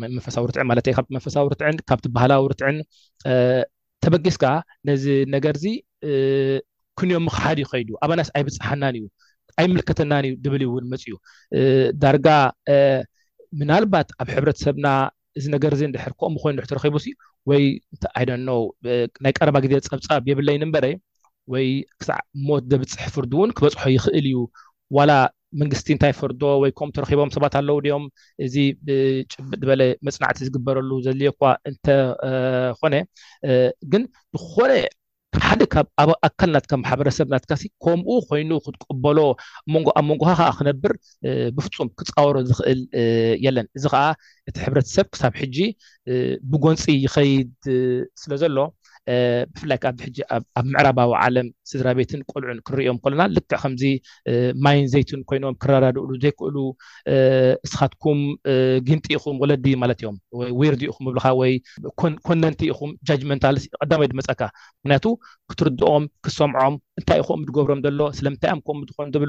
መንፈሳዊርዕማ 0.03 0.71
ካመንፈሳዊ 0.97 1.45
ርዕን 1.57 1.77
ካብቲ 1.89 2.05
ባህላዊ 2.17 2.43
ርትዕን 2.55 2.77
ተበጊስካ 4.05 4.45
ነዚ 4.89 5.03
ነገርዚ 5.35 5.65
ክንዮም 6.99 7.23
ምክሓድ 7.27 7.59
ይከይዱ 7.63 7.89
ኣባናስ 8.05 8.29
ኣይብፅሓናን 8.37 8.95
እዩ 8.99 9.05
ኣይምልከተናን 9.61 10.25
እዩ 10.27 10.33
ድብል 10.43 10.63
እውን 10.69 10.85
መፅዩ 10.93 11.13
ዳርጋ 12.03 12.27
ምናልባት 13.59 14.07
ኣብ 14.21 14.29
ሕብረተሰብና 14.35 14.87
እዚ 15.39 15.45
ነገር 15.55 15.71
እዚ 15.75 15.81
ንድሕር 15.89 16.13
ከኡ 16.19 16.27
ኮይኑ 16.43 16.57
ትረኪቡስ 16.71 17.05
ወይ 17.49 17.63
እዓይደኖ 18.01 18.47
ናይ 19.23 19.31
ቀረባ 19.37 19.57
ግዜ 19.65 19.73
ፀብፃብ 19.91 20.23
የብለይ 20.31 20.57
ንንበረ 20.63 20.85
ወይ 21.53 21.65
ክሳዕ 22.01 22.19
ሞት 22.47 22.63
ደብፅሕ 22.71 23.05
ፍርዱ 23.15 23.31
እውን 23.37 23.51
ክበፅሖ 23.57 23.83
ይኽእል 23.95 24.25
እዩ 24.31 24.37
ዋላ 24.97 25.11
መንግስቲ 25.61 25.87
እንታይ 25.93 26.13
ፍርዶ 26.19 26.41
ወይከም 26.63 26.89
እትረኪቦም 26.91 27.31
ሰባት 27.35 27.53
ኣለው 27.59 27.77
ድኦም 27.85 28.05
እዚ 28.45 28.55
ብጭብጥ 28.85 29.57
ዝበለ 29.61 29.81
መፅናዕቲ 30.07 30.39
ዝግበረሉ 30.47 30.89
ዘድልዮ 31.05 31.31
ኳ 31.39 31.51
እንተኮነ 31.69 32.95
ግን 33.91 34.03
ዝኾነ 34.43 34.71
ሓደ 35.47 35.61
ካብ 35.73 35.87
ኣብ 36.01 36.09
ኣካል 36.27 36.49
ናትካ 36.55 36.73
ማሕበረሰብ 36.81 37.27
ናትካ 37.33 37.51
ከምኡ 37.83 38.09
ኮይኑ 38.29 38.51
ክትቀበሎ 38.65 39.19
ኣብ 39.99 40.05
መንጎካ 40.09 40.29
ከዓ 40.39 40.49
ክነብር 40.59 40.93
ብፍፁም 41.55 41.89
ክፃወሮ 41.99 42.35
ዝኽእል 42.49 42.81
የለን 43.45 43.67
እዚ 43.77 43.85
ከዓ 43.93 44.03
እቲ 44.49 44.55
ሕብረተሰብ 44.65 45.07
ክሳብ 45.13 45.33
ሕጂ 45.41 45.57
ብጎንፂ 46.51 46.83
ይኸይድ 47.05 47.51
ስለ 48.23 48.31
ዘሎ 48.43 48.57
ብፍላይ 49.53 49.77
ከ 49.83 49.85
ኣብዚ 49.91 50.01
ሕጂ 50.07 50.17
ኣብ 50.59 50.67
ምዕራባዊ 50.73 51.11
ዓለም 51.25 51.47
ስድራ 51.69 51.87
ቤትን 51.97 52.21
ቆልዑን 52.31 52.59
ክሪዮም 52.67 52.97
ከለና 53.03 53.23
ልክዕ 53.35 53.59
ከምዚ 53.63 53.83
ማይን 54.65 54.87
ዘይትን 54.93 55.21
ኮይኖም 55.29 55.55
ክረዳድእሉ 55.63 56.09
ዘይክእሉ 56.23 56.55
ንስኻትኩም 57.65 58.19
ግንጢ 58.87 59.05
ኢኹም 59.17 59.35
ወለዲ 59.43 59.65
ማለት 59.83 59.99
እዮም 60.03 60.17
ወወርዲ 60.61 60.81
ኢኹም 60.91 61.05
ብልካ 61.09 61.25
ወይ 61.41 61.53
ኮነንቲ 62.27 62.61
ኢኹም 62.73 62.93
ጃጅመንታል 63.09 63.57
ቀዳማይዩ 63.81 64.09
ድመፀካ 64.13 64.41
ምክንያቱ 64.81 65.05
ክትርድኦም 65.51 66.05
ክሰምዖም 66.27 66.75
እንታይ 67.01 67.19
እከም 67.23 67.43
ትገብሮም 67.49 67.79
ዘሎ 67.87 68.01
ስለምታይ 68.19 68.55
ከም 68.69 68.79
ኑብ 69.13 69.23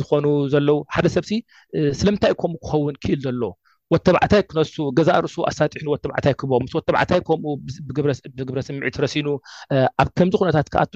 ዝኮኑ 0.00 0.26
ዘለው 0.56 0.78
ሓደ 0.96 1.06
ሰብዚ 1.18 1.32
ስለምንታይ 2.00 2.34
ከምኡ 2.42 2.60
ክኸውን 2.64 2.96
ክእል 3.04 3.20
ዘሎ 3.28 3.42
ወተባዕታይ 3.94 4.42
ክነሱ 4.50 4.74
ገዛ 4.98 5.08
ርእሱ 5.24 5.36
ኣሳጢሕ 5.50 5.82
ወተባዕታይ 5.94 6.34
ክህብ 6.40 6.50
ምስ 6.64 6.72
ወተባዕታይ 6.78 7.20
ከምኡ 7.28 7.52
ብግብረ 8.40 8.60
ስምዒት 8.68 8.96
ረሲኑ 9.04 9.26
ኣብ 10.02 10.08
ከምዚ 10.18 10.32
ኩነታት 10.40 10.66
ክኣቱ 10.72 10.94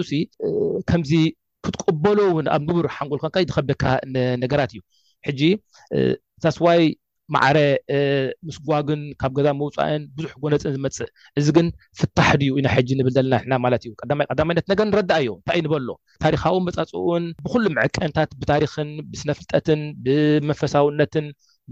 ከምዚ 0.90 1.12
ክትቀበሎ 1.64 2.18
ውን 2.36 2.46
ኣብ 2.56 2.62
ንብር 2.68 2.86
ሓንጎልከንካ 2.96 3.36
ዩዝከበካነገራት 3.44 4.70
እዩ 4.74 4.80
ሕጂ 5.28 5.40
ታስዋይ 6.44 6.82
መዕረ 7.34 7.58
ምስ 8.46 8.56
ጓግን 8.68 9.02
ካብ 9.20 9.32
ገዛ 9.38 9.48
ምውፃእን 9.58 10.02
ብዙሕ 10.16 10.30
ጎነፅን 10.44 10.72
ዝመፅእ 10.76 11.10
እዚ 11.40 11.46
ግን 11.56 11.66
ፍታሕ 11.98 12.30
ድዩ 12.40 12.50
ኢና 12.60 12.68
ሕጂ 12.76 12.88
ንብል 12.98 13.12
ዘለና 13.16 13.38
ና 13.50 13.60
ማለት 13.64 13.82
እዩ 13.86 13.92
ዳማይነት 14.40 14.66
ነገር 14.72 14.84
ንረዳእ 14.90 15.20
እዩ 15.24 15.30
እንታይ 15.40 15.60
ንበሎ 15.66 15.88
ታሪካዊ 16.24 16.56
መፃፅኡን 16.68 17.26
ብኩሉ 17.44 17.64
መዕቀንታት 17.78 18.32
ብታሪክን 18.40 18.90
ብስነፍልጠትን 19.12 19.82
ብመንፈሳውነትን 20.06 21.28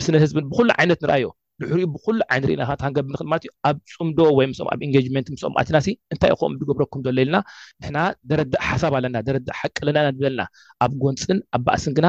ስነ 0.07 0.17
ህዝብን 0.25 0.45
ብኩሉ 0.51 0.69
ዓይነት 0.81 1.01
ንርኣዮ 1.05 1.27
ድሕሪኡ 1.63 1.87
ብኩሉ 1.95 2.19
ዓይነኢናንብንእልማለትዩ 2.35 3.49
ኣብ 3.69 3.77
ፅምዶ 3.95 4.19
ወይምስኦም 4.39 4.69
ኣብ 4.75 4.81
ኤንጌመንት 4.87 5.29
ምስኦም 5.35 5.55
ኣና 5.61 5.77
እንታይ 6.15 6.33
ከም 6.41 6.53
ዝገብረኩም 6.61 7.01
ዘሎ 7.07 7.17
ኢልና 7.23 7.37
ንሕና 7.83 7.99
ደረዳእ 8.31 8.63
ሓሳብ 8.69 8.93
ኣለና 8.99 9.17
ረእ 9.37 9.43
ሓቂ 9.61 9.75
ኣለና 9.85 9.97
ኢና 10.05 10.11
ብልና 10.21 10.43
ኣብ 10.85 10.93
ጎንፅን 11.05 11.39
ኣብ 11.57 11.63
ባእስን 11.69 11.95
ግና 11.99 12.07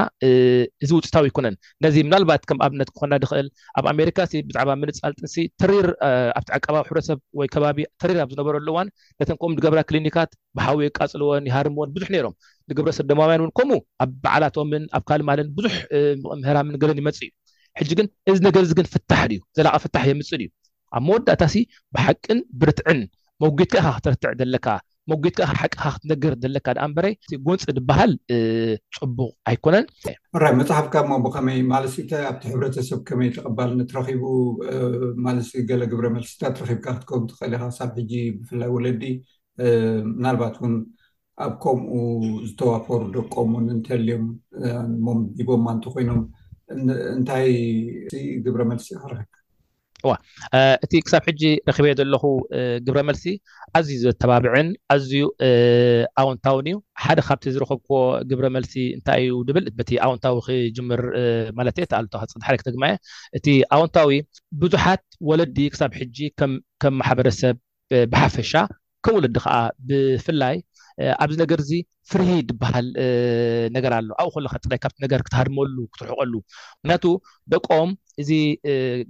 እዚ 0.84 0.90
ውፅታዊ 0.98 1.26
ይኮነን 1.32 1.56
ነዚ 1.86 1.96
ምናልባት 2.08 2.44
ከም 2.52 2.62
ኣብነት 2.68 2.92
ክኾና 2.96 3.14
ክእል 3.32 3.50
ኣብ 3.80 3.88
ኣሜሪካ 3.94 4.20
ብዛዕባ 4.50 4.70
ምንፃልጥን 4.84 5.28
ተሪር 5.64 5.88
ኣብቲ 6.40 6.50
ዓቀባቢ 6.60 6.86
ሕሰብ 7.00 7.22
ወይ 7.42 7.50
ከባቢ 7.56 7.80
ተሪር 8.04 8.20
ዝነበረኣሎዋን 8.36 8.90
ነተን 9.22 9.40
ከም 9.44 9.56
ገብራ 9.68 9.84
ክሊኒካት 9.92 10.32
ብሃዊ 10.60 10.88
ቃፅልዎን 11.00 11.46
ይሃርምዎን 11.52 11.90
ብዙሕ 11.98 12.10
ሮም 12.28 12.36
ንግብረሰብ 12.72 13.06
ደማውያን 13.14 13.42
እውን 13.46 13.52
ከምኡ 13.58 13.80
ኣብ 14.06 14.10
በዓላቶምን 14.24 14.84
ኣብ 15.00 15.04
ካልማልን 15.10 15.48
ብዙሕ 15.60 15.76
ምህራምን 16.42 16.76
ገለን 16.82 17.00
ይመፅ 17.04 17.20
እዩ 17.28 17.30
ሕጂ 17.80 17.90
ግን 18.00 18.08
እዚ 18.32 18.40
ነገር 18.48 18.62
እዚ 18.66 18.72
ግን 18.80 18.88
ፍታሕ 18.94 19.26
ዩ 19.36 19.40
ዘላቀ 19.58 19.76
ፍታሕ 19.86 20.06
የምፅ 20.12 20.30
ድ 20.40 20.42
እዩ 20.44 20.48
ኣብ 20.98 21.04
መወዳእታ 21.08 21.44
ሲ 21.54 21.58
ብሓቅን 21.96 22.40
ብርትዕን 22.62 23.00
መጌትካ 23.44 23.76
ኢካ 23.82 23.90
ክትርትዕ 23.98 24.32
ዘለካ 24.42 24.68
መጌትካኢ 25.12 25.58
ሓቂካ 25.60 25.84
ክትነገር 25.94 26.34
ዘለካ 26.44 26.66
ድኣንበረይ 26.78 27.14
ጎንፂ 27.46 27.64
ድበሃል 27.78 28.12
ፅቡቅ 28.96 29.30
ኣይኮነንራይ 29.52 30.54
መፅሓፍካ 30.60 30.96
ሞ 31.10 31.20
ብከመይ 31.26 31.60
ማለስእንታ 31.74 32.12
ኣብቲ 32.32 32.44
ሕብረተሰብ 32.54 33.00
ከመይ 33.10 33.30
ተቅባል 33.38 33.72
ንትረኪቡ 33.80 34.24
ማለስ 35.28 35.50
ገለ 35.70 35.84
ግብረ 35.94 36.10
መግስታት 36.18 36.60
ረብካ 36.70 36.86
ክትከውም 36.98 37.24
ትክእል 37.32 37.56
ካ 37.62 37.70
ሳብ 37.78 37.94
ሕጂ 38.02 38.14
ብፍላይ 38.40 38.72
ወለዲ 38.76 39.04
ምናልባት 40.18 40.58
ውን 40.66 40.76
ኣብ 41.46 41.54
ከምኡ 41.64 41.94
ዝተዋፈሩ 42.50 43.02
ደቆም 43.18 43.52
ን 43.66 43.70
እንትልዮም 43.78 44.26
ሞም 45.08 45.20
ዲቦም 45.40 45.62
ማንቲ 45.70 45.86
ኮይኖም 45.96 46.22
እንታይግብረ 46.74 48.62
መልሲክዋ 48.72 49.16
እቲ 50.86 50.92
ክሳብ 51.06 51.24
ሕጂ 51.30 51.42
ረክበየ 51.70 51.94
ዘለኹ 52.00 52.24
ግብረ 52.88 53.00
መልሲ 53.08 53.24
ኣዝዩ 53.78 53.98
ዝበ 54.02 54.12
ተባብዕን 54.22 54.68
ኣዝዩ 54.94 55.14
ኣውንታውን 56.22 56.68
እዩ 56.72 56.76
ሓደ 57.04 57.20
ካብቲ 57.28 57.46
ዝረከብክዎ 57.56 57.98
ግብረ 58.30 58.46
መልሲ 58.58 58.74
እንታይ 58.98 59.24
እዩ 59.30 59.38
ድብል 59.48 59.66
በቲ 59.80 59.92
ኣውንታዊ 60.08 60.38
ክጅምር 60.48 61.02
ማለት 61.60 61.92
ኣሉክሓደ 62.00 62.56
ክተግማየ 62.62 62.96
እቲ 63.40 63.48
ኣውንታዊ 63.78 64.12
ብዙሓት 64.62 65.04
ወለዲ 65.32 65.58
ክሳብ 65.76 65.92
ሕጂ 66.02 66.18
ከም 66.42 66.54
ማሕበረሰብ 67.02 67.58
ብሓፈሻ 68.14 68.54
ከም 69.06 69.16
ወለዲ 69.20 69.36
ከዓ 69.48 69.52
ብፍላይ 69.90 70.56
ኣብዚ 71.24 71.36
ነገር 71.42 71.60
ዚ 71.70 71.74
ፍርሂ 72.12 72.30
ዝበሃል 72.50 72.88
ነገር 73.76 73.92
ኣሎ 73.98 74.10
ኣብኡ 74.24 74.30
ኮሉካ 74.36 74.54
ጥይ 74.66 74.78
ካብቲ 74.84 74.98
ነገር 75.06 75.20
ክትሃድመሉ 75.26 75.76
ክትርሕቀሉ 75.94 76.34
ምክንያቱ 76.82 77.06
ደቆም 77.54 77.90
እዚ 78.22 78.30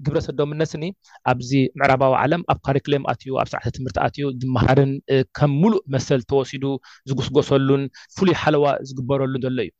ግብረሰዶምነትስኒ 0.06 0.84
ኣብዚ 1.32 1.52
ምዕራባዊ 1.82 2.14
ዓለም 2.24 2.42
ኣብ 2.54 2.60
ካሪክሌም 2.68 3.04
ኣትዩ 3.14 3.32
ኣብ 3.44 3.48
ሰዓተ 3.54 3.66
ትምህርቲ 3.78 3.98
ኣትዩ 4.08 4.26
ድመሃርን 4.42 4.92
ከም 5.40 5.54
ምሉእ 5.62 5.84
መሰል 5.96 6.22
ተወሲዱ 6.32 6.66
ዝጉስጎሰሉን 7.12 7.84
ፍሉይ 8.18 8.38
ሓለዋ 8.42 8.66
ዝግበረሉን 8.90 9.44
ዘሎ 9.48 9.60
እዩ 9.68 9.72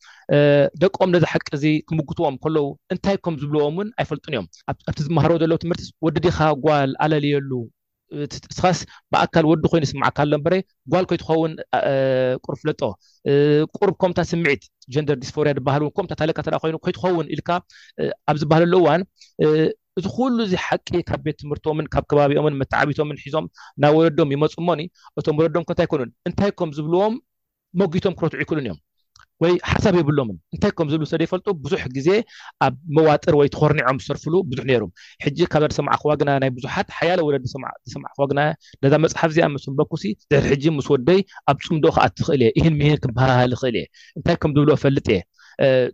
ደቆም 0.84 1.12
ነዚ 1.16 1.26
ሓቂ 1.34 1.46
እዚ 1.60 1.66
ክምግትዎም 1.90 2.38
ከለዉ 2.46 2.68
እንታይ 2.96 3.18
ከም 3.28 3.36
ዝብልዎም 3.44 3.68
እውን 3.80 3.90
ኣይፈልጡን 4.04 4.34
እዮም 4.36 4.48
ኣብቲ 4.72 4.98
ዝመሃሮ 5.10 5.32
ዘለ 5.46 5.54
ትምህርቲ 5.66 5.86
ወዲዲካ 6.08 6.38
ጓል 6.66 6.92
ኣለልየሉ 7.08 7.52
እቲስኻስ 8.26 8.80
ብኣካል 9.14 9.46
ወዲ 9.52 9.64
ኮይኑ 9.72 9.84
ስምዓካሎበረ 9.92 10.54
ጓል 10.94 11.06
ኮይትኸውን 11.10 11.54
ቁር 12.46 12.56
ፍለጦ 12.62 12.82
ቁርብ 13.78 13.96
ከምታ 14.04 14.20
ስምዒት 14.32 14.64
ጀንደር 14.96 15.18
ዲስፈርያ 15.24 15.54
ዝበሃል 15.60 15.84
እው 15.88 15.92
ከምታታለካ 16.00 16.40
ተ 16.48 16.60
ኮይኑ 16.64 16.76
ከይትኸውን 16.88 17.30
ኢልካ 17.36 17.50
ኣብ 18.32 18.36
ዝበሃል 18.42 18.66
ኣሉ 18.68 18.74
እዋን 18.82 19.04
እዚ 20.00 20.06
ኩሉ 20.18 20.38
እዚ 20.48 20.54
ሓቂ 20.66 20.88
ካብ 21.10 21.22
ቤት 21.28 21.38
ትምህርትምን 21.44 21.88
ካብ 21.94 22.04
ከባቢኦምን 22.12 22.58
መተዓቢቶምን 22.62 23.18
ሒዞም 23.24 23.48
ናብ 23.84 23.94
ወለዶም 24.00 24.30
ይመፁ 24.36 24.56
ሞኒ 24.70 24.82
እቶም 25.22 25.38
ወለዶም 25.42 25.66
ከእንታይ 25.70 25.88
ይኮኑን 25.90 26.12
እንታይ 26.30 26.52
ከም 26.62 26.72
ዝብልዎም 26.80 27.16
መጊቶም 27.82 28.14
ክረትዑ 28.20 28.40
ይክእሉን 28.44 28.66
እዮም 28.68 28.80
ወይ 29.44 29.54
ሓሳብ 29.72 29.96
የብሎምን 29.98 30.38
እንታይ 30.54 30.72
ከም 30.78 30.88
ዝብሉ 30.92 31.06
ስደይፈልጡ 31.12 31.48
ብዙሕ 31.66 31.84
ግዜ 31.98 32.10
ኣብ 32.66 32.74
መዋጥር 32.96 33.34
ወይ 33.40 33.48
ትኮርኒዖም 33.54 34.00
ዝሰርፍሉ 34.04 34.34
ብዙሕ 34.52 34.64
ነይሩ 34.72 34.84
ሕጂ 35.26 35.38
ካብዛ 35.52 35.68
ድስማዕ 35.74 35.96
ክዋግና 36.02 36.30
ናይ 36.44 36.50
ቡዙሓት 36.56 36.88
ሓያለ 36.98 37.20
ወለዲ 37.28 37.46
ሰማዕ 37.54 37.74
ክዋግና 38.18 38.40
ነዛ 38.86 38.94
መፅሓፍ 39.06 39.30
እዚ 39.36 39.40
መስንበኩ 39.56 39.92
ሕሪ 40.36 40.44
ሕጂ 40.52 40.64
ምስ 40.78 40.90
ወደይ 40.96 41.22
ኣብ 41.52 41.60
ፅምዶ 41.68 41.86
ከዓ 41.98 42.04
እትኽእል 42.12 42.44
እየ 42.50 42.62
እህን 42.62 42.76
ሄን 42.88 43.00
ክበሃል 43.06 43.54
ይክእል 43.58 43.78
እየ 43.82 43.86
እንታይ 44.20 44.38
ከም 44.44 44.54
ዝብሎ 44.58 44.72
ፈልጥ 44.84 45.08
እየ 45.16 45.20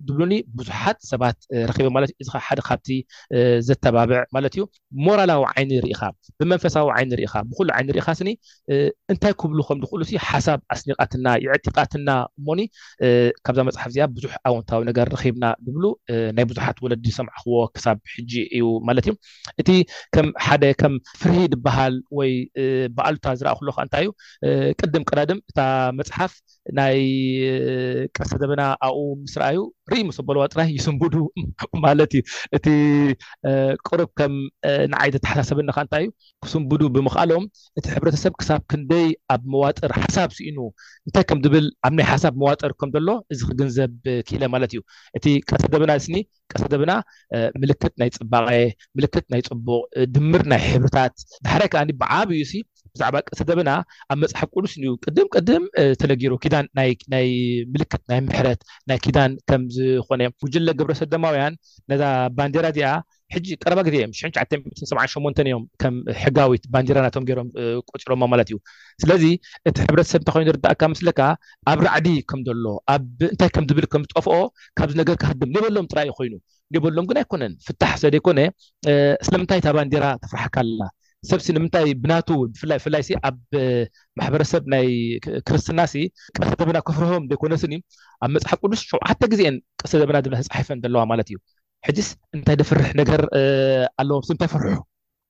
ድብሉኒ 0.08 0.34
ብዙሓት 0.58 0.98
ሰባት 1.12 1.38
ረኪቢ 1.70 1.88
ማለት 1.98 2.10
እዩ 2.12 2.20
እዚ 2.26 2.30
ካ 2.36 2.40
ሓደ 2.48 2.60
ካብቲ 2.68 2.90
ዘተባብዕ 3.68 4.20
ማለት 4.36 4.54
እዩ 4.58 4.64
ሞራላዊ 5.06 5.42
ዓይኒ 5.54 5.72
ሪኢካ 5.86 6.02
ብመንፈሳዊ 6.40 6.86
ዓይኒ 6.98 7.12
ርኢካ 7.20 7.34
ብኩሉ 7.50 7.68
ዓይኒ 7.78 7.88
ርኢካ 7.98 8.08
ስኒ 8.20 8.30
እንታይ 9.12 9.34
ክብሉ 9.44 9.60
ከምዝኽእሉ 9.70 10.02
ሓሳብ 10.30 10.60
ኣስኒቃትና 10.76 11.26
የዕጢቃትና 11.46 12.10
እሞኒ 12.40 12.62
ካብዛ 13.46 13.60
መፅሓፍ 13.70 13.90
እዚኣ 13.94 14.08
ብዙሕ 14.18 14.34
ኣውንታዊ 14.52 14.82
ነገር 14.90 15.08
ረኪብና 15.16 15.46
ድብሉ 15.68 15.84
ናይ 16.38 16.48
ቡዙሓት 16.52 16.78
ወለዲ 16.86 17.06
ሰምዕኽዎ 17.20 17.58
ክሳብ 17.76 17.98
ሕጂ 18.16 18.34
እዩ 18.56 18.66
ማለት 18.90 19.06
እዩ 19.10 19.16
እቲ 19.64 19.70
ከም 20.16 20.28
ሓደ 20.48 20.64
ከም 20.84 20.94
ፍርሂ 21.22 21.36
ዝበሃል 21.54 21.96
ወይ 22.20 22.32
በኣሉታ 22.98 23.28
ዝረኣ 23.40 23.54
ኩሎካ 23.62 23.80
እንታይ 23.88 24.06
እዩ 24.06 24.12
ቅድም 24.80 25.04
ቀዳድም 25.10 25.40
እታ 25.52 25.60
መፅሓፍ 26.00 26.34
ናይ 26.80 27.00
ቀርሰ 28.16 28.32
ዘበና 28.44 28.62
ኣኡ 28.90 28.98
ምስራኣ 29.26 29.52
و 29.58 29.75
ርኢ 29.92 30.00
ምስበለዋ 30.08 30.44
ጥራይ 30.54 30.70
ይስምቡዱ 30.78 31.16
ማለት 31.86 32.12
እዩ 32.18 32.22
እቲ 32.58 32.66
ቅሩብ 33.88 34.10
ከም 34.20 34.34
ንዓይ 34.94 35.10
ዘተሓሳሰብኒካ 35.16 35.78
እንታይ 35.86 36.04
እዩ 36.06 36.10
ክስምቡዱ 36.46 36.82
ብምክኣሎም 36.96 37.46
እቲ 37.80 37.86
ሕብረተሰብ 37.96 38.34
ክሳብ 38.42 38.62
ክንደይ 38.74 39.08
ኣብ 39.36 39.42
መዋጥር 39.56 39.92
ሓሳብ 40.02 40.30
ስኢኑ 40.38 40.58
እንታይ 41.08 41.26
ከም 41.32 41.40
ዝብል 41.46 41.68
ኣብናይ 41.90 42.08
ሓሳብ 42.12 42.34
መዋጥር 42.44 42.74
ከምዘሎ 42.82 43.10
እዚ 43.34 43.40
ክገንዘብ 43.50 43.94
ክለ 44.30 44.44
ማለት 44.56 44.74
እዩ 44.76 44.82
እቲ 45.20 45.26
ቀሰ 45.50 45.64
ደበና 45.76 45.92
ስኒ 46.06 46.16
ቀሰ 46.54 46.64
ደበና 46.76 46.92
ምልክት 47.64 47.94
ናይ 48.04 48.10
ፅባቀ 48.20 48.48
ምልክት 48.98 49.26
ናይ 49.34 49.44
ፅቡቅ 49.50 49.84
ድምር 50.16 50.44
ናይ 50.54 50.64
ሕብርታት 50.72 51.16
ዳሕረይ 51.48 51.70
ከዓ 51.76 51.84
ብዓብዩ 52.02 52.42
ብዛዕባ 52.96 53.16
ቀሰ 53.30 53.40
ደበና 53.48 53.70
ኣብ 54.12 54.18
መፅሓፍ 54.22 54.50
ቁሉስዩ 54.56 54.90
ቅድም 55.06 55.26
ቅድም 55.36 55.64
ተነጊሮ 56.02 56.32
ን 56.62 56.68
ናይ 57.14 57.28
ምልክት 57.74 58.02
ናይ 58.12 58.20
ምሕረት 58.28 58.62
ናይ 58.90 59.00
ዳን 59.16 59.32
ከ 59.48 59.52
ዝኮነ 59.76 60.22
ውጀለ 60.46 60.70
ግብረሰ 60.80 61.02
ደማውያን 61.14 61.54
ነዛ 61.92 62.04
ባንዴራ 62.38 62.66
እዚኣ 62.74 62.90
ሕጂ 63.34 63.46
ቀረባ 63.64 63.80
ግዜ 63.88 63.96
እዮም 64.00 64.12
978 64.24 65.44
እዮም 65.44 65.64
ከም 65.82 65.96
ሕጋዊት 66.24 66.64
ባንዴራ 66.74 66.98
ናቶም 67.06 67.24
ገይሮም 67.30 67.48
ቆፂሮሞ 67.92 68.22
ማለት 68.34 68.48
እዩ 68.52 68.58
ስለዚ 69.04 69.24
እቲ 69.70 69.76
ሕብረተሰብ 69.86 70.20
እንታኮይኑ 70.22 70.50
ርዳእካ 70.58 70.82
ምስለካ 70.94 71.22
ኣብ 71.72 71.80
ራዕዲ 71.88 72.10
ከምዘሎ 72.32 72.66
ኣብ 72.96 73.08
እንታይ 73.32 73.52
ከምዝብል 73.56 73.88
ከምዝጠፍኦ 73.96 74.38
ካብዚ 74.80 74.94
ነገር 75.02 75.18
ካክድም 75.24 75.52
ንበሎም 75.56 75.88
ጥራይዩ 75.94 76.14
ኮይኑ 76.20 76.34
ንበሎም 76.76 77.08
ግን 77.12 77.20
ኣይኮነን 77.24 77.56
ፍታሕ 77.70 77.94
ስለዘይኮነ 78.04 78.40
ስለምንታይ 79.30 79.62
እታ 79.64 79.68
ባንዴራ 79.80 80.06
ክፍራሕካ 80.26 80.56
ኣላ 80.66 80.80
ሰብሲ 81.32 81.48
ንምንታይ 81.56 81.88
ብናቱ 82.04 82.30
ብፍላይብፍላይ 82.52 83.04
ኣብ 83.30 83.38
ማሕበረሰብ 84.20 84.64
ናይ 84.74 84.88
ክርስትናሲ 85.48 85.94
ቀሰ 86.38 86.50
ዘበና 86.60 86.78
ክፍርሆም 86.88 87.24
ዶይኮነስኒ 87.32 87.74
ኣብ 88.26 88.32
መፅሓፍ 88.36 88.60
ቅዱስ 88.66 88.82
ሸውዓተ 88.92 89.22
ግዜአን 89.34 89.56
ቀሰ 89.82 89.94
ዘበና 90.02 90.18
ብና 90.28 90.40
ዝፃሓፈን 90.48 90.80
ዘለዋ 90.86 91.02
ማለት 91.12 91.28
እዩ 91.32 91.38
ሕዚስ 91.88 92.10
እንታይ 92.38 92.58
ደፍርሕ 92.62 92.90
ነገር 93.02 93.22
ኣለዎም 94.02 94.24
ስምታይ 94.30 94.50
ይፈርሑ 94.52 94.70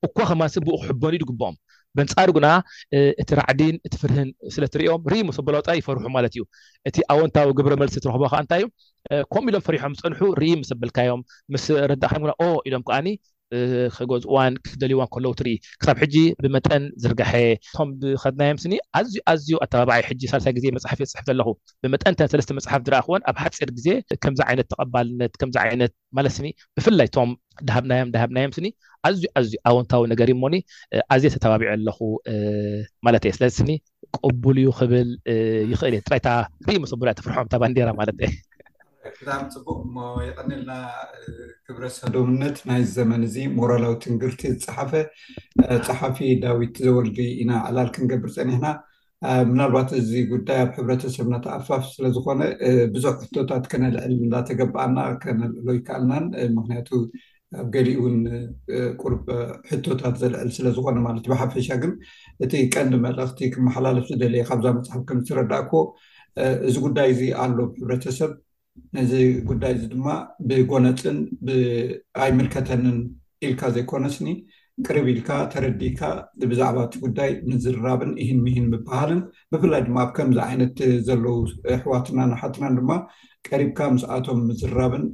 እኳ 0.08 0.18
ከማስ 0.32 0.54
ብኡ 0.66 0.76
ክሕበን 0.84 1.16
ዩዩግበኦም 1.18 1.56
በንፃዱ 1.98 2.30
ግና 2.38 2.48
እቲ 3.22 3.30
ራዕዲን 3.40 3.76
እት 3.88 3.94
ፍርህን 4.00 4.30
ስለትሪኦም 4.56 5.04
ርኢሙበላዊጣ 5.12 5.70
ይፈርሑ 5.80 6.04
ማለት 6.16 6.34
እዩ 6.36 6.44
እቲ 6.90 6.98
ኣወንታዊ 7.14 7.48
ግብረመልሲ 7.58 7.96
ትረክቦ 8.04 8.24
ከዓ 8.32 8.40
እንታይእዩ 8.44 8.66
ከምኡ 9.34 9.52
ኢሎም 9.54 9.64
ፈሪሖም 9.68 9.94
ዝፀንሑ 10.00 10.22
ርኢ 10.44 10.52
በልካዮም 10.82 11.22
ምስ 11.56 11.66
ረዳእካ 11.92 12.16
ኢሎም 12.70 12.84
ከዓኒ 12.90 13.08
ክገዝዋን 13.96 14.54
ክፍደልዋን 14.66 15.10
ከለዉ 15.14 15.32
ትርኢ 15.40 15.52
ክሳብ 15.82 15.98
ሕጂ 16.04 16.16
ብመጠን 16.44 16.84
ዝርጋሐ 17.04 17.32
ቶም 17.76 17.90
ብከድናዮም 18.02 18.60
ስኒ 18.64 18.74
ኣዝዩ 19.00 19.16
ኣዝዩ 19.32 19.50
ኣተባብይ 19.66 20.02
ሕ 20.10 20.12
ሳሳይ 20.34 20.54
ግዜ 20.58 20.66
መፅሓፍ 20.78 20.98
እዮ 21.02 21.08
ዝፅሕፍ 21.12 21.26
ዘለኹ 21.30 21.48
ብመጠንተን 21.84 22.30
ሰለስተ 22.34 22.56
መፅሓፍ 22.60 22.82
ዝርኣ 22.88 23.02
ክን 23.08 23.24
ኣብ 23.32 23.38
ሓፂር 23.44 23.70
ግዜ 23.78 23.88
ከምዚ 24.24 24.40
ዓይነት 24.50 24.68
ተቀባልነት 24.74 25.34
ከምዚ 25.42 25.56
ዓይነት 25.66 25.94
ማለት 26.20 26.34
ስኒ 26.38 26.48
ብፍላይ 26.78 27.10
ቶም 27.18 27.32
ዳሃብናዮም 27.68 28.10
ዳሃብናዮም 28.16 28.54
ስኒ 28.58 28.68
ኣዝዩ 29.08 29.26
ኣዝዩ 29.40 29.56
ኣውንታዊ 29.70 30.04
ነገር 30.14 30.28
እ 30.34 30.36
ሞኒ 30.44 30.56
ኣዝየ 31.14 31.30
ተተባቢዕ 31.36 31.70
ኣለኹ 31.76 31.98
ማለት 33.08 33.24
እየ 33.28 33.34
ስለዚስኒ 33.38 33.72
ቅቡል 34.26 34.58
ዩ 34.66 34.70
ክብል 34.80 35.10
ይኽእል 35.74 35.96
እየ 35.98 36.02
ጥራይታ 36.08 36.28
ኢ 36.74 36.76
መሰብር 36.86 37.10
ተፍርሖም 37.20 37.50
ታ 37.54 37.60
ባንዴራ 37.64 37.90
ማለት 38.02 38.20
እ 38.28 38.30
ክዛም 39.18 39.44
ፅቡቅ 39.54 39.78
ሞ 39.96 40.06
የቀኒልና 40.28 40.72
ክብረሳዶምነት 41.68 42.58
ናይ 42.70 42.82
ዘመን 42.96 43.22
እዚ 43.28 43.36
ሞራላዊ 43.58 43.94
ትንግርቲ 44.06 44.42
ዝፅሓፈ 44.64 44.92
ፀሓፊ 45.88 46.18
ዳዊት 46.44 46.76
ዘወልዲ 46.86 47.20
ኢና 47.44 47.52
ዕላል 47.70 47.90
ክንገብር 47.96 48.32
ፀኒሕና 48.38 48.66
ምናልባት 49.52 49.90
እዚ 50.00 50.10
ጉዳይ 50.34 50.58
ኣብ 50.64 50.72
ሕብረተሰብ 50.78 51.26
እናተኣፋፍ 51.30 51.84
ስለዝኮነ 51.96 52.42
ብዙሕ 52.96 53.14
ሕቶታት 53.24 53.64
ከነልዕል 53.72 54.14
እናተገብኣና 54.26 54.98
ከነልዕሎ 55.24 55.68
ይከኣልናን 55.78 56.26
ምክንያቱ 56.58 56.90
ኣብ 57.62 57.68
ገሊእውን 57.76 58.18
ቁርብ 59.02 59.26
ሕቶታት 59.72 60.16
ዘልዕል 60.24 60.50
ስለዝኮነ 60.58 60.98
ማለት 61.08 61.26
ብሓፈሻ 61.34 61.68
ግን 61.84 61.94
እቲ 62.46 62.54
ቀንዲ 62.76 62.96
መልእኽቲ 63.06 63.42
ክመሓላለፍ 63.56 64.08
ዝደለየ 64.12 64.44
ካብዛ 64.50 64.68
መፅሓፍ 64.80 65.04
ከምዝትረዳእኮ 65.12 65.72
እዚ 66.70 66.76
ጉዳይ 66.88 67.10
ዚ 67.20 67.22
ኣሎም 67.44 67.70
ሕብረተሰብ 67.80 68.32
ነዚ 68.98 69.12
ጉዳይ 69.50 69.72
እዚ 69.78 69.84
ድማ 69.94 70.08
ብጎነፅን 70.50 71.18
ብኣይምልከተንን 71.48 72.98
ኢልካ 73.48 73.62
ዘይኮነስኒ 73.76 74.28
ቅርብ 74.88 75.06
ኢልካ 75.12 75.30
ተረዲካ 75.52 76.02
ንብዛዕባእቲ 76.42 76.94
ጉዳይ 77.06 77.32
ምዝራብን 77.52 78.12
እህን 78.24 78.40
ሂን 78.56 78.66
ምበሃልን 78.74 79.22
ብፍላይ 79.54 79.82
ድማ 79.88 79.98
ኣብ 80.06 80.10
ከምዚ 80.18 80.40
ዓይነት 80.48 80.78
ዘለው 81.08 81.38
ኣሕዋትና 81.78 82.20
ንሓትና 82.34 82.66
ድማ 82.80 82.92
ቀሪብካ 83.50 83.80
ምስኣቶም 83.96 84.40
ምዝራብን 84.50 85.06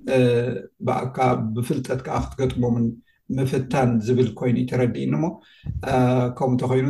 በዓልካ 0.88 1.18
ብፍልጠትካ 1.55 2.09
ክትገጥሞምን 2.26 2.88
ምፍታን 3.38 3.89
ዝብል 4.05 4.30
ኮይኑ 4.39 4.57
ተረዲእኒ 4.70 5.12
ሞ 5.22 5.26
ከምኡ 6.38 6.55
እተኮይኑ 6.59 6.88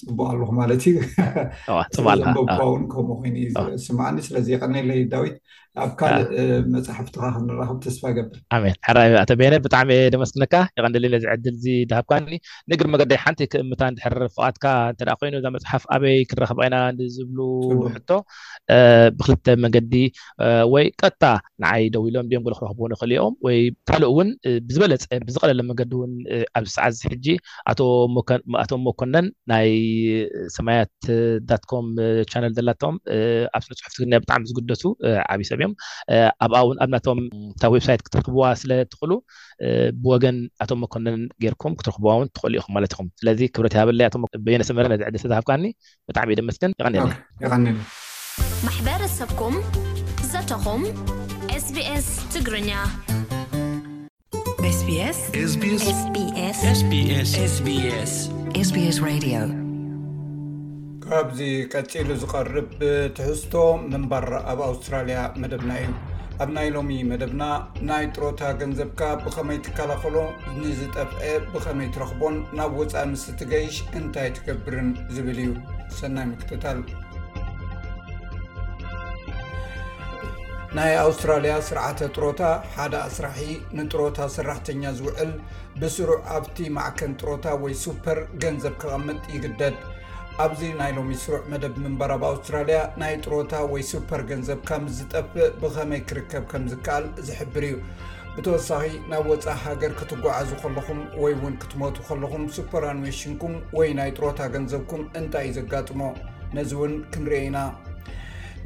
ፅቡቅ 0.00 0.20
ኣለኩ 0.34 0.50
ማለት 0.58 0.82
እዩቦእውን 0.90 2.84
ከምኡ 2.92 3.08
ኮይኑዝስምዕኒ 3.22 4.18
ስለዚ 4.26 4.46
ይቀኒለ 4.54 4.90
ዳዊት 5.14 5.38
ኣብ 5.82 5.90
ካልእ 6.00 6.28
መፅሓፍትካ 6.74 7.24
ክንራኽብ 7.34 7.78
ተስፋ 7.84 8.02
ገብርሜን 8.16 8.74
ሓ 8.86 8.92
ኣቶብነ 9.22 9.54
ብጣዕሚ 9.64 9.90
ደመስለካ 10.14 10.54
ይቀንደለዝዕድል 10.78 11.54
እዚ 11.58 11.66
ድሃብካኒ 11.90 12.28
ንግሪ 12.72 12.86
መንገዳይ 12.92 13.18
ሓንቲ 13.24 13.40
ክእምታ 13.52 13.80
ድሕር 13.96 14.16
ፍቃትካ 14.36 14.64
እተ 14.92 15.02
ኮይኑእዛ 15.20 15.46
መፅሓፍ 15.56 15.84
ኣበይ 15.96 16.16
ክንረኽብኢና 16.30 16.76
ዝብሉ 17.16 17.38
ሕቶ 17.94 18.10
ብክልተ 19.18 19.46
መንገዲ 19.64 19.92
ወይ 20.74 20.86
ቀጥታ 21.02 21.24
ንዓይ 21.64 21.84
ደው 21.96 22.04
ኢሎም 22.10 22.26
ድዮም 22.32 22.44
ጎል 22.46 22.56
ክረኽቡ 22.60 22.82
ንኽእል 22.92 23.12
ዮም 23.18 23.36
ወይ 23.48 23.58
ካልእ 23.90 24.10
ውን 24.20 24.30
ብዝበለፀ 24.70 25.06
ብዝቀለለ 25.28 25.60
መንገዲ 25.70 25.92
ውን 26.02 26.12
ኣብዚሰዓዚ 26.60 26.96
ሕጂ 27.12 27.26
ኣቶም 28.64 28.82
ሞኮነን 28.88 29.28
ናይ 29.54 29.70
ሰማያት 30.56 30.94
ዳትኮም 31.50 31.86
ቻነል 32.32 32.52
ዘላቶም 32.58 32.96
ኣብስነፅሑፍቲግ 33.58 34.04
ብጣዕሚ 34.24 34.42
ዝግደሱ 34.52 34.84
ዓብይ 35.32 35.46
ሰዩ 35.48 35.56
ኣብኣ 36.44 36.56
እውን 36.64 36.76
ኣብናቶም 36.84 37.18
ታብ 37.62 37.72
ዌብሳይት 37.76 38.02
ክትርክብዋ 38.06 38.42
ስለትኽእሉ 38.62 39.12
ብወገን 40.02 40.36
ኣቶም 40.64 40.78
መኮነን 40.84 41.22
ገይርኩም 41.44 41.74
ክትርክብዋ 41.80 42.12
ውን 42.20 42.28
ትኽእሉ 42.36 42.52
ኢኹም 42.60 42.72
ማለት 42.78 42.92
ኹም 42.98 43.06
ስለዚ 43.20 43.40
ክብረትያበለይ 43.54 44.06
ነሰምረ 44.62 44.84
ነዚ 44.94 45.02
ዕ 45.18 45.20
ተሃፍካኒ 45.32 45.64
ብጣዕሚ 46.10 46.28
እዩ 46.34 46.38
ደመስግን 46.42 46.70
ይቀኒለኒ 46.78 47.14
ማሕበረሰብኩም 48.66 49.54
ዘተኹም 50.32 50.82
ኤስቢኤስ 51.58 52.06
ትግርኛስ 52.34 52.86
ኣብዚ 61.16 61.40
ቀፂሉ 61.72 62.08
ዝቐርብ 62.22 62.64
ብትሕዝቶ 62.80 63.52
መንባር 63.92 64.24
ኣብ 64.50 64.58
ኣውስትራልያ 64.66 65.20
መደብና 65.42 65.70
እዩ 65.82 65.92
ኣብ 66.42 66.50
ናይ 66.56 66.68
ሎሚ 66.74 66.90
መደብና 67.10 67.42
ናይ 67.88 68.04
ጥሮታ 68.16 68.40
ገንዘብካ 68.60 69.00
ብኸመይ 69.22 69.58
ትከላኸሎ 69.66 70.16
ንዝጠፍአ 70.58 71.22
ብከመይ 71.52 71.88
ትረኽቦን 71.94 72.36
ናብ 72.58 72.74
ወፃእ 72.80 73.06
ምስሊ 73.14 73.34
ትገይሽ 73.42 73.78
እንታይ 74.00 74.28
ትገብርን 74.38 74.90
ዝብል 75.14 75.40
እዩ 75.46 75.50
ሰናይ 76.00 76.26
ምክትታል 76.32 76.78
ናይ 80.78 80.92
ኣውስትራልያ 81.06 81.54
ስርዓተ 81.68 81.98
ጥሮታ 82.16 82.42
ሓደ 82.78 82.94
ኣስራሒ 83.10 83.40
ንጥሮታ 83.78 84.18
ሰራሕተኛ 84.36 84.82
ዝውዕል 84.98 85.30
ብስሩዕ 85.82 86.20
ኣብቲ 86.38 86.56
ማዕከን 86.78 87.14
ጥሮታ 87.22 87.46
ወይ 87.64 87.76
ሱፐር 87.84 88.18
ገንዘብ 88.44 88.74
ክቐምጥ 88.82 89.20
ይግደድ 89.36 89.76
ኣብዚ 90.42 90.60
ናይ 90.80 90.90
ሎሚ 90.96 91.10
ስሩዕ 91.20 91.38
መደብ 91.52 91.74
ምንበራ 91.84 92.12
ብ 92.22 92.26
ኣውስትራልያ 92.28 92.76
ናይ 93.00 93.14
ጥሮታ 93.22 93.52
ወይ 93.70 93.82
ሱፐር 93.88 94.20
ገንዘብ 94.28 94.60
ካምዝጠፍእ 94.68 95.48
ብኸመይ 95.62 96.00
ክርከብ 96.08 96.44
ከምዝከኣል 96.52 97.06
ዝሕብር 97.28 97.64
እዩ 97.70 97.78
ብተወሳኺ 98.34 98.84
ናብ 99.12 99.24
ወፃእ 99.32 99.58
ሃገር 99.64 99.92
ክትጓዓዙ 100.00 100.50
ከለኹም 100.62 101.00
ወይ 101.22 101.34
እውን 101.38 101.56
ክትሞቱ 101.62 101.96
ከለኹም 102.10 102.44
ሱፐርኣንዎሽንኩም 102.58 103.56
ወይ 103.78 103.90
ናይ 104.00 104.12
ጥሮታ 104.18 104.40
ገንዘብኩም 104.54 105.02
እንታይ 105.22 105.48
እዩ 105.50 105.58
ዘጋጥሞ 105.58 106.00
ነዚ 106.58 106.70
እውን 106.78 106.94
ክንርኤ 107.14 107.40
ኢና 107.48 107.58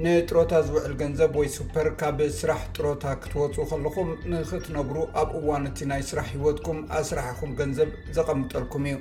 ንጥሮታ 0.05 0.53
ዝውዕል 0.69 0.95
ገንዘብ 1.03 1.33
ወይ 1.43 1.49
ሱፐር 1.59 1.89
ካብ 2.03 2.19
ስራሕ 2.41 2.63
ጥሮታ 2.77 3.05
ክትወፁ 3.25 3.57
ከለኹም 3.73 4.11
ንክትነብሩ 4.37 4.99
ኣብ 5.23 5.31
እዋንቲ 5.43 5.79
ናይ 5.93 6.05
ስራሕ 6.13 6.29
ሂወትኩም 6.41 6.81
ኣስራሕኩም 7.01 7.51
ገንዘብ 7.63 7.91
ዘቐምጠልኩም 8.19 8.87
እዩ 8.93 8.99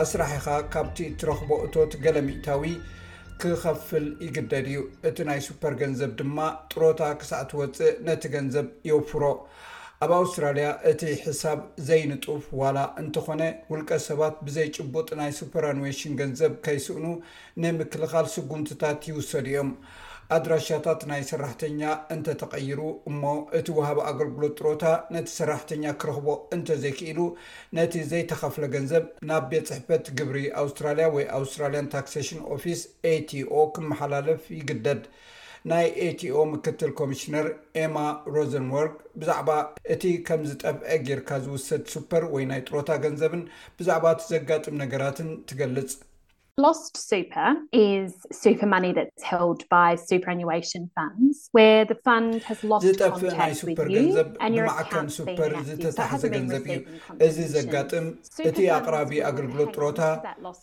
ኣስራሒ 0.00 0.32
ኢኻ 0.38 0.48
ካብቲ 0.72 0.96
እትረኽቦ 1.10 1.50
እቶት 1.66 1.92
ገሌ 2.02 2.16
ሚኢታዊ 2.26 2.64
ክከፍል 3.42 4.04
ይግደድ 4.24 4.66
እዩ 4.72 4.80
እቲ 5.08 5.16
ናይ 5.28 5.40
ሱፐር 5.46 5.74
ገንዘብ 5.80 6.10
ድማ 6.18 6.36
ጥሮታ 6.72 7.00
ክሳዕ 7.20 7.40
ትወፅእ 7.50 7.90
ነቲ 8.06 8.22
ገንዘብ 8.34 8.66
የወፍሮ 8.88 9.22
ኣብ 10.04 10.12
ኣውስትራልያ 10.18 10.68
እቲ 10.90 11.00
ሕሳብ 11.24 11.58
ዘይንጡፍ 11.88 12.44
ዋላ 12.60 12.78
እንተኾነ 13.02 13.42
ውልቀ 13.70 13.90
ሰባት 14.08 14.36
ብዘይጭቡጥ 14.46 15.08
ናይ 15.20 15.32
ሱፐር 15.40 15.66
ኣንዌሽን 15.72 16.14
ገንዘብ 16.20 16.54
ከይስእኑ 16.66 17.06
ንምክልኻል 17.64 18.28
ስጉምትታት 18.36 19.02
ይውሰዱ 19.10 19.46
እዮም 19.52 19.72
ኣድራሻታት 20.36 21.00
ናይ 21.10 21.22
ሰራሕተኛ 21.28 21.80
እንተተቀይሩ 22.14 22.80
እሞ 23.10 23.22
እቲ 23.58 23.66
ውሃብ 23.78 23.98
ኣገልግሎት 24.10 24.52
ጥሮታ 24.60 24.84
ነቲ 25.14 25.26
ሰራሕተኛ 25.38 25.84
ክረክቦ 26.00 26.28
እንተዘይክኢሉ 26.56 27.18
ነቲ 27.78 27.94
ዘይተኸፍለ 28.10 28.64
ገንዘብ 28.74 29.06
ናብ 29.30 29.44
ቤት 29.52 29.64
ፅሕፈት 29.70 30.06
ግብሪ 30.18 30.38
ኣውስትራልያ 30.62 31.06
ወይ 31.16 31.24
ኣውስትራልያ 31.38 31.80
ታክሲሽን 31.96 32.40
ኦፊስ 32.56 32.82
ኤቲኦ 33.14 33.56
ክመሓላለፍ 33.76 34.44
ይግደድ 34.58 35.02
ናይ 35.72 35.86
ኤቲኦ 36.04 36.36
ምክትል 36.52 36.92
ኮሚሽነር 37.00 37.48
ኤማ 37.84 37.96
ሮዘንወርግ 38.36 38.94
ብዛዕባ 39.22 39.50
እቲ 39.94 40.04
ከም 40.28 40.44
ዝጠፍአ 40.50 41.00
ጌርካ 41.08 41.28
ዝውሰድ 41.46 41.82
ሱፐር 41.94 42.24
ወይ 42.36 42.46
ናይ 42.52 42.62
ጥሮታ 42.68 42.88
ገንዘብን 43.06 43.42
ብዛዕባ 43.80 44.06
እቲ 44.16 44.22
ዘጋጥም 44.34 44.80
ነገራትን 44.84 45.28
ትገልጽ 45.52 45.92
ዝጠፍእ 46.60 47.44
ናይ 48.84 49.84
ሱፐር 50.00 50.24
ገንዘብ 53.94 54.44
ማዕከን 54.68 55.06
ሱፐር 55.20 55.52
ዝተታሓዘ 55.68 56.22
ገንዘብ 56.34 56.64
እዩ 56.74 56.78
እዚ 57.26 57.46
ዘጋጥም 57.54 58.06
እቲ 58.48 58.58
ኣቅራቢ 58.76 59.12
ኣገልግሎት 59.30 59.70
ጥሮታ 59.76 60.00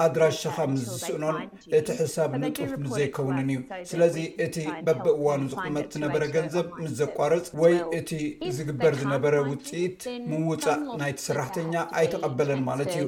ኣድራሽካ 0.05 0.57
ምስ 0.71 0.81
ዝስእኖን 0.91 1.37
እቲ 1.79 1.87
ሕሳብ 2.01 2.31
ንጡፍ 2.43 2.71
ምስ 2.83 2.91
ዘይከውንን 2.97 3.49
እዩ 3.55 3.59
ስለዚ 3.91 4.15
እቲ 4.45 4.57
በበ 4.87 5.05
እዋኑ 5.17 5.41
ዝቅድመጥ 5.53 5.85
ዝነበረ 5.95 6.23
ገንዘብ 6.37 6.67
ምስ 6.83 6.93
ዘቋርፅ 7.01 7.47
ወይ 7.63 7.75
እቲ 7.99 8.11
ዝግበር 8.59 8.93
ዝነበረ 9.01 9.35
ውፅኢት 9.49 9.99
ምውፃእ 10.33 10.81
ናይቲ 11.01 11.19
ሰራሕተኛ 11.27 11.73
ኣይተቀበለን 12.01 12.63
ማለት 12.69 12.91
እዩ 12.97 13.05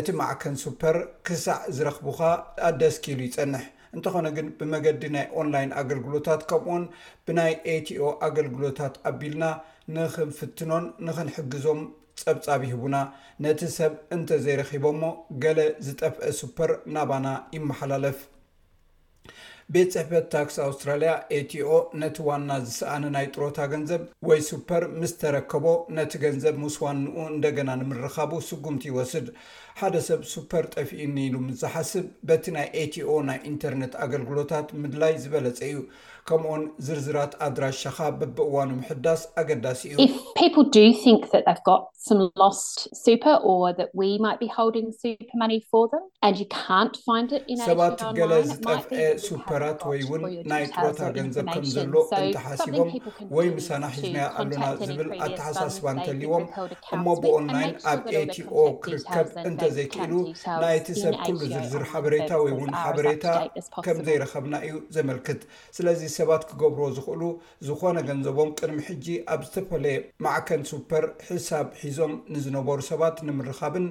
እቲ 0.00 0.06
ማዕከን 0.22 0.56
ሱፐር 0.64 0.98
ክሳዕ 1.28 1.58
ዝረክብካ 1.78 2.20
ኣዳስኪሉ 2.68 3.18
ይፀንሕ 3.28 3.62
እንተኾነ 3.96 4.26
ግን 4.36 4.48
ብመገዲ 4.58 5.02
ናይ 5.14 5.26
ኦንላይን 5.40 5.72
ኣገልግሎታት 5.80 6.42
ከምኦን 6.50 6.82
ብናይ 7.26 7.52
ኤቲኦ 7.74 8.04
ኣገልግሎታት 8.26 8.94
ኣቢልና 9.10 9.44
ንክንፍትኖን 9.94 10.84
ንክንሕግዞም 11.06 11.80
ፀብፃብ 12.22 12.62
ይህቡና 12.68 12.96
ነቲ 13.44 13.60
ሰብ 13.78 13.92
እንተዘይረኪቦሞ 14.16 15.02
ገለ 15.42 15.60
ዝጠፍአ 15.86 16.28
ሱፐር 16.40 16.70
ናባና 16.94 17.26
ይመሓላለፍ 17.56 18.18
ቤት 19.74 19.90
ፅሕፈት 19.94 20.24
ታክስ 20.34 20.54
ኣውስትራልያ 20.66 21.10
ኤቲኦ 21.36 21.72
ነቲ 22.02 22.16
ዋና 22.28 22.50
ዝስኣኒ 22.66 23.02
ናይ 23.16 23.26
ጥሮታ 23.34 23.58
ገንዘብ 23.72 24.02
ወይ 24.28 24.40
ሱፐር 24.48 24.84
ምስ 25.00 25.12
ተረከቦ 25.20 25.66
ነቲ 25.96 26.12
ገንዘብ 26.24 26.56
ሙስዋንኡ 26.62 27.14
እንደገና 27.34 27.68
ንምረካቡ 27.80 28.32
ስጉምቲ 28.48 28.84
ይወስድ 28.90 29.26
ሓደ 29.80 29.96
ሰብ 30.06 30.22
ሱፐር 30.30 30.64
ጠፊእኒኢሉ 30.72 31.34
ምዝሓስብ 31.44 32.06
በቲ 32.28 32.44
ናይ 32.56 32.66
ato 32.80 33.14
ናይ 33.28 33.38
ኢንተርነት 33.50 33.92
ኣገልግሎታት 34.04 34.68
ምድላይ 34.80 35.12
ዝበለጸ 35.22 35.58
እዩ 35.68 35.76
ከምኦን 36.30 36.62
ዝርዝራት 36.86 37.32
ኣድራሻካ 37.46 37.98
ብብእዋኑ 38.18 38.70
ምሕዳስ 38.80 39.20
ኣገዳሲ 39.40 39.80
እዩሰባት 47.52 48.00
ገለ 48.18 48.32
ዝጠፍአ 48.50 49.00
ሱፐራት 49.26 49.80
ወይውን 49.90 50.22
ናይ 50.52 50.64
ጥረታ 50.74 51.00
ገንዘብ 51.16 51.46
ከምዘሎንተሓሲቦም 51.54 52.90
ወይ 53.38 53.48
ምሳና 53.56 53.84
ሒዝና 53.96 54.16
ኣለና 54.44 54.64
ዝብል 54.86 55.08
ኣተሓሳስባ 55.26 55.84
እንተልዎም 55.96 56.44
እሞ 56.98 57.04
ብኦንላይን 57.24 57.74
ኣብ 57.94 58.00
ኤቲኦ 58.22 58.58
ክርከብ 58.86 59.28
እንተዘይክሉ 59.50 60.12
ናይቲ 60.66 60.86
ሰብትሉ 61.02 61.36
ዝርዝር 61.54 61.84
ሓበሬታ 61.92 62.30
ወይን 62.44 62.72
ሓበሬታ 62.82 63.26
ከም 63.86 63.98
ዘይረከብና 64.08 64.54
እዩ 64.68 64.74
ዘመልክትስለ 64.98 65.86
ባት 66.28 66.42
ክገብር 66.50 66.90
ዝኽእሉ 66.96 67.22
ዝኮነ 67.66 67.98
ገንዘቦም 68.08 68.50
ቅድሚ 68.58 68.78
ሕጂ 68.88 69.06
ኣብ 69.34 69.40
ዝተፈለየ 69.46 69.96
ማዕከን 70.24 70.62
ሱፐር 70.70 71.04
ሕሳብ 71.28 71.66
ሒዞም 71.82 72.12
ንዝነበሩ 72.34 72.78
ሰባት 72.90 73.16
ንምርካብን 73.28 73.86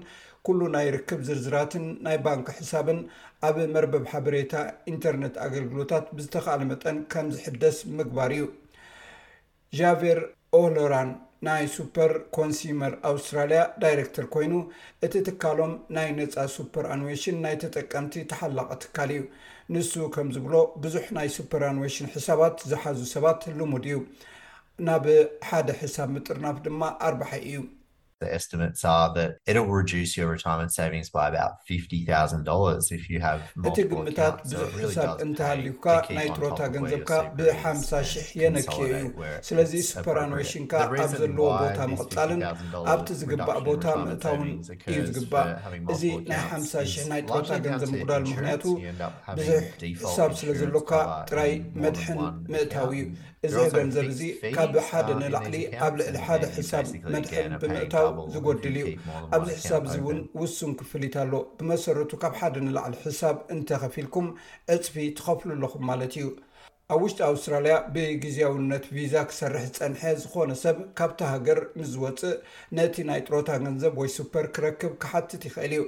ኩሉ 0.48 0.60
ናይ 0.76 0.88
ርክብ 0.96 1.22
ዝርዝራትን 1.28 1.86
ናይ 2.08 2.18
ባንኪ 2.26 2.48
ሕሳብን 2.60 3.00
ኣብ 3.48 3.58
መርበብ 3.76 4.04
ሓበሬታ 4.12 4.54
ኢንተርነት 4.94 5.36
ኣገልግሎታት 5.46 6.06
ብዝተካል 6.18 6.62
መጠን 6.72 7.00
ከምዝሕደስ 7.14 7.80
ምግባር 8.00 8.32
እዩ 8.38 8.46
ጃቨር 9.80 10.20
ኦለራን 10.60 11.10
ናይ 11.48 11.66
ሱፐር 11.74 12.12
ኮንስመር 12.36 12.94
ኣውስትራልያ 13.10 13.60
ዳይረክተር 13.82 14.26
ኮይኑ 14.34 14.54
እቲ 15.06 15.14
ትካሎም 15.28 15.74
ናይ 15.96 16.10
ነፃ 16.18 16.36
ሱፐር 16.56 16.86
ኣንዌሽን 16.96 17.38
ናይ 17.46 17.56
ተጠቀምቲ 17.64 18.16
ተሓላቀ 18.32 18.70
ትካል 18.84 19.12
እዩ 19.16 19.22
ንሱ 19.74 19.92
ከም 20.16 20.28
ዝብሎ 20.36 20.54
ብዙሕ 20.86 21.06
ናይ 21.18 21.30
ሱፐር 21.38 21.64
ኣንዌሽን 21.72 22.12
ሕሳባት 22.16 22.66
ዝሓዙ 22.72 23.00
ሰባት 23.16 23.42
ልሙድ 23.60 23.86
እዩ 23.90 24.00
ናብ 24.88 25.06
ሓደ 25.50 25.70
ሕሳብ 25.84 26.10
ምጥርናፍ 26.16 26.58
ድማ 26.68 26.82
4ር0ሐ 27.10 27.32
እዩ 27.50 27.58
እቲ 33.68 33.78
ግምታት 33.92 34.36
ብዙሕ 34.42 34.68
ሕሳብ 34.86 35.12
እንተሃሊውካ 35.26 35.86
ናይ 36.18 36.28
ጥሮታ 36.36 36.60
ገንዘብካ 36.74 37.12
ብሓምሳ 37.38 37.90
00 38.10 38.42
የነኪዮ 38.42 38.88
እዩ 38.90 39.06
ስለዚ 39.48 39.74
ስፐራንሬሽንካ 39.92 40.74
ኣብ 40.86 40.92
ዘለዎ 41.22 41.48
ቦታ 41.62 41.80
ምቅፃልን 41.94 42.42
ኣብቲ 42.94 43.08
ዝግባእ 43.22 43.62
ቦታ 43.68 43.86
ምእታውን 44.04 44.50
እዩ 44.90 44.98
ዝግባእ 45.10 45.48
እዚ 45.94 46.04
ናይ 46.32 46.42
ሓሳ 46.52 46.72
00 46.96 47.12
ናይ 47.14 47.22
ጥሮታ 47.30 47.52
ገንዘብ 47.68 47.90
ምቁዳሉ 47.96 48.24
ምክንያቱ 48.34 48.64
ብዙሕ 49.40 49.60
ሕሳብ 50.06 50.32
ስለ 50.42 50.50
ዘለካ 50.62 50.92
ጥራይ 51.32 51.54
መድሕን 51.86 52.20
ምእታው 52.52 52.90
እዩ 52.98 53.04
እዚ 53.48 53.60
ገንዘብ 53.76 54.08
እዚ 54.14 54.22
ካብ 54.56 54.72
uh, 54.80 54.82
ሓደ 54.88 55.10
ንላዕሊ 55.20 55.56
ኣብ 55.86 55.94
ልዕሊ 56.00 56.16
ሓደ 56.28 56.44
ሕሳብ 56.56 56.86
መድሐን 57.14 57.54
ብምእታው 57.62 58.08
ዝጎድል 58.34 58.76
ዩ 58.82 58.86
ኣብዚ 59.36 59.50
ሕሳብ 59.60 59.84
እዚ 59.88 59.96
ውን 60.08 60.20
ውሱን 60.40 60.72
ክፍልት 60.80 61.16
ኣሎ 61.22 61.34
ብመሰረቱ 61.60 62.12
ካብ 62.24 62.34
ሓደ 62.40 62.56
ንላዕሊ 62.66 62.96
ሕሳብ 63.06 63.38
እንተከፊ 63.56 63.96
ኢልኩም 64.04 64.28
እፅፊ 64.76 64.96
ትኸፍሉ 65.20 65.50
ኣለኹም 65.58 65.86
ማለት 65.92 66.14
እዩ 66.20 66.28
ኣብ 66.94 67.00
ውሽጢ 67.06 67.20
ኣውስትራልያ 67.30 67.74
ብግዜያውነት 67.96 68.86
ቪዛ 68.98 69.16
ክሰርሕ 69.32 69.64
ዝፀንሐ 69.72 70.02
ዝኾነ 70.22 70.52
ሰብ 70.64 70.78
ካብቲ 71.00 71.20
ሃገር 71.32 71.60
ምስዝወፅእ 71.80 72.36
ነቲ 72.80 72.96
ናይ 73.12 73.22
ጥሮታ 73.28 73.50
ገንዘብ 73.66 73.96
ወይ 74.04 74.10
ስፐር 74.18 74.46
ክረክብ 74.58 74.94
ክሓትት 75.04 75.44
ይኽእል 75.48 75.74
እዩ 75.80 75.84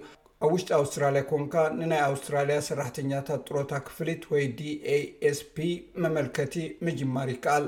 ኣብ 0.46 0.52
ውሽጢ 0.56 0.70
ኣውስትራሊያ 0.82 1.22
ኮንካ 1.32 1.56
ንናይ 1.80 2.00
ኣውስትራሊያ 2.12 2.56
ሠራሕተኛታት 2.68 3.42
ጥሮታ 3.48 3.74
ክፍሊት 3.88 4.24
ወይ 4.32 4.44
dasፒ 4.60 5.56
መመልከቲ 6.04 6.56
መጅማር 6.88 7.28
ይከኣል 7.34 7.66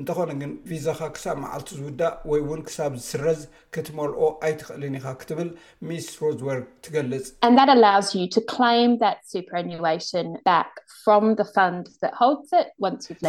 እንተኾነ 0.00 0.30
ግን 0.40 0.50
ቪዛካ 0.70 0.98
ክሳብ 1.16 1.36
መዓልቲ 1.42 1.68
ዝውዳእ 1.78 2.14
ወይ 2.30 2.40
እውን 2.46 2.60
ክሳብ 2.68 2.92
ዝስረዝ 3.00 3.38
ክትመልኦ 3.74 4.22
ኣይትኽእልን 4.46 4.96
ኢካ 4.98 5.06
ክትብል 5.20 5.48
ሚስ 5.88 6.06
ሮዝዋርግ 6.22 6.64
ትገልፅእዚ 6.86 7.32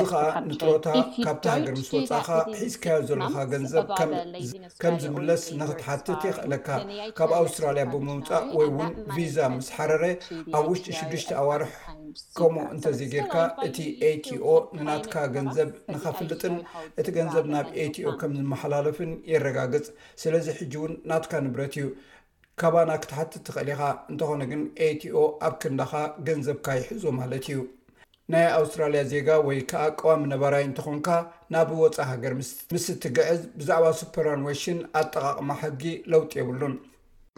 ከዓ 0.09 0.34
ንጥሮታ 0.49 0.88
ካብቲ 1.26 1.45
ሃገር 1.55 1.74
ምስ 1.80 1.89
ወፃእካ 1.97 2.30
ሒዝካዮ 2.59 2.97
ዘለካ 3.11 3.36
ገንዘብ 3.53 3.86
ከም 4.84 4.97
ዝምለስ 5.05 5.43
ንክትሓትት 5.61 6.22
ይኽእለካ 6.30 6.68
ካብ 7.20 7.32
ኣውስትራልያ 7.41 7.86
ብምውፃእ 7.93 8.45
ወይ 8.57 8.68
እውን 8.74 8.91
ቪዛ 9.15 9.38
ምስ 9.55 9.70
ሓረረ 9.78 10.03
ኣብ 10.57 10.65
ውሽጢ 10.74 10.91
ሽዱሽተ 10.99 11.32
ኣዋርሕ 11.43 11.72
ከምኡ 12.38 12.65
እንተዘይ 12.76 13.07
ጌይርካ 13.15 13.36
እቲ 13.70 13.78
ኤቲኦ 14.11 14.47
ንናትካ 14.78 15.15
ገንዘብ 15.34 15.70
ንከፍልጥ 15.95 16.41
እቲ 16.99 17.08
ገንዘብ 17.18 17.45
ናብ 17.53 17.68
ኤቲኦ 17.84 18.12
ከምዝመሓላለፍን 18.22 19.12
የረጋግፅ 19.34 19.86
ስለዚ 20.22 20.45
ሕጂ 20.60 20.74
እውን 20.80 20.93
ናትካ 21.10 21.32
ንብረት 21.45 21.74
እዩ 21.80 21.88
ካባና 22.62 22.91
ክትሓትት 23.01 23.43
ትኽእል 23.47 23.70
ኢኻ 23.74 23.82
እንተኾነ 24.12 24.41
ግን 24.51 24.62
aቲኦ 24.88 25.18
ኣብ 25.47 25.53
ክንዳካ 25.64 25.93
ገንዘብካ 26.28 26.68
ይሕዞ 26.80 27.03
ማለት 27.20 27.45
እዩ 27.51 27.60
ናይ 28.34 28.45
ኣውስትራልያ 28.60 29.01
ዜጋ 29.12 29.30
ወይ 29.47 29.60
ከዓ 29.72 29.84
ቀዋሚ 29.99 30.24
ነባራይ 30.34 30.64
እንትኾንካ 30.70 31.08
ናብ 31.55 31.70
ወፃእ 31.82 32.08
ሃገር 32.12 32.34
ምስ 32.78 32.86
እትግዕዝ 32.95 33.41
ብዛዕባ 33.60 33.86
ሱፐራን 33.99 34.41
ዎሽን 34.49 34.80
ኣጠቃቅማ 35.01 35.49
ሕጊ 35.64 35.84
ለውጢ 36.12 36.32
የብሉን 36.39 36.76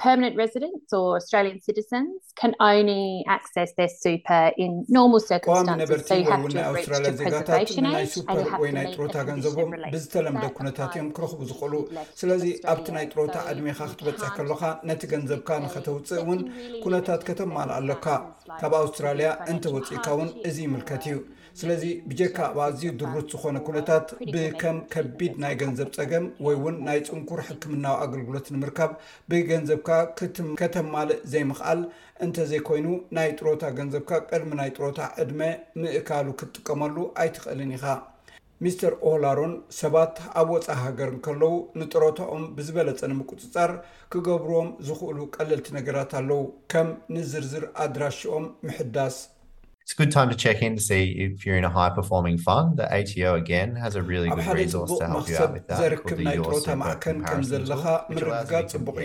ኣ 0.02 0.12
ነበርቲ 0.24 0.54
ል 0.64 0.66
ውንናይ 6.44 6.66
ኣውስትራያ 6.74 7.02
ዜጋታት 7.22 7.70
ንናይ 7.86 8.06
ሱፐር 8.14 8.46
ወይ 8.62 8.72
ናይ 8.78 8.86
ጥሮታ 8.94 9.16
ገንዘቦም 9.30 9.72
ብዝተለምደ 9.94 10.46
ኩነታት 10.58 10.94
እዮም 10.98 11.10
ክረኽቡ 11.18 11.40
ዝኽእሉ 11.50 11.74
ስለዚ 12.22 12.44
ኣብቲ 12.74 12.88
ናይ 12.98 13.06
ጥሮታ 13.14 13.36
ኣድሜካ 13.54 13.80
ክትበፅሕ 13.92 14.30
ከለካ 14.38 14.64
ነቲ 14.90 15.02
ገንዘብካ 15.14 15.50
ንከተውፅእ 15.66 16.22
እውን 16.24 16.42
ኩነታት 16.86 17.22
ከተማል 17.32 17.72
ኣለካ 17.80 18.06
ካብ 18.62 18.76
ኣውስትራልያ 18.84 19.32
እንተወፅእካ 19.54 20.06
እውን 20.18 20.32
እዚ 20.50 20.58
ይምልከት 20.68 21.04
እዩ 21.10 21.18
ስለዚ 21.60 21.84
ብጀካ 22.10 22.38
ኣብዝዩ 22.64 22.90
ድሩት 23.00 23.30
ዝኾነ 23.34 23.58
ኩነታት 23.68 24.08
ብከም 24.34 24.78
ከቢድ 24.94 25.34
ናይ 25.44 25.54
ገንዘብ 25.62 25.90
ፀገም 25.98 26.26
ወይ 26.46 26.56
እውን 26.60 26.76
ናይ 26.88 27.00
ፅንኩር 27.08 27.40
ሕክምናዊ 27.48 27.96
ኣገልግሎት 28.04 28.48
ንምርካብ 28.56 28.92
ብገንዘብካ 29.32 29.90
ከተማልእ 30.62 31.20
ዘይምክኣል 31.32 31.80
እንተዘይኮይኑ 32.26 32.88
ናይ 33.18 33.30
ጥሮታ 33.40 33.64
ገንዘብካ 33.80 34.12
ቅድሚ 34.30 34.52
ናይ 34.60 34.70
ጥሮታ 34.76 35.00
ዕድመ 35.24 35.42
ምእካሉ 35.82 36.28
ክትጥቀመሉ 36.42 36.96
ኣይትኽእልን 37.24 37.74
ኢኻ 37.78 37.86
ሚስተር 38.66 38.94
ኦላሮን 39.10 39.54
ሰባት 39.82 40.16
ኣብ 40.42 40.50
ወፃ 40.56 40.68
ሃገር 40.86 41.12
ከለው 41.26 41.54
ንጥሮታኦም 41.80 42.46
ብዝበለፀ 42.60 43.02
ንምቁፅፃር 43.14 43.74
ክገብርዎም 44.16 44.70
ዝኽእሉ 44.90 45.20
ቀልልቲ 45.38 45.68
ነገራት 45.80 46.14
ኣለው 46.22 46.42
ከም 46.74 46.90
ንዝርዝር 47.18 47.66
ኣድራሽኦም 47.88 48.48
ምሕዳስ 48.70 49.18
ድ 49.90 50.02
ታ 50.16 50.20
ክ 50.58 50.62
ዩ'ር 51.46 51.60
ን 51.66 51.70
ሃይg 51.76 51.92
pርfርንግ 51.98 52.26
ን 52.78 52.80
ato 52.98 53.32
ገ 53.50 53.54
ኣብ 53.84 54.42
ሓደ 54.48 54.66
ፅቡቅ 54.74 55.00
መክሰብ 55.16 55.52
ዘርክብ 55.80 56.20
ናይ 56.28 56.38
ጥሮታ 56.46 56.68
ማዕከን 56.82 57.18
ከም 57.30 57.42
ዘለካ 57.52 57.84
ምርጋ 58.16 58.52
ፅቡቅ 58.74 58.98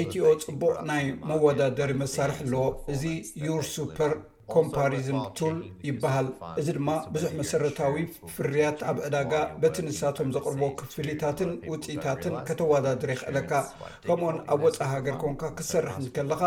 እዩ 0.00 0.16
ato 0.30 0.44
ፅቡቅ 0.48 0.74
ናይ 0.90 1.04
መወዳደሪ 1.28 1.90
መሳርሒ 2.02 2.38
ኣለዎ 2.44 2.64
እዚ 2.94 3.02
ዩር 3.46 3.62
ሱፐር 3.74 4.12
ኮምፓሪዝም 4.54 5.18
ቱል 5.38 5.56
ይበሃል 5.88 6.26
እዚ 6.60 6.66
ድማ 6.76 6.90
ብዙሕ 7.14 7.30
መሰረታዊ 7.40 7.96
ፍርያት 8.34 8.80
ኣብ 8.90 8.98
ዕዳጋ 9.06 9.32
በቲ 9.62 9.76
ኣንሳቶም 9.84 10.28
ዘቅርቦ 10.36 10.62
ክፍልታትን 10.80 11.50
ውፅኢታትን 11.72 12.34
ከተዋዳድረ 12.48 13.08
ይኽእለካ 13.16 13.52
ከምኡ 14.06 14.26
ውን 14.28 14.38
ኣብ 14.54 14.60
ወፃ 14.66 14.78
ሃገር 14.92 15.16
ኮንካ 15.22 15.42
ክሰርሕ 15.60 15.96
ንከለካ 16.04 16.42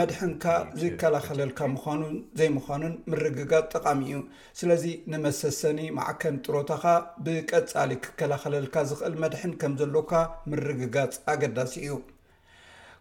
መድሕንካ 0.00 0.44
ዘይከላኸለልካ 0.82 1.60
ምኑ 1.74 2.02
ዘይምዃኑን 2.40 2.94
ምርግጋፅ 3.12 3.66
ጠቃሚ 3.74 4.02
እዩ 4.10 4.20
ስለዚ 4.60 4.84
ንመሰሰኒ 5.14 5.80
ማዕከን 6.00 6.38
ጥሮታኻ 6.44 6.84
ብቀፃሊ 7.26 7.90
ክከላኸለልካ 8.04 8.76
ዝኽእል 8.92 9.16
መድሕን 9.24 9.54
ከም 9.62 9.74
ዘለካ 9.82 10.12
ምርግጋፅ 10.52 11.16
ኣገዳሲ 11.34 11.74
እዩ 11.86 11.92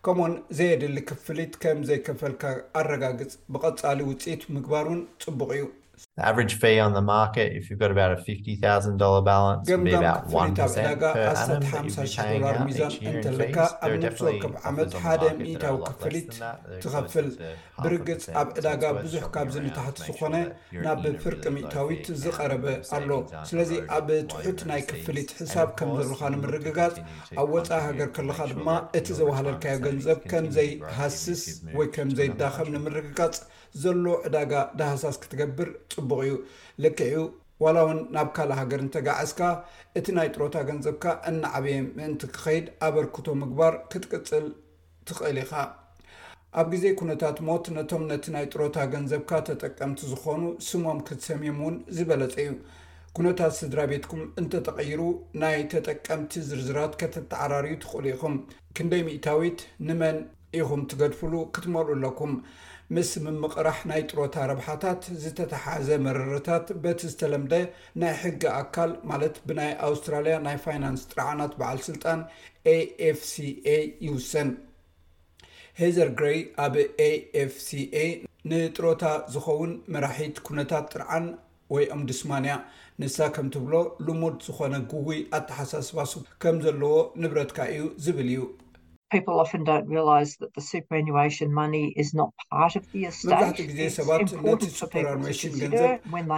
ከምኡውን 0.05 0.33
ዘየድሊ 0.57 0.99
ክፍሊት 1.09 1.53
ከም 1.61 1.79
ዘይከፈልካ 1.89 2.43
አረጋግፅ 2.79 3.31
ብቐፃሊ 3.53 3.99
ውፅኢት 4.09 4.43
ምግባር 4.55 4.85
ን 4.95 4.99
ጽቡቅ 5.21 5.49
እዩ 5.55 5.63
ገምዳምክፍሊት 5.97 6.99
ኣብ 7.31 8.25
ዕዳጋ 11.87 12.11
1500 12.25 12.33
ዶላር 12.43 12.59
ሚዛን 12.67 12.91
እንተለካ 13.09 13.57
ኣ 13.85 13.87
ንሰወከብ 14.01 14.53
ዓመት 14.69 14.91
ሓደ 15.03 15.23
ሚእታዊ 15.39 15.77
ክፍሊት 15.87 16.29
ትኸፍል 16.83 17.27
ብርግፅ 17.83 18.23
ኣብ 18.41 18.49
ዕዳጋ 18.59 18.83
ብዙሕ 18.99 19.23
ካብዚ 19.37 19.55
ንታሕቲ 19.65 19.97
ዝኾነ 20.09 20.35
ናብ 20.85 21.03
ፍርቂ 21.23 21.43
ሚእታዊት 21.57 22.05
ዝቐረበ 22.23 22.65
ኣሎ 22.97 23.09
ስለዚ 23.51 23.71
ኣብ 23.97 24.07
ጥሑት 24.31 24.61
ናይ 24.71 24.81
ክፍሊት 24.91 25.29
ሕሳብ 25.41 25.69
ከም 25.81 25.91
ዘርካ 26.09 26.21
ንምርግጋፅ 26.35 26.95
ኣብ 27.41 27.49
ወፃኢ 27.57 27.81
ሃገር 27.87 28.09
ከለካ 28.17 28.39
ድማ 28.53 28.67
እቲ 28.99 29.07
ዘባህለልካዮ 29.21 29.75
ገንዘብ 29.87 30.19
ከምዘይሃስስ 30.33 31.43
ወይ 31.79 31.89
ከም 31.97 32.09
ዘይዳኸም 32.19 32.69
ንምርግጋጽ 32.77 33.35
ዘሎ 33.83 34.05
ዕዳጋ 34.27 34.53
ዳሃሳስ 34.79 35.17
ክትገብር 35.23 35.69
ፅቡቕ 35.95 36.19
እዩ 36.27 36.33
ልክዕኡ 36.83 37.17
ዋላ 37.63 37.77
እውን 37.85 37.99
ናብ 38.15 38.27
ካልእ 38.35 38.57
ሃገር 38.59 38.79
እንተጋዓዝካ 38.85 39.41
እቲ 39.99 40.05
ናይ 40.17 40.27
ጥሮታ 40.33 40.57
ገንዘብካ 40.69 41.05
እናዓበየ 41.29 41.77
ምእንቲ 41.97 42.23
ክኸይድ 42.35 42.65
ኣበርክቶ 42.87 43.25
ምግባር 43.41 43.75
ክትቅፅል 43.91 44.45
ትኽእል 45.09 45.37
ኢኻ 45.43 45.53
ኣብ 46.59 46.67
ግዜ 46.73 46.83
ኩነታት 46.99 47.37
ሞት 47.47 47.65
ነቶም 47.77 48.03
ነቲ 48.11 48.25
ናይ 48.35 48.45
ጥሮታ 48.51 48.77
ገንዘብካ 48.93 49.31
ተጠቀምቲ 49.47 49.99
ዝኾኑ 50.11 50.43
ስሞም 50.67 50.99
ክትሰሚሙ 51.07 51.57
እውን 51.65 51.75
ዝበለፀ 51.97 52.35
እዩ 52.43 52.53
ኩነታት 53.17 53.53
ስድራ 53.59 53.79
ቤትኩም 53.91 54.21
እንተተቐይሩ 54.39 55.01
ናይ 55.41 55.59
ተጠቀምቲ 55.73 56.31
ዝርዝራት 56.49 56.93
ከተተዓራርዩ 57.01 57.73
ትኽእሉ 57.83 58.05
ኢኹም 58.15 58.35
ክንደይ 58.77 59.03
ሚእታዊት 59.07 59.61
ንመን 59.87 60.17
ኢኹም 60.61 60.81
ትገድፍሉ 60.91 61.33
ክትመልኡ 61.55 61.93
ኣለኩም 61.97 62.33
ምስ 62.95 63.09
ምምቅራሕ 63.23 63.77
ናይ 63.89 64.01
ጥሮታ 64.09 64.35
ረብሓታት 64.49 65.01
ዝተተሓዘ 65.21 65.87
መረረታት 66.05 66.67
በቲ 66.83 67.01
ዝተለምደ 67.11 67.53
ናይ 68.01 68.13
ሕጊ 68.21 68.41
ኣካል 68.59 68.91
ማለት 69.09 69.35
ብናይ 69.47 69.71
ኣውስትራልያ 69.87 70.35
ናይ 70.45 70.57
ፋይናንስ 70.65 71.01
ጥርዓናት 71.11 71.53
በዓል 71.59 71.79
ስልጣን 71.87 72.19
aኤፍሲኤ 72.73 73.67
ይውሰን 74.05 74.51
ሄዘር 75.81 76.11
ግሬይ 76.19 76.39
ኣብ 76.65 76.75
ኤኤፍሲኤ 77.07 77.97
ንጥሮታ 78.51 79.03
ዝኸውን 79.33 79.73
መራሒት 79.95 80.37
ኩነታት 80.49 80.87
ጥርዓን 80.95 81.27
ወይኦም 81.75 82.01
ድስማንያ 82.11 82.53
ንሳ 83.01 83.17
ከምትብሎ 83.35 83.73
ልሞድ 84.05 84.37
ዝኾነ 84.47 84.73
ጉጉይ 84.93 85.19
ኣተሓሳስባስ 85.39 86.13
ከም 86.45 86.55
ዘለዎ 86.67 86.95
ንብረትካ 87.23 87.59
እዩ 87.75 87.81
ዝብል 88.05 88.29
እዩ 88.35 88.41
መዛሕቲኡ 89.09 89.89
ግዜ 93.69 93.79
ሰባት 93.97 94.23
ነቲ 94.45 94.61
ሱፐርኣሽን 94.79 95.53
ገንዘብ 95.61 95.91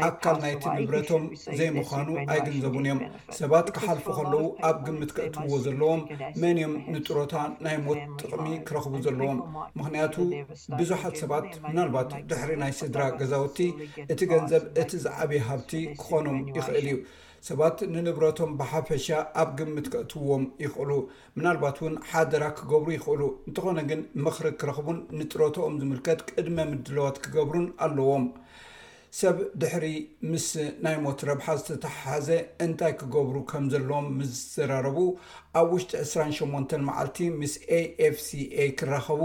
ኣካል 0.08 0.36
ናይቲ 0.44 0.64
ንብረቶም 0.80 1.24
ዘይምዃኑ 1.60 2.08
ኣይ 2.34 2.40
ገንዘቡን 2.48 2.86
እዮም 2.88 3.00
ሰባት 3.40 3.68
ክሓልፉ 3.76 4.06
ከለዉ 4.18 4.42
ኣብ 4.70 4.76
ግምት 4.88 5.12
ክእትውዎ 5.16 5.54
ዘለዎም 5.66 6.02
መን 6.42 6.58
ዮም 6.64 6.74
ንጥሮታ 6.94 7.34
ናይ 7.68 7.78
ሞት 7.86 8.02
ጥቅሚ 8.22 8.46
ክረክቡ 8.68 8.94
ዘለዎም 9.06 9.40
ምክንያቱ 9.80 10.16
ብዙሓት 10.82 11.16
ሰባት 11.24 11.48
ምናልባት 11.70 12.12
ድሕሪ 12.32 12.52
ናይ 12.66 12.74
ስድራ 12.82 13.02
ገዛውቲ 13.22 13.60
እቲ 14.14 14.20
ገንዘብ 14.34 14.64
እቲ 14.84 14.92
ዝዓብይ 15.08 15.42
ሃብቲ 15.50 15.72
ክኾኖም 16.02 16.38
ይኽእል 16.58 16.88
እዩ 16.92 16.94
ሰባት 17.48 17.78
ንንብረቶም 17.94 18.52
ብሓፈሻ 18.60 19.06
ኣብ 19.42 19.50
ግምት 19.60 19.86
ክእትዎም 19.92 20.44
ይኽእሉ 20.64 20.92
ምናልባት 21.36 21.78
እውን 21.82 21.96
ሓደራ 22.10 22.44
ክገብሩ 22.58 22.88
ይኽእሉ 22.96 23.22
እንተኾነ 23.50 23.80
ግን 23.90 24.02
ምኽሪ 24.26 24.48
ክረኽቡን 24.62 24.98
ንጥረቶኦም 25.20 25.76
ዝምልከት 25.84 26.20
ቅድመ 26.32 26.58
ምድለዎት 26.72 27.20
ክገብሩን 27.26 27.68
ኣለዎም 27.88 28.26
ሰብ 29.20 29.38
ድሕሪ 29.62 29.86
ምስ 30.32 30.48
ናይ 30.86 30.98
ሞት 31.06 31.20
ረብሓ 31.30 31.48
ዝተተሓዘ 31.62 32.28
እንታይ 32.66 32.94
ክገብሩ 33.00 33.36
ከም 33.52 33.66
ዘለዎም 33.74 34.08
ምዘራረቡ 34.20 35.00
ኣብ 35.62 35.70
ውሽጢ 35.76 35.92
28 36.02 36.78
መዓልቲ 36.90 37.18
ምስ 37.40 37.54
ኤኤፍሲኤ 37.80 38.60
ክረኸቡ 38.82 39.22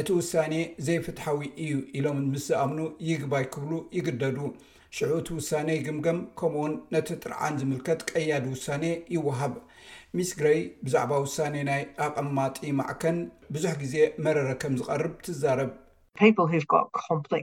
እቲ 0.00 0.08
ውሳኔ 0.18 0.54
ዘይፍትሓዊ 0.88 1.38
እዩ 1.64 1.72
ኢሎም 1.98 2.20
ምስ 2.34 2.44
ዝኣምኑ 2.50 2.80
ይግባይ 3.10 3.44
ክብሉ 3.54 3.72
ይግደዱ 3.98 4.38
ሽዑቲ 4.96 5.28
ውሳነ 5.36 5.68
ይግምገም 5.76 6.18
ከምኡ 6.38 6.58
ውን 6.62 6.74
ነቲ 6.94 7.06
ጥርዓን 7.22 7.54
ዝምልከት 7.60 8.00
ቀያዲ 8.10 8.44
ውሳነ 8.54 8.82
ይወሃብ 9.14 9.54
ሚስግረይ 10.16 10.60
ብዛዕባ 10.86 11.12
ውሳነ 11.24 11.54
ናይ 11.68 11.82
ኣቐማጢ 12.04 12.56
ማዕከን 12.80 13.18
ብዙሕ 13.54 13.74
ግዜ 13.82 13.94
መረረ 14.26 14.48
ከም 14.62 14.74
ዝቐርብ 14.80 15.14
ትዛረብ 15.26 15.72
ሰባት 16.18 17.40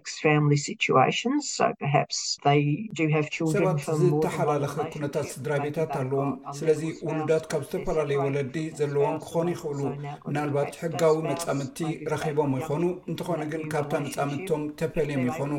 ዝተሓላለኸ 4.02 4.76
ኩነታት 4.94 5.26
ስድራ 5.32 5.52
ቤታት 5.64 5.92
ኣለዎም 6.02 6.30
ስለዚ 6.58 6.82
ውኑዳት 7.08 7.46
ካብ 7.52 7.64
ዝተፈላለዩ 7.66 8.18
ወለዲ 8.26 8.56
ዘለዎም 8.80 9.18
ክኾኑ 9.24 9.48
ይኽእሉ 9.56 9.80
ምናልባት 10.28 10.70
ሕጋዊ 10.84 11.16
መፃምድቲ 11.28 11.80
ረኪቦም 12.14 12.54
ይኮኑ 12.62 12.84
እንትኾኑ 13.10 13.42
ግን 13.54 13.64
ካብታ 13.74 13.94
መፃምድቶም 14.06 14.64
ተፈልዮም 14.82 15.24
ይኮኑ 15.32 15.52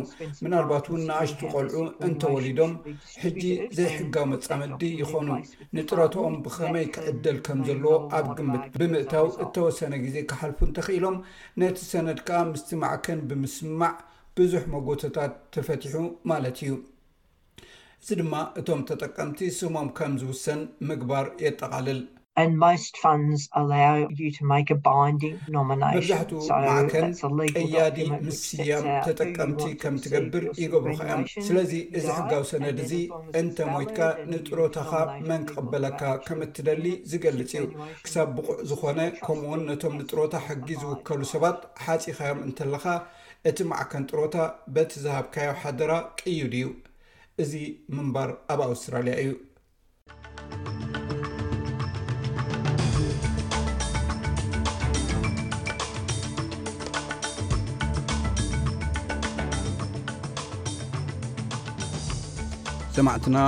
ምናልባት 0.47 0.87
እውን 0.93 1.05
ንኣሽቱ 1.11 1.43
ቆልዑ 1.57 1.77
እንተወሊዶም 2.09 2.73
ሕጂ 3.27 3.45
ዘይ 3.79 3.91
ሕጋዊ 3.99 4.27
መፃምድዲ 4.33 4.83
ይኮኑ 5.03 5.29
ንጥረትኦም 5.79 6.39
ብከመይ 6.49 6.89
ክዕደል 6.97 7.39
ከም 7.49 7.61
ዘለዎ 7.69 7.95
ኣብ 8.21 8.27
ግምት 8.41 8.65
ብምእታው 8.81 9.29
እተወሰነ 9.47 9.93
ግዜ 10.07 10.17
ክሓልፉ 10.33 10.59
እንተክኢሎም 10.71 11.19
ነቲ 11.61 11.79
ሰነድ 11.93 12.19
ካዓ 12.31 12.43
ምስትዕ 12.55 12.79
ከን 13.05 13.21
ብምስማዕ 13.29 13.93
ብዙሕ 14.39 14.63
መጎተታት 14.75 15.33
ተፈትሑ 15.55 15.95
ማለት 16.31 16.59
እዩ 16.65 16.73
እዚ 18.03 18.09
ድማ 18.21 18.35
እቶም 18.61 18.81
ተጠቀምቲ 18.89 19.41
ስሞም 19.59 19.89
ከም 19.99 20.13
ዝውሰን 20.23 20.61
ምግባር 20.89 21.27
የጠቃልል 21.45 22.01
መብዛሕትኡ 22.61 24.45
ማዕከን 24.51 25.16
ቀያዲ 27.62 27.99
ምስያም 28.26 28.87
ተጠቀምቲ 29.07 29.62
ከም 29.83 29.97
እትገብር 29.99 30.45
ይገብሩካ 30.62 31.01
እዮም 31.16 31.24
ስለዚ 31.49 31.72
እዚ 31.99 32.07
ሕጋው 32.18 32.45
ሰነድ 32.51 32.78
እዚ 32.85 32.95
እንተ 33.41 33.57
ሞይትካ 33.72 33.99
ንጥሮታካ 34.30 34.93
መንክቐበለካ 35.30 36.01
ከም 36.28 36.39
እትደሊ 36.47 36.87
ዝገልፅ 37.12 37.53
እዩ 37.59 37.64
ክሳብ 38.07 38.28
ብቁዕ 38.39 38.57
ዝኾነ 38.72 38.99
ከምኡውን 39.26 39.62
ነቶም 39.70 39.97
ንጥሮታ 40.01 40.35
ሕጊ 40.49 40.68
ዝውከሉ 40.83 41.20
ሰባት 41.35 41.59
ሓፂካዮም 41.85 42.41
እንተለካ 42.49 42.87
እቲ 43.51 43.59
ማዕከን 43.72 44.05
ጥሮታ 44.11 44.35
በቲ 44.74 44.91
ዝሃብካዮ 45.05 45.51
ሓደራ 45.62 45.93
ቅይድ 46.20 46.53
እዩ 46.59 46.66
እዚ 47.43 47.53
ምንባር 47.97 48.30
ኣብ 48.53 48.61
ኣውስትራልያ 48.70 49.14
እዩ 49.22 49.30
ሰማዕትና 62.97 63.38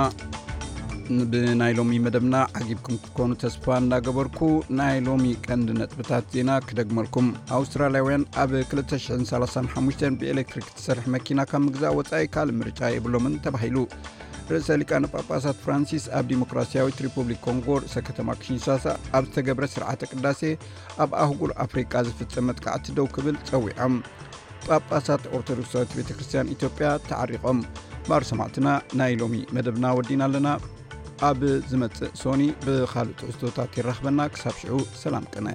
ብናይ 1.31 1.73
ሎሚ 1.79 1.91
መደብና 2.05 2.35
ዓጊብኩም 2.59 2.95
ክኮኑ 3.03 3.29
ተስፋ 3.43 3.65
እናገበርኩ 3.81 4.39
ናይ 4.79 4.95
ሎሚ 5.07 5.23
ቀንዲ 5.47 5.67
ነጥብታት 5.79 6.23
ዜና 6.35 6.51
ክደግመልኩም 6.69 7.27
ኣውስትራልያውያን 7.57 8.23
ኣብ 8.43 8.51
235 8.73 10.07
ብኤሌክትሪክ 10.21 10.67
ተሰርሕ 10.77 11.05
መኪና 11.17 11.39
ካብ 11.51 11.61
ምግዛእ 11.67 11.95
ወፃኢ 11.99 12.25
ካልእ 12.35 12.57
ምርጫ 12.63 12.81
የብሎምን 12.95 13.35
ተባሂሉ 13.45 13.77
ርእሰ 14.51 14.69
ሊቃ 14.81 14.91
ንጳጳሳት 15.05 15.59
ፍራንሲስ 15.65 16.03
ኣብ 16.19 16.25
ዲሞክራሲያዊት 16.33 16.97
ሪፑብሊክ 17.05 17.39
ኮንጎ 17.47 17.67
ርእሰ 17.85 17.95
ከተማ 18.09 18.33
ክሽንሳሳ 18.41 18.85
ኣብ 19.19 19.23
ዝተገብረ 19.29 19.65
ስርዓተ 19.75 20.01
ቅዳሴ 20.13 20.41
ኣብ 21.05 21.13
ኣህጉር 21.25 21.53
ኣፍሪቃ 21.65 21.93
ዝፍፅም 22.09 22.47
መጥካዕቲ 22.51 22.87
ደው 22.99 23.09
ክብል 23.17 23.35
ፀዊዖም 23.51 23.97
ጳጳሳት 24.67 25.25
ኦርቶዶክሳዊት 25.39 25.91
ቤተክርስትያን 25.99 26.53
ኢትዮጵያ 26.55 26.89
ተዓሪቖም 27.09 27.59
ባሩ 28.09 28.23
ሰማዕትና 28.31 28.67
ናይ 28.99 29.13
ሎሚ 29.21 29.35
መደብና 29.55 29.85
ወዲና 29.97 30.21
ኣለና 30.29 30.47
ኣብ 31.29 31.39
ዝመጽእ 31.71 32.13
ሶኒ 32.21 32.41
ብካልኦት 32.65 33.21
እስቶታት 33.31 33.77
ይራኽበና 33.81 34.19
ክሳብ 34.35 34.55
ሽዑ 34.63 34.73
ሰላም 35.03 35.27
ቅና 35.33 35.47